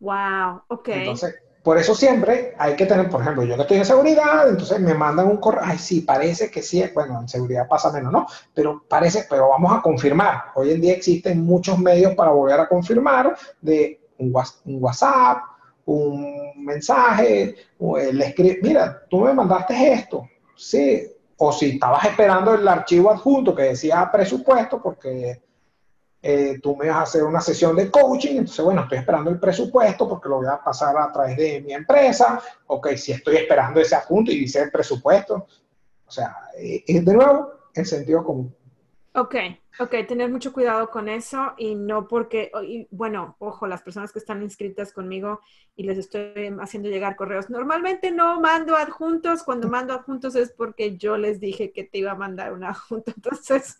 Wow, 0.00 0.62
ok. 0.68 0.88
Entonces, 0.88 1.36
por 1.64 1.78
eso 1.78 1.94
siempre 1.94 2.54
hay 2.58 2.76
que 2.76 2.84
tener, 2.84 3.08
por 3.08 3.22
ejemplo, 3.22 3.42
yo 3.42 3.56
que 3.56 3.62
estoy 3.62 3.78
en 3.78 3.86
seguridad, 3.86 4.50
entonces 4.50 4.78
me 4.80 4.92
mandan 4.92 5.28
un 5.28 5.38
correo, 5.38 5.62
ay, 5.64 5.78
sí, 5.78 6.02
parece 6.02 6.50
que 6.50 6.60
sí, 6.60 6.84
bueno, 6.92 7.18
en 7.18 7.26
seguridad 7.26 7.66
pasa 7.66 7.90
menos, 7.90 8.12
¿no? 8.12 8.26
Pero 8.52 8.84
parece, 8.86 9.24
pero 9.30 9.48
vamos 9.48 9.72
a 9.72 9.80
confirmar. 9.80 10.52
Hoy 10.56 10.72
en 10.72 10.80
día 10.82 10.92
existen 10.92 11.42
muchos 11.42 11.78
medios 11.78 12.14
para 12.14 12.32
volver 12.32 12.60
a 12.60 12.68
confirmar 12.68 13.34
de 13.62 13.98
un 14.18 14.30
WhatsApp, 14.82 15.38
un 15.86 16.52
mensaje, 16.62 17.56
o 17.78 17.96
el 17.96 18.20
escribe, 18.20 18.58
mira, 18.62 19.02
tú 19.08 19.20
me 19.20 19.32
mandaste 19.32 19.90
esto, 19.90 20.28
sí, 20.54 21.10
o 21.38 21.50
si 21.50 21.70
estabas 21.70 22.04
esperando 22.04 22.52
el 22.52 22.68
archivo 22.68 23.10
adjunto 23.10 23.54
que 23.54 23.62
decía 23.62 24.10
presupuesto, 24.12 24.82
porque 24.82 25.40
eh, 26.26 26.58
tú 26.62 26.74
me 26.74 26.88
vas 26.88 26.96
a 26.96 27.02
hacer 27.02 27.22
una 27.22 27.42
sesión 27.42 27.76
de 27.76 27.90
coaching, 27.90 28.36
entonces, 28.38 28.64
bueno, 28.64 28.84
estoy 28.84 28.96
esperando 28.96 29.30
el 29.30 29.38
presupuesto 29.38 30.08
porque 30.08 30.30
lo 30.30 30.36
voy 30.36 30.46
a 30.46 30.58
pasar 30.64 30.96
a 30.96 31.12
través 31.12 31.36
de 31.36 31.60
mi 31.60 31.74
empresa, 31.74 32.40
ok, 32.66 32.94
si 32.96 33.12
estoy 33.12 33.36
esperando 33.36 33.78
ese 33.78 33.94
adjunto 33.94 34.32
y 34.32 34.38
dice 34.38 34.62
el 34.62 34.70
presupuesto, 34.70 35.46
o 36.06 36.10
sea, 36.10 36.34
es 36.56 36.82
eh, 36.86 37.02
de 37.02 37.12
nuevo 37.12 37.52
el 37.74 37.84
sentido 37.84 38.24
común. 38.24 38.56
Ok, 39.12 39.34
ok, 39.78 39.94
tener 40.08 40.30
mucho 40.30 40.54
cuidado 40.54 40.90
con 40.90 41.10
eso 41.10 41.52
y 41.58 41.74
no 41.74 42.08
porque, 42.08 42.50
y 42.66 42.88
bueno, 42.90 43.36
ojo, 43.38 43.66
las 43.66 43.82
personas 43.82 44.10
que 44.10 44.18
están 44.18 44.42
inscritas 44.42 44.94
conmigo 44.94 45.40
y 45.76 45.82
les 45.82 45.98
estoy 45.98 46.56
haciendo 46.58 46.88
llegar 46.88 47.16
correos, 47.16 47.50
normalmente 47.50 48.10
no 48.10 48.40
mando 48.40 48.76
adjuntos, 48.76 49.42
cuando 49.42 49.68
mando 49.68 49.92
adjuntos 49.92 50.36
es 50.36 50.52
porque 50.52 50.96
yo 50.96 51.18
les 51.18 51.38
dije 51.38 51.70
que 51.70 51.84
te 51.84 51.98
iba 51.98 52.12
a 52.12 52.16
mandar 52.16 52.54
un 52.54 52.64
adjunto, 52.64 53.12
entonces 53.14 53.78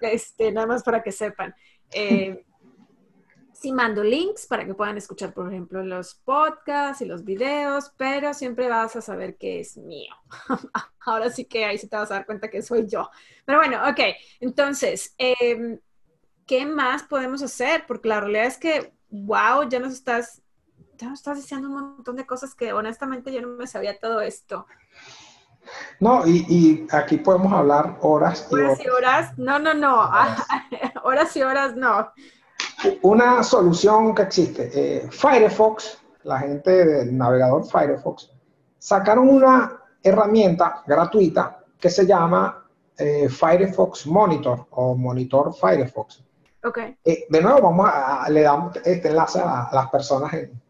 este, 0.00 0.52
nada 0.52 0.66
más 0.66 0.82
para 0.82 1.02
que 1.02 1.12
sepan. 1.12 1.54
Eh, 1.90 2.44
sí 3.60 3.72
mando 3.72 4.04
links 4.04 4.46
para 4.46 4.64
que 4.64 4.74
puedan 4.74 4.96
escuchar, 4.96 5.34
por 5.34 5.48
ejemplo, 5.48 5.82
los 5.82 6.14
podcasts 6.14 7.02
y 7.02 7.06
los 7.06 7.24
videos, 7.24 7.92
pero 7.96 8.32
siempre 8.32 8.68
vas 8.68 8.94
a 8.94 9.00
saber 9.00 9.36
que 9.36 9.60
es 9.60 9.76
mío. 9.76 10.14
Ahora 11.00 11.30
sí 11.30 11.44
que 11.44 11.64
ahí 11.64 11.76
sí 11.76 11.88
te 11.88 11.96
vas 11.96 12.10
a 12.10 12.14
dar 12.14 12.26
cuenta 12.26 12.50
que 12.50 12.62
soy 12.62 12.86
yo. 12.86 13.10
Pero 13.44 13.58
bueno, 13.58 13.78
ok. 13.88 14.00
Entonces, 14.40 15.14
em, 15.18 15.80
¿qué 16.46 16.66
más 16.66 17.02
podemos 17.02 17.42
hacer? 17.42 17.84
Porque 17.86 18.08
la 18.08 18.20
realidad 18.20 18.46
es 18.46 18.58
que, 18.58 18.92
wow, 19.10 19.68
ya 19.68 19.80
nos 19.80 19.92
estás, 19.92 20.40
ya 20.96 21.08
nos 21.08 21.18
estás 21.18 21.38
diciendo 21.38 21.68
un 21.68 21.74
montón 21.74 22.14
de 22.14 22.26
cosas 22.26 22.54
que 22.54 22.72
honestamente 22.72 23.32
yo 23.32 23.40
no 23.40 23.48
me 23.48 23.66
sabía 23.66 23.98
todo 23.98 24.20
esto. 24.20 24.66
No, 26.00 26.26
y, 26.26 26.86
aquí 26.90 27.16
podemos 27.18 27.52
hablar 27.52 27.96
horas 28.00 28.46
y 28.50 28.54
horas. 28.54 28.80
y 28.84 28.88
horas, 28.88 29.38
no, 29.38 29.58
no, 29.58 29.74
no, 29.74 30.10
horas, 31.04 31.36
y 31.36 31.42
horas 31.42 31.74
no. 31.76 32.12
Una 33.02 33.42
solución 33.42 34.14
que 34.14 34.22
existe, 34.22 34.70
eh, 34.72 35.08
Firefox, 35.10 35.98
la 36.22 36.38
gente 36.38 36.84
del 36.84 37.16
navegador 37.16 37.66
Firefox, 37.66 38.30
sacaron 38.78 39.28
una 39.28 39.82
herramienta 40.02 40.82
gratuita 40.86 41.64
que 41.78 41.90
se 41.90 42.06
llama 42.06 42.64
eh, 42.96 43.28
Firefox 43.28 44.06
Monitor 44.06 44.66
o 44.70 44.94
Monitor 44.94 45.54
Firefox. 45.54 46.22
Ok. 46.64 46.78
Eh, 47.04 47.26
de 47.28 47.40
nuevo, 47.40 47.62
vamos 47.62 47.88
a, 47.92 48.28
le 48.30 48.42
damos 48.42 48.76
este 48.84 49.08
enlace 49.08 49.40
a, 49.40 49.68
las 49.72 49.88
personas 49.90 50.32
en, 50.34 50.60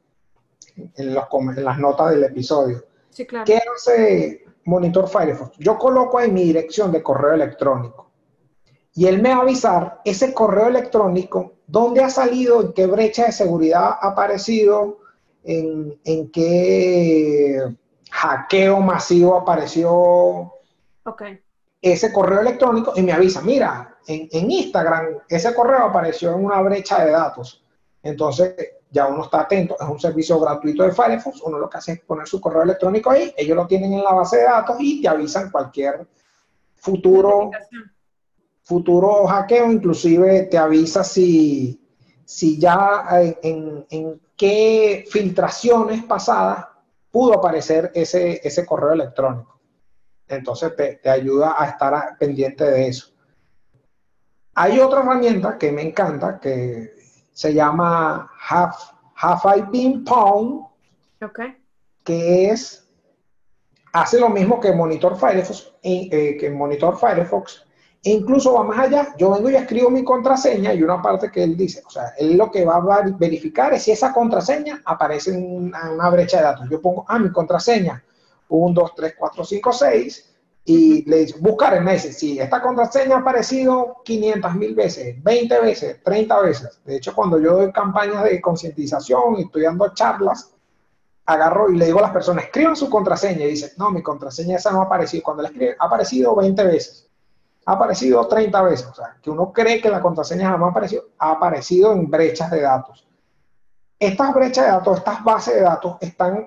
en, 0.94 1.14
los, 1.14 1.24
en, 1.32 1.64
las 1.64 1.78
notas 1.78 2.10
del 2.10 2.24
episodio. 2.24 2.84
Sí, 3.10 3.26
claro. 3.26 3.44
¿Qué 3.46 3.60
hace 3.74 4.44
monitor 4.68 5.08
Firefox. 5.08 5.56
Yo 5.58 5.78
coloco 5.78 6.18
ahí 6.18 6.30
mi 6.30 6.44
dirección 6.44 6.92
de 6.92 7.02
correo 7.02 7.32
electrónico 7.32 8.10
y 8.94 9.06
él 9.06 9.22
me 9.22 9.30
va 9.30 9.36
a 9.36 9.42
avisar 9.42 10.00
ese 10.04 10.34
correo 10.34 10.68
electrónico, 10.68 11.54
dónde 11.66 12.02
ha 12.02 12.10
salido, 12.10 12.60
en 12.60 12.72
qué 12.72 12.86
brecha 12.86 13.26
de 13.26 13.32
seguridad 13.32 13.96
ha 14.00 14.08
aparecido, 14.08 14.98
en, 15.44 15.98
qué 16.32 17.62
hackeo 18.10 18.80
masivo 18.80 19.36
apareció 19.36 20.52
ese 21.80 22.12
correo 22.12 22.40
electrónico 22.40 22.92
y 22.96 23.02
me 23.02 23.12
avisa, 23.12 23.40
mira, 23.40 23.96
en, 24.06 24.28
en 24.32 24.50
Instagram 24.50 25.18
ese 25.28 25.54
correo 25.54 25.84
apareció 25.84 26.34
en 26.34 26.44
una 26.44 26.60
brecha 26.60 27.04
de 27.04 27.12
datos. 27.12 27.64
Entonces, 28.02 28.54
ya 28.90 29.06
uno 29.06 29.24
está 29.24 29.42
atento, 29.42 29.76
es 29.78 29.86
un 29.86 30.00
servicio 30.00 30.40
gratuito 30.40 30.82
de 30.82 30.92
Firefox, 30.92 31.42
uno 31.42 31.58
lo 31.58 31.68
que 31.68 31.78
hace 31.78 31.92
es 31.92 32.00
poner 32.00 32.26
su 32.26 32.40
correo 32.40 32.62
electrónico 32.62 33.10
ahí, 33.10 33.34
ellos 33.36 33.56
lo 33.56 33.66
tienen 33.66 33.92
en 33.92 34.02
la 34.02 34.12
base 34.12 34.38
de 34.38 34.44
datos 34.44 34.76
y 34.80 35.02
te 35.02 35.08
avisan 35.08 35.50
cualquier 35.50 36.06
futuro, 36.74 37.50
futuro 38.62 39.26
hackeo, 39.26 39.70
inclusive 39.70 40.44
te 40.44 40.56
avisa 40.56 41.04
si, 41.04 41.80
si 42.24 42.58
ya 42.58 43.04
en, 43.42 44.20
qué 44.36 45.04
filtraciones 45.10 46.04
pasadas 46.04 46.66
pudo 47.10 47.34
aparecer 47.34 47.90
ese, 47.94 48.40
ese 48.42 48.64
correo 48.64 48.92
electrónico. 48.92 49.58
Entonces 50.28 50.76
te, 50.76 50.96
te 50.96 51.10
ayuda 51.10 51.56
a 51.58 51.66
estar 51.66 52.16
pendiente 52.18 52.64
de 52.64 52.88
eso. 52.88 53.08
Hay 54.54 54.78
otra 54.78 55.00
herramienta 55.00 55.58
que 55.58 55.72
me 55.72 55.82
encanta, 55.82 56.38
que 56.38 56.97
se 57.38 57.54
llama 57.54 58.28
Half, 58.48 58.94
Half 59.14 59.44
I 59.44 59.62
Ping 59.70 60.04
Pong, 60.04 60.64
que 62.02 62.50
es, 62.50 62.90
hace 63.92 64.18
lo 64.18 64.28
mismo 64.28 64.58
que 64.58 64.72
Monitor 64.72 65.16
Firefox, 65.16 65.72
eh, 65.84 66.36
que 66.36 66.50
Monitor 66.50 66.98
Firefox, 66.98 67.64
e 68.02 68.10
incluso 68.10 68.54
va 68.54 68.64
más 68.64 68.80
allá, 68.80 69.14
yo 69.16 69.30
vengo 69.30 69.50
y 69.50 69.54
escribo 69.54 69.88
mi 69.88 70.02
contraseña 70.02 70.74
y 70.74 70.82
una 70.82 71.00
parte 71.00 71.30
que 71.30 71.44
él 71.44 71.56
dice, 71.56 71.80
o 71.86 71.90
sea, 71.90 72.12
él 72.18 72.36
lo 72.36 72.50
que 72.50 72.64
va 72.64 72.78
a 72.78 73.02
verificar 73.16 73.72
es 73.72 73.84
si 73.84 73.92
esa 73.92 74.12
contraseña 74.12 74.82
aparece 74.84 75.30
en 75.32 75.72
una, 75.72 76.10
brecha 76.10 76.38
de 76.38 76.42
datos. 76.42 76.68
Yo 76.68 76.82
pongo, 76.82 77.04
ah, 77.06 77.20
mi 77.20 77.30
contraseña, 77.30 78.02
1, 78.48 78.74
2, 78.74 78.94
3, 78.96 79.14
4, 79.16 79.44
5, 79.44 79.72
6, 79.72 80.27
y 80.70 81.02
le 81.08 81.20
dice, 81.20 81.38
buscar 81.40 81.72
en 81.78 81.88
ese, 81.88 82.12
si 82.12 82.38
esta 82.38 82.60
contraseña 82.60 83.16
ha 83.16 83.18
aparecido 83.20 84.02
500 84.04 84.54
mil 84.54 84.74
veces, 84.74 85.16
20 85.22 85.60
veces, 85.62 86.02
30 86.02 86.40
veces. 86.42 86.80
De 86.84 86.96
hecho, 86.96 87.14
cuando 87.14 87.38
yo 87.40 87.54
doy 87.54 87.72
campañas 87.72 88.24
de 88.24 88.38
concientización 88.38 89.36
y 89.38 89.44
estoy 89.44 89.62
dando 89.62 89.94
charlas, 89.94 90.54
agarro 91.24 91.70
y 91.70 91.78
le 91.78 91.86
digo 91.86 92.00
a 92.00 92.02
las 92.02 92.10
personas, 92.10 92.44
escriban 92.44 92.76
su 92.76 92.90
contraseña. 92.90 93.46
Y 93.46 93.52
dicen, 93.52 93.70
no, 93.78 93.90
mi 93.90 94.02
contraseña 94.02 94.56
esa 94.56 94.70
no 94.70 94.82
ha 94.82 94.84
aparecido. 94.84 95.22
Cuando 95.22 95.42
la 95.42 95.48
escriben, 95.48 95.74
ha 95.78 95.86
aparecido 95.86 96.36
20 96.36 96.64
veces, 96.64 97.08
ha 97.64 97.72
aparecido 97.72 98.28
30 98.28 98.62
veces. 98.62 98.86
O 98.88 98.94
sea, 98.94 99.16
que 99.22 99.30
uno 99.30 99.50
cree 99.50 99.80
que 99.80 99.88
la 99.88 100.02
contraseña 100.02 100.50
jamás 100.50 100.68
ha 100.68 100.70
aparecido, 100.72 101.04
ha 101.16 101.30
aparecido 101.30 101.92
en 101.92 102.10
brechas 102.10 102.50
de 102.50 102.60
datos. 102.60 103.08
Estas 103.98 104.34
brechas 104.34 104.66
de 104.66 104.70
datos, 104.70 104.98
estas 104.98 105.24
bases 105.24 105.54
de 105.54 105.62
datos 105.62 105.96
están 106.02 106.46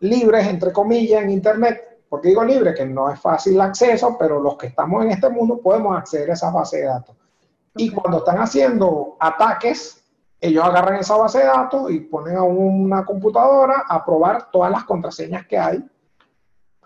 libres, 0.00 0.46
entre 0.46 0.72
comillas, 0.72 1.22
en 1.22 1.32
Internet 1.32 1.95
digo 2.22 2.44
libre? 2.44 2.74
Que 2.74 2.86
no 2.86 3.10
es 3.10 3.20
fácil 3.20 3.54
el 3.54 3.60
acceso, 3.60 4.16
pero 4.18 4.40
los 4.40 4.56
que 4.56 4.68
estamos 4.68 5.04
en 5.04 5.12
este 5.12 5.28
mundo 5.28 5.58
podemos 5.58 5.96
acceder 5.96 6.30
a 6.30 6.34
esa 6.34 6.50
base 6.50 6.78
de 6.78 6.84
datos. 6.84 7.16
Y 7.74 7.90
cuando 7.90 8.18
están 8.18 8.38
haciendo 8.38 9.16
ataques, 9.20 10.04
ellos 10.40 10.64
agarran 10.64 10.96
esa 10.96 11.16
base 11.16 11.38
de 11.38 11.44
datos 11.44 11.90
y 11.90 12.00
ponen 12.00 12.36
a 12.36 12.42
una 12.42 13.04
computadora 13.04 13.84
a 13.88 14.04
probar 14.04 14.50
todas 14.50 14.70
las 14.70 14.84
contraseñas 14.84 15.46
que 15.46 15.58
hay, 15.58 15.84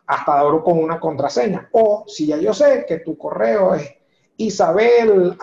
hasta 0.06 0.38
ahora 0.38 0.62
con 0.62 0.78
una 0.78 0.98
contraseña. 0.98 1.68
O 1.72 2.04
si 2.06 2.26
ya 2.26 2.36
yo 2.36 2.52
sé 2.52 2.84
que 2.86 2.98
tu 2.98 3.16
correo 3.16 3.74
es 3.74 3.88
isabel 4.36 5.36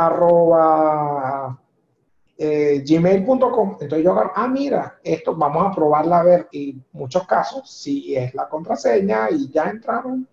eh, 2.38 2.84
gmail.com, 2.86 3.78
entonces 3.82 4.04
yo 4.04 4.12
agarro, 4.12 4.32
ah, 4.36 4.48
mira, 4.48 5.00
esto 5.04 5.36
vamos 5.36 5.66
a 5.66 5.76
probarla 5.76 6.20
a 6.20 6.24
ver, 6.24 6.48
y 6.52 6.80
muchos 6.92 7.26
casos, 7.26 7.70
si 7.70 8.16
es 8.16 8.34
la 8.36 8.48
contraseña 8.48 9.30
y 9.32 9.50
ya 9.50 9.70
entraron 9.70 10.28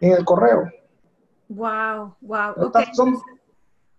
en 0.00 0.12
el 0.12 0.24
correo. 0.24 0.70
Wow, 1.48 2.14
wow. 2.20 2.72
son 2.92 3.18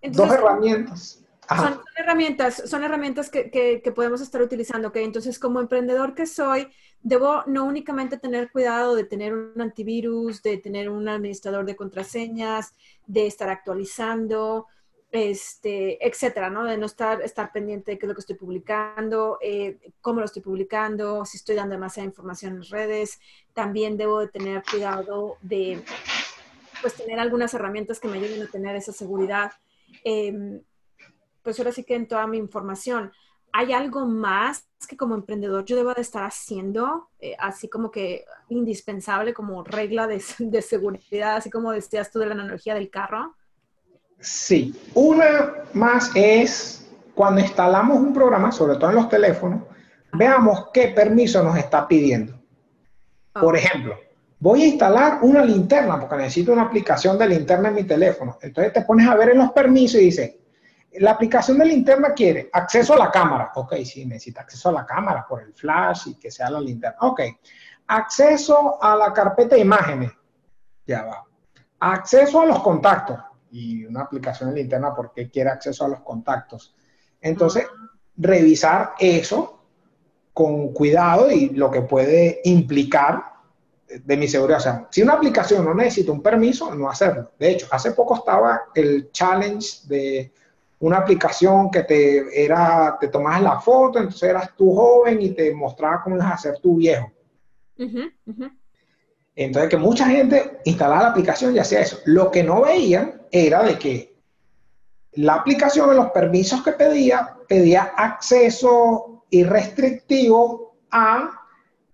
dos 0.03 0.31
herramientas. 0.31 1.23
Son, 1.47 1.81
herramientas, 1.95 2.63
son 2.67 2.83
herramientas 2.83 3.31
que, 3.31 3.49
que, 3.49 3.91
podemos 3.91 4.21
estar 4.21 4.39
utilizando. 4.39 4.89
Okay. 4.89 5.03
Entonces, 5.03 5.39
como 5.39 5.59
emprendedor 5.59 6.13
que 6.13 6.27
soy, 6.27 6.67
debo 7.01 7.43
no 7.47 7.65
únicamente 7.65 8.19
tener 8.19 8.51
cuidado 8.51 8.93
de 8.93 9.03
tener 9.03 9.33
un 9.33 9.59
antivirus, 9.59 10.43
de 10.43 10.57
tener 10.57 10.91
un 10.91 11.09
administrador 11.09 11.65
de 11.65 11.75
contraseñas, 11.75 12.75
de 13.07 13.25
estar 13.25 13.49
actualizando, 13.49 14.67
este, 15.11 16.05
etcétera, 16.05 16.49
¿no? 16.49 16.63
De 16.63 16.77
no 16.77 16.85
estar, 16.85 17.21
estar 17.21 17.51
pendiente 17.51 17.91
de 17.91 17.99
qué 17.99 18.05
es 18.05 18.07
lo 18.07 18.13
que 18.13 18.21
estoy 18.21 18.35
publicando, 18.35 19.37
eh, 19.41 19.79
cómo 20.01 20.19
lo 20.19 20.25
estoy 20.25 20.41
publicando, 20.41 21.25
si 21.25 21.37
estoy 21.37 21.55
dando 21.55 21.73
demasiada 21.73 22.07
información 22.07 22.57
en 22.57 22.63
redes. 22.63 23.19
También 23.53 23.97
debo 23.97 24.19
de 24.19 24.27
tener 24.27 24.63
cuidado 24.69 25.37
de, 25.41 25.83
pues, 26.81 26.95
tener 26.95 27.19
algunas 27.19 27.53
herramientas 27.53 27.99
que 27.99 28.07
me 28.07 28.17
ayuden 28.17 28.43
a 28.43 28.47
tener 28.51 28.75
esa 28.75 28.93
seguridad. 28.93 29.51
Em, 30.03 30.61
pues 31.41 31.59
ahora 31.59 31.71
sí 31.71 31.83
que 31.83 31.95
en 31.95 32.07
toda 32.07 32.27
mi 32.27 32.37
información. 32.37 33.11
¿Hay 33.51 33.73
algo 33.73 34.05
más 34.05 34.67
que 34.87 34.95
como 34.95 35.15
emprendedor 35.15 35.65
yo 35.65 35.75
debo 35.75 35.93
de 35.93 36.01
estar 36.01 36.23
haciendo, 36.23 37.09
eh, 37.19 37.35
así 37.39 37.67
como 37.67 37.89
que 37.89 38.25
indispensable 38.49 39.33
como 39.33 39.63
regla 39.63 40.05
de, 40.05 40.19
seguridad, 40.19 41.37
así 41.37 41.49
como 41.49 41.71
decías 41.71 42.11
tú 42.11 42.19
de 42.19 42.27
la 42.27 42.33
analogía 42.33 42.75
del 42.75 42.91
carro? 42.91 43.35
Sí, 44.19 44.75
una 44.95 45.63
más 45.73 46.11
es 46.13 46.87
cuando 47.15 47.41
instalamos 47.41 47.97
un 47.97 48.13
programa, 48.13 48.51
sobre 48.51 48.77
todo 48.77 48.89
en 48.89 48.95
los 48.97 49.09
teléfonos, 49.09 49.63
veamos 50.13 50.67
qué 50.73 50.89
permiso 50.89 51.41
nos 51.43 51.57
está 51.57 51.87
pidiendo. 51.87 52.37
Por 53.33 53.55
ejemplo, 53.55 53.97
voy 54.39 54.63
a 54.63 54.67
instalar 54.67 55.19
una 55.21 55.43
linterna 55.43 55.99
porque 55.99 56.17
necesito 56.17 56.51
una 56.51 56.63
aplicación 56.63 57.17
de 57.17 57.29
linterna 57.29 57.69
en 57.69 57.75
mi 57.75 57.83
teléfono. 57.83 58.37
Entonces 58.41 58.73
te 58.73 58.81
pones 58.81 59.07
a 59.07 59.15
ver 59.15 59.29
en 59.29 59.37
los 59.37 59.51
permisos 59.51 60.01
y 60.01 60.05
dice, 60.05 60.39
la 60.93 61.11
aplicación 61.11 61.57
de 61.59 61.65
linterna 61.65 62.13
quiere 62.13 62.49
acceso 62.51 62.93
a 62.93 62.97
la 62.97 63.11
cámara. 63.11 63.51
Ok, 63.55 63.75
sí, 63.85 64.05
necesita 64.05 64.41
acceso 64.41 64.69
a 64.69 64.73
la 64.73 64.85
cámara 64.85 65.25
por 65.27 65.41
el 65.41 65.53
flash 65.53 66.07
y 66.07 66.15
que 66.15 66.31
sea 66.31 66.49
la 66.49 66.59
linterna. 66.59 66.97
Ok, 67.01 67.21
acceso 67.87 68.81
a 68.81 68.95
la 68.95 69.13
carpeta 69.13 69.55
de 69.55 69.61
imágenes. 69.61 70.11
Ya 70.85 71.03
va. 71.03 71.23
Acceso 71.79 72.41
a 72.41 72.45
los 72.45 72.59
contactos 72.61 73.17
y 73.51 73.85
una 73.85 74.01
aplicación 74.01 74.49
en 74.49 74.55
linterna 74.55 74.93
porque 74.95 75.29
quiere 75.29 75.49
acceso 75.49 75.85
a 75.85 75.89
los 75.89 76.01
contactos. 76.01 76.75
Entonces, 77.21 77.65
revisar 78.17 78.93
eso 78.99 79.59
con 80.33 80.73
cuidado 80.73 81.31
y 81.31 81.49
lo 81.49 81.69
que 81.69 81.81
puede 81.81 82.41
implicar 82.45 83.23
de 84.05 84.17
mi 84.17 84.27
seguridad. 84.27 84.59
O 84.59 84.61
sea, 84.61 84.87
si 84.91 85.01
una 85.01 85.13
aplicación 85.13 85.65
no 85.65 85.73
necesita 85.73 86.11
un 86.11 86.21
permiso, 86.21 86.73
no 86.75 86.89
hacerlo. 86.89 87.31
De 87.39 87.51
hecho, 87.51 87.67
hace 87.71 87.91
poco 87.91 88.15
estaba 88.15 88.61
el 88.75 89.11
challenge 89.11 89.87
de 89.87 90.31
una 90.79 90.97
aplicación 90.97 91.69
que 91.69 91.83
te 91.83 92.43
era, 92.45 92.97
te 92.99 93.09
tomabas 93.09 93.41
la 93.41 93.59
foto, 93.59 93.99
entonces 93.99 94.29
eras 94.29 94.55
tú 94.55 94.73
joven 94.73 95.21
y 95.21 95.31
te 95.31 95.53
mostraba 95.53 96.01
cómo 96.03 96.15
ibas 96.15 96.45
a 96.45 96.53
tu 96.53 96.77
viejo. 96.77 97.11
Entonces, 99.39 99.69
que 99.69 99.77
mucha 99.77 100.05
gente 100.05 100.59
instalaba 100.65 101.03
la 101.03 101.09
aplicación 101.11 101.55
y 101.55 101.59
hacía 101.59 101.79
eso. 101.79 101.99
Lo 102.03 102.29
que 102.29 102.43
no 102.43 102.63
veían 102.63 103.21
era 103.31 103.63
de 103.63 103.79
que 103.79 104.17
la 105.13 105.35
aplicación, 105.35 105.91
en 105.91 105.95
los 105.95 106.11
permisos 106.11 106.61
que 106.61 106.73
pedía, 106.73 107.37
pedía 107.47 107.93
acceso 107.95 109.23
irrestrictivo 109.29 110.75
a 110.91 111.39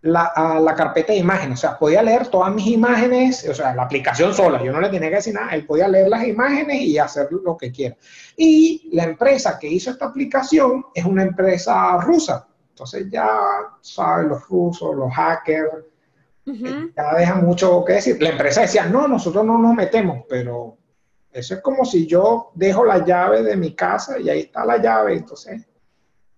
la, 0.02 0.60
la, 0.60 0.74
carpeta 0.74 1.14
de 1.14 1.20
imágenes. 1.20 1.60
O 1.60 1.62
sea, 1.62 1.78
podía 1.78 2.02
leer 2.02 2.30
todas 2.30 2.52
mis 2.52 2.66
imágenes, 2.66 3.48
o 3.48 3.54
sea, 3.54 3.76
la 3.76 3.84
aplicación 3.84 4.34
sola. 4.34 4.64
Yo 4.64 4.72
no 4.72 4.82
le 4.82 4.90
tenía 4.90 5.10
que 5.10 5.18
decir 5.18 5.36
nada. 5.36 5.54
Él 5.54 5.68
podía 5.68 5.88
leer 5.88 6.10
las 6.10 6.28
imágenes 6.28 6.82
y 6.82 6.98
hacer 6.98 7.28
lo 7.32 7.56
que 7.56 7.72
quiera. 7.72 7.96
Y 8.36 8.90
la 8.92 9.04
empresa 9.04 9.60
que 9.60 9.68
hizo 9.68 9.92
esta 9.92 10.06
aplicación 10.06 10.88
es 10.96 11.06
una 11.06 11.22
empresa 11.22 11.96
rusa. 11.98 12.48
Entonces 12.70 13.06
ya, 13.12 13.30
¿sabes? 13.82 14.30
Los 14.30 14.48
rusos, 14.50 14.96
los 14.96 15.14
hackers 15.14 15.86
ya 16.46 17.16
deja 17.16 17.36
mucho 17.36 17.84
que 17.84 17.94
decir. 17.94 18.22
La 18.22 18.30
empresa 18.30 18.62
decía, 18.62 18.86
no, 18.86 19.08
nosotros 19.08 19.46
no 19.46 19.58
nos 19.58 19.74
metemos, 19.76 20.26
pero 20.30 20.78
eso 21.32 21.56
es 21.56 21.62
como 21.62 21.86
si 21.86 22.06
yo 22.06 22.52
dejo 22.54 22.86
la 22.86 23.04
llave 23.04 23.44
de 23.44 23.56
mi 23.56 23.74
casa 23.74 24.20
y 24.20 24.30
ahí 24.30 24.40
está 24.42 24.66
la 24.66 24.78
llave, 24.78 25.18
entonces 25.18 25.66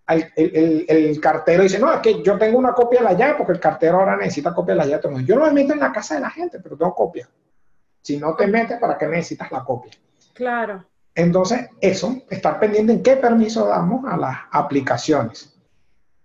el, 0.07 1.19
cartero 1.21 1.63
dice, 1.63 1.79
no, 1.79 1.93
es 1.93 1.99
que 1.99 2.23
yo 2.23 2.37
tengo 2.37 2.57
una 2.57 2.73
copia 2.73 2.99
de 2.99 3.05
la 3.05 3.13
llave 3.13 3.35
porque 3.37 3.53
el 3.53 3.59
cartero 3.59 3.99
ahora 3.99 4.15
necesita 4.15 4.53
copia 4.53 4.73
de 4.73 4.79
la 4.79 4.85
llave. 4.85 5.25
Yo 5.25 5.35
no 5.35 5.45
me 5.45 5.51
meto 5.51 5.73
en 5.73 5.79
la 5.79 5.91
casa 5.91 6.15
de 6.15 6.21
la 6.21 6.29
gente, 6.29 6.59
pero 6.59 6.77
tengo 6.77 6.95
copia. 6.95 7.29
Si 8.01 8.17
no 8.17 8.35
te 8.35 8.47
metes, 8.47 8.79
¿para 8.79 8.97
qué 8.97 9.07
necesitas 9.07 9.51
la 9.51 9.63
copia? 9.65 9.91
Claro. 10.33 10.85
Entonces, 11.13 11.69
eso, 11.81 12.21
estar 12.29 12.59
pendiente 12.59 12.93
en 12.93 13.03
qué 13.03 13.17
permiso 13.17 13.67
damos 13.67 14.05
a 14.05 14.15
las 14.15 14.37
aplicaciones. 14.51 15.56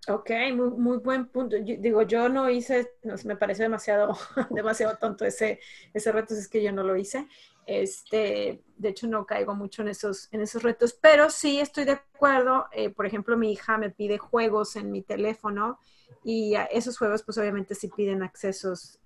Ok, 0.09 0.31
muy, 0.55 0.71
muy 0.71 0.99
buen 0.99 1.29
punto. 1.29 1.57
digo, 1.61 2.03
yo 2.03 2.29
no 2.29 2.51
hice, 2.51 2.91
no, 3.05 3.15
me 3.25 3.37
parece 3.37 3.63
demasiado, 3.63 4.17
demasiado 4.51 4.97
tonto 4.99 5.25
ese, 5.25 5.61
ese 5.95 6.11
reto, 6.11 6.35
es 6.35 6.49
que 6.49 6.61
yo 6.63 6.73
no 6.73 6.83
lo 6.83 6.97
hice. 6.97 7.29
Este, 7.67 8.65
de 8.77 8.89
hecho, 8.89 9.07
no 9.07 9.25
caigo 9.27 9.55
mucho 9.55 9.83
en 9.83 9.89
esos, 9.89 10.29
en 10.33 10.41
esos 10.41 10.65
retos, 10.65 10.93
pero 11.01 11.31
sí 11.31 11.61
estoy 11.61 11.85
de 11.85 11.93
acuerdo. 11.93 12.67
Eh, 12.73 12.91
por 12.91 13.07
ejemplo, 13.07 13.37
mi 13.37 13.53
hija 13.53 13.79
me 13.79 13.91
pide 13.91 14.19
juegos 14.19 14.75
en 14.75 14.91
mi 14.91 15.03
teléfono 15.03 15.79
y 16.25 16.55
esos 16.73 16.99
juegos, 16.99 17.23
pues 17.23 17.39
obviamente 17.39 17.77
sí 17.77 17.87
piden 17.89 18.25
accesos 18.25 18.99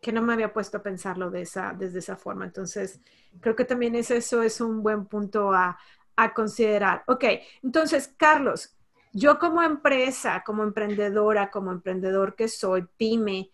que 0.00 0.12
no 0.12 0.22
me 0.22 0.34
había 0.34 0.52
puesto 0.52 0.78
a 0.78 0.82
pensarlo 0.82 1.30
de 1.30 1.42
esa, 1.42 1.72
desde 1.76 2.00
esa 2.00 2.16
forma. 2.16 2.44
Entonces, 2.44 3.00
creo 3.40 3.56
que 3.56 3.64
también 3.64 3.94
es, 3.94 4.10
eso 4.10 4.42
es 4.42 4.60
un 4.60 4.82
buen 4.82 5.06
punto 5.06 5.52
a, 5.52 5.78
a 6.16 6.34
considerar. 6.34 7.04
Ok, 7.06 7.24
entonces, 7.62 8.12
Carlos, 8.16 8.73
yo 9.14 9.38
como 9.38 9.62
empresa, 9.62 10.42
como 10.44 10.64
emprendedora, 10.64 11.50
como 11.50 11.70
emprendedor 11.70 12.34
que 12.34 12.48
soy, 12.48 12.84
pyme, 12.96 13.50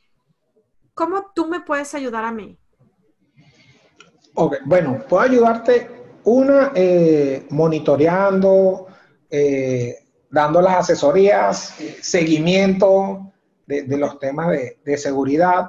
¿cómo 0.94 1.32
tú 1.34 1.46
me 1.46 1.60
puedes 1.60 1.94
ayudar 1.94 2.24
a 2.24 2.32
mí? 2.32 2.58
Ok, 4.34 4.56
bueno, 4.64 5.04
puedo 5.06 5.22
ayudarte, 5.22 5.90
una, 6.24 6.72
eh, 6.74 7.46
monitoreando, 7.50 8.86
eh, 9.28 9.96
dando 10.30 10.62
las 10.62 10.78
asesorías, 10.78 11.76
seguimiento 12.00 13.30
de, 13.66 13.98
los 13.98 14.18
temas 14.18 14.48
de, 14.82 14.96
seguridad, 14.96 15.68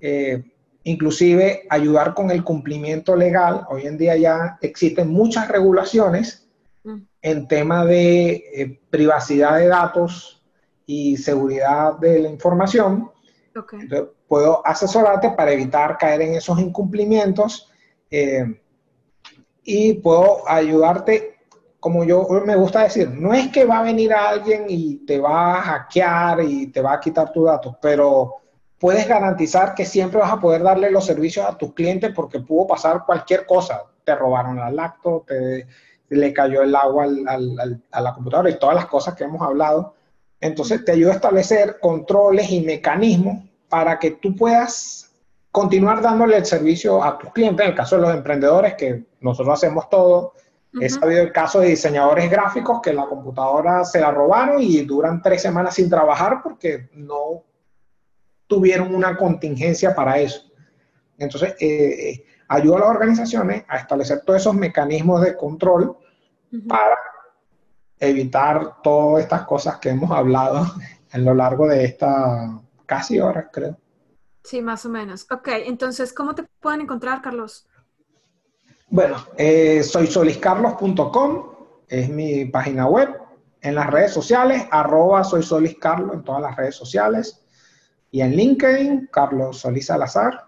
eh, 0.00 0.42
inclusive 0.84 1.66
ayudar 1.68 2.14
con 2.14 2.30
el 2.30 2.42
cumplimiento 2.42 3.14
legal. 3.14 3.66
Hoy 3.68 3.86
en 3.86 3.98
día 3.98 4.16
ya 4.16 4.58
existen 4.62 5.08
muchas 5.08 5.48
regulaciones 5.48 6.49
en 7.22 7.48
tema 7.48 7.84
de 7.84 8.30
eh, 8.30 8.80
privacidad 8.90 9.58
de 9.58 9.68
datos 9.68 10.42
y 10.86 11.16
seguridad 11.16 11.98
de 11.98 12.20
la 12.20 12.28
información. 12.28 13.10
puedo 14.26 14.66
asesorarte 14.66 15.30
para 15.30 15.52
evitar 15.52 15.98
caer 15.98 16.22
en 16.22 16.34
esos 16.34 16.58
incumplimientos 16.58 17.70
eh, 18.10 18.60
y 19.62 19.94
puedo 19.94 20.48
ayudarte, 20.48 21.38
como 21.78 22.04
yo 22.04 22.26
me 22.44 22.56
gusta 22.56 22.82
decir, 22.82 23.10
no 23.10 23.34
es 23.34 23.48
que 23.48 23.64
va 23.64 23.80
a 23.80 23.82
venir 23.82 24.12
alguien 24.12 24.66
y 24.68 25.04
te 25.06 25.18
va 25.18 25.58
a 25.58 25.62
hackear 25.62 26.42
y 26.42 26.68
te 26.68 26.80
va 26.80 26.94
a 26.94 27.00
quitar 27.00 27.32
tus 27.32 27.46
datos, 27.46 27.76
pero 27.80 28.36
puedes 28.78 29.06
garantizar 29.06 29.74
que 29.74 29.84
siempre 29.84 30.20
vas 30.20 30.32
a 30.32 30.40
poder 30.40 30.62
darle 30.62 30.90
los 30.90 31.04
servicios 31.04 31.46
a 31.46 31.56
tus 31.56 31.74
clientes 31.74 32.12
porque 32.14 32.40
pudo 32.40 32.66
pasar 32.66 33.04
cualquier 33.04 33.46
cosa. 33.46 33.82
Te 34.02 34.14
robaron 34.14 34.56
la 34.56 34.70
lacto, 34.70 35.24
te, 35.26 35.66
le 36.10 36.32
cayó 36.32 36.62
el 36.62 36.74
agua 36.74 37.06
a 37.06 38.00
la 38.00 38.14
computadora 38.14 38.50
y 38.50 38.58
todas 38.58 38.74
las 38.74 38.86
cosas 38.86 39.14
que 39.14 39.24
hemos 39.24 39.40
hablado. 39.40 39.94
Entonces 40.40 40.84
te 40.84 40.92
ayuda 40.92 41.12
a 41.12 41.14
establecer 41.14 41.78
controles 41.80 42.50
y 42.50 42.60
mecanismos 42.62 43.44
para 43.68 43.98
que 43.98 44.12
tú 44.12 44.34
puedas 44.34 45.12
continuar 45.52 46.02
dándole 46.02 46.36
el 46.36 46.44
servicio 46.44 47.02
a 47.02 47.16
tus 47.16 47.32
clientes. 47.32 47.64
En 47.64 47.70
el 47.70 47.76
caso 47.76 47.96
de 47.96 48.02
los 48.02 48.14
emprendedores, 48.14 48.74
que 48.74 49.04
nosotros 49.20 49.54
hacemos 49.54 49.88
todo, 49.88 50.34
he 50.80 50.88
sabido 50.88 51.22
el 51.22 51.32
caso 51.32 51.60
de 51.60 51.68
diseñadores 51.68 52.28
gráficos 52.28 52.80
que 52.82 52.92
la 52.92 53.06
computadora 53.06 53.84
se 53.84 54.00
la 54.00 54.10
robaron 54.10 54.60
y 54.60 54.80
duran 54.82 55.22
tres 55.22 55.42
semanas 55.42 55.74
sin 55.74 55.88
trabajar 55.88 56.40
porque 56.42 56.88
no 56.94 57.44
tuvieron 58.48 58.94
una 58.94 59.16
contingencia 59.16 59.94
para 59.94 60.18
eso. 60.18 60.42
Entonces, 61.18 61.54
eh, 61.60 62.10
eh 62.10 62.24
ayuda 62.50 62.78
a 62.78 62.80
las 62.80 62.88
organizaciones 62.88 63.64
a 63.68 63.76
establecer 63.76 64.22
todos 64.26 64.40
esos 64.40 64.54
mecanismos 64.54 65.22
de 65.22 65.36
control 65.36 65.96
para 66.68 66.96
evitar 67.98 68.82
todas 68.82 69.22
estas 69.22 69.42
cosas 69.44 69.78
que 69.78 69.90
hemos 69.90 70.10
hablado 70.10 70.66
a 71.12 71.18
lo 71.18 71.34
largo 71.34 71.66
de 71.66 71.84
esta 71.84 72.60
casi 72.86 73.20
hora, 73.20 73.50
creo. 73.50 73.78
Sí, 74.42 74.62
más 74.62 74.84
o 74.86 74.88
menos. 74.88 75.26
Ok, 75.30 75.48
entonces, 75.66 76.12
¿cómo 76.12 76.34
te 76.34 76.44
pueden 76.60 76.80
encontrar, 76.80 77.20
Carlos? 77.20 77.68
Bueno, 78.88 79.18
eh, 79.36 79.82
soy 79.82 80.06
soliscarlos.com, 80.06 81.52
es 81.86 82.08
mi 82.08 82.46
página 82.46 82.86
web. 82.86 83.14
En 83.60 83.74
las 83.74 83.88
redes 83.88 84.12
sociales, 84.12 84.66
arroba 84.70 85.22
soy 85.22 85.42
soliscarlos 85.42 86.14
en 86.14 86.24
todas 86.24 86.42
las 86.42 86.56
redes 86.56 86.74
sociales. 86.74 87.44
Y 88.10 88.22
en 88.22 88.34
LinkedIn, 88.34 89.08
Carlos 89.12 89.58
Solís 89.58 89.86
Salazar. 89.86 90.46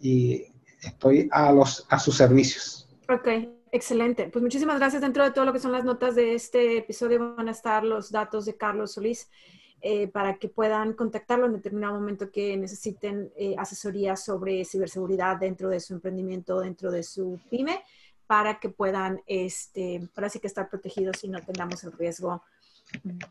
Y 0.00 0.46
estoy 0.82 1.28
a, 1.30 1.52
los, 1.52 1.86
a 1.90 1.98
sus 1.98 2.16
servicios. 2.16 2.88
Ok, 3.08 3.28
excelente. 3.72 4.28
Pues 4.28 4.42
muchísimas 4.42 4.78
gracias. 4.78 5.02
Dentro 5.02 5.24
de 5.24 5.30
todo 5.30 5.44
lo 5.44 5.52
que 5.52 5.60
son 5.60 5.72
las 5.72 5.84
notas 5.84 6.14
de 6.14 6.34
este 6.34 6.78
episodio 6.78 7.34
van 7.36 7.48
a 7.48 7.52
estar 7.52 7.84
los 7.84 8.10
datos 8.10 8.44
de 8.46 8.56
Carlos 8.56 8.92
Solís. 8.92 9.28
eh, 9.82 10.08
para 10.08 10.36
que 10.36 10.48
puedan 10.48 10.92
contactarlo 10.92 11.46
en 11.46 11.54
determinado 11.54 11.94
momento 11.94 12.30
que 12.30 12.56
necesiten 12.56 13.32
eh, 13.36 13.54
asesoría 13.56 14.14
sobre 14.14 14.64
ciberseguridad 14.64 15.38
dentro 15.38 15.70
de 15.70 15.80
su 15.80 15.94
emprendimiento, 15.94 16.60
dentro 16.60 16.90
de 16.90 17.02
su 17.02 17.40
pyme, 17.48 17.82
para 18.26 18.60
que 18.60 18.68
puedan, 18.68 19.22
este, 19.26 20.06
para 20.14 20.26
así 20.26 20.38
que 20.38 20.46
estar 20.46 20.68
protegidos 20.68 21.24
y 21.24 21.28
no 21.28 21.40
tengamos 21.40 21.82
el 21.84 21.92
riesgo 21.92 22.42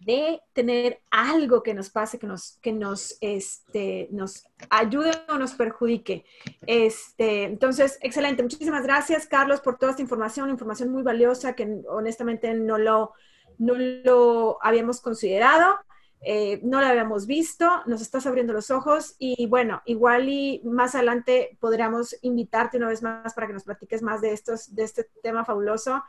de 0.02 0.42
tener 0.54 1.02
algo 1.12 1.64
que 1.64 1.74
nos 1.74 1.90
pase, 1.90 2.20
que 2.20 2.28
nos, 2.28 2.58
que 2.62 2.72
nos, 2.72 3.18
este, 3.22 4.08
nos 4.12 4.46
ayude 4.70 5.12
o 5.30 5.38
nos 5.38 5.54
perjudique. 5.54 6.26
Este, 6.66 7.44
entonces, 7.44 7.98
excelente. 8.02 8.44
Muchísimas 8.44 8.84
gracias, 8.84 9.28
Carlos, 9.28 9.62
por 9.62 9.78
toda 9.78 9.92
esta 9.92 10.02
información, 10.02 10.50
información 10.50 10.90
muy 10.90 11.04
valiosa 11.04 11.54
que 11.54 11.82
honestamente 11.88 12.54
no 12.54 12.78
lo, 12.78 13.14
no 13.58 13.76
lo 13.76 14.58
habíamos 14.62 15.02
considerado. 15.02 15.78
Eh, 16.22 16.60
no 16.64 16.82
la 16.82 16.90
habíamos 16.90 17.26
visto, 17.28 17.66
nos 17.86 18.02
estás 18.02 18.26
abriendo 18.26 18.52
los 18.52 18.72
ojos 18.72 19.16
y 19.20 19.46
bueno, 19.46 19.82
igual 19.86 20.28
y 20.28 20.62
más 20.66 20.94
adelante 20.94 21.58
podríamos 21.62 22.14
invitarte 22.22 22.76
una 22.76 22.90
vez 22.90 23.02
más 23.02 23.34
para 23.34 23.48
que 23.48 23.54
nos 23.54 23.64
platiques 23.64 24.02
más 24.02 24.20
de, 24.20 24.34
estos, 24.34 24.76
de 24.76 24.84
este 24.84 25.10
tema 25.24 25.46
fabuloso, 25.46 26.04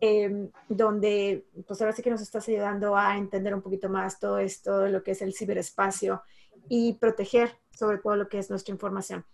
eh, 0.00 0.48
donde 0.68 1.46
pues 1.66 1.80
ahora 1.80 1.92
sí 1.92 2.02
que 2.02 2.10
nos 2.10 2.22
estás 2.22 2.48
ayudando 2.48 2.96
a 2.96 3.18
entender 3.18 3.54
un 3.54 3.60
poquito 3.60 3.90
más 3.90 4.18
todo 4.18 4.38
esto, 4.38 4.88
lo 4.88 5.02
que 5.02 5.10
es 5.10 5.20
el 5.20 5.34
ciberespacio 5.34 6.22
y 6.68 6.94
proteger 6.94 7.58
sobre 7.70 7.98
todo 7.98 8.16
lo 8.16 8.28
que 8.28 8.38
es 8.38 8.48
nuestra 8.48 8.72
información. 8.72 9.26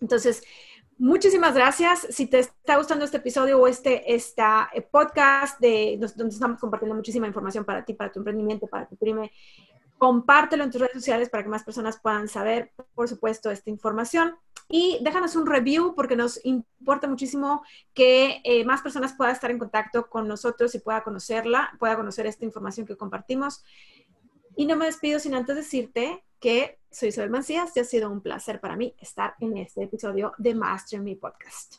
Entonces, 0.00 0.42
Muchísimas 1.02 1.52
gracias. 1.54 2.06
Si 2.10 2.28
te 2.28 2.38
está 2.38 2.76
gustando 2.76 3.04
este 3.04 3.16
episodio 3.16 3.58
o 3.58 3.66
este 3.66 4.14
esta, 4.14 4.70
eh, 4.72 4.82
podcast 4.82 5.58
de, 5.58 5.98
donde 5.98 6.32
estamos 6.32 6.60
compartiendo 6.60 6.94
muchísima 6.94 7.26
información 7.26 7.64
para 7.64 7.84
ti, 7.84 7.92
para 7.92 8.12
tu 8.12 8.20
emprendimiento, 8.20 8.68
para 8.68 8.86
tu 8.86 8.94
prime, 8.94 9.32
compártelo 9.98 10.62
en 10.62 10.70
tus 10.70 10.80
redes 10.80 10.94
sociales 10.94 11.28
para 11.28 11.42
que 11.42 11.48
más 11.48 11.64
personas 11.64 11.98
puedan 12.00 12.28
saber, 12.28 12.70
por 12.94 13.08
supuesto, 13.08 13.50
esta 13.50 13.68
información. 13.68 14.36
Y 14.68 15.00
déjanos 15.02 15.34
un 15.34 15.44
review 15.44 15.96
porque 15.96 16.14
nos 16.14 16.38
importa 16.44 17.08
muchísimo 17.08 17.64
que 17.94 18.40
eh, 18.44 18.64
más 18.64 18.80
personas 18.80 19.14
puedan 19.14 19.34
estar 19.34 19.50
en 19.50 19.58
contacto 19.58 20.08
con 20.08 20.28
nosotros 20.28 20.72
y 20.76 20.78
pueda 20.78 21.02
conocerla, 21.02 21.72
pueda 21.80 21.96
conocer 21.96 22.26
esta 22.26 22.44
información 22.44 22.86
que 22.86 22.96
compartimos. 22.96 23.64
Y 24.56 24.66
no 24.66 24.76
me 24.76 24.86
despido 24.86 25.18
sin 25.18 25.34
antes 25.34 25.56
decirte 25.56 26.24
que 26.40 26.78
soy 26.90 27.08
Isabel 27.08 27.30
Mancías 27.30 27.76
y 27.76 27.80
ha 27.80 27.84
sido 27.84 28.10
un 28.10 28.20
placer 28.20 28.60
para 28.60 28.76
mí 28.76 28.94
estar 28.98 29.34
en 29.40 29.56
este 29.56 29.84
episodio 29.84 30.32
de 30.38 30.54
Master 30.54 31.00
Me 31.00 31.16
Podcast. 31.16 31.76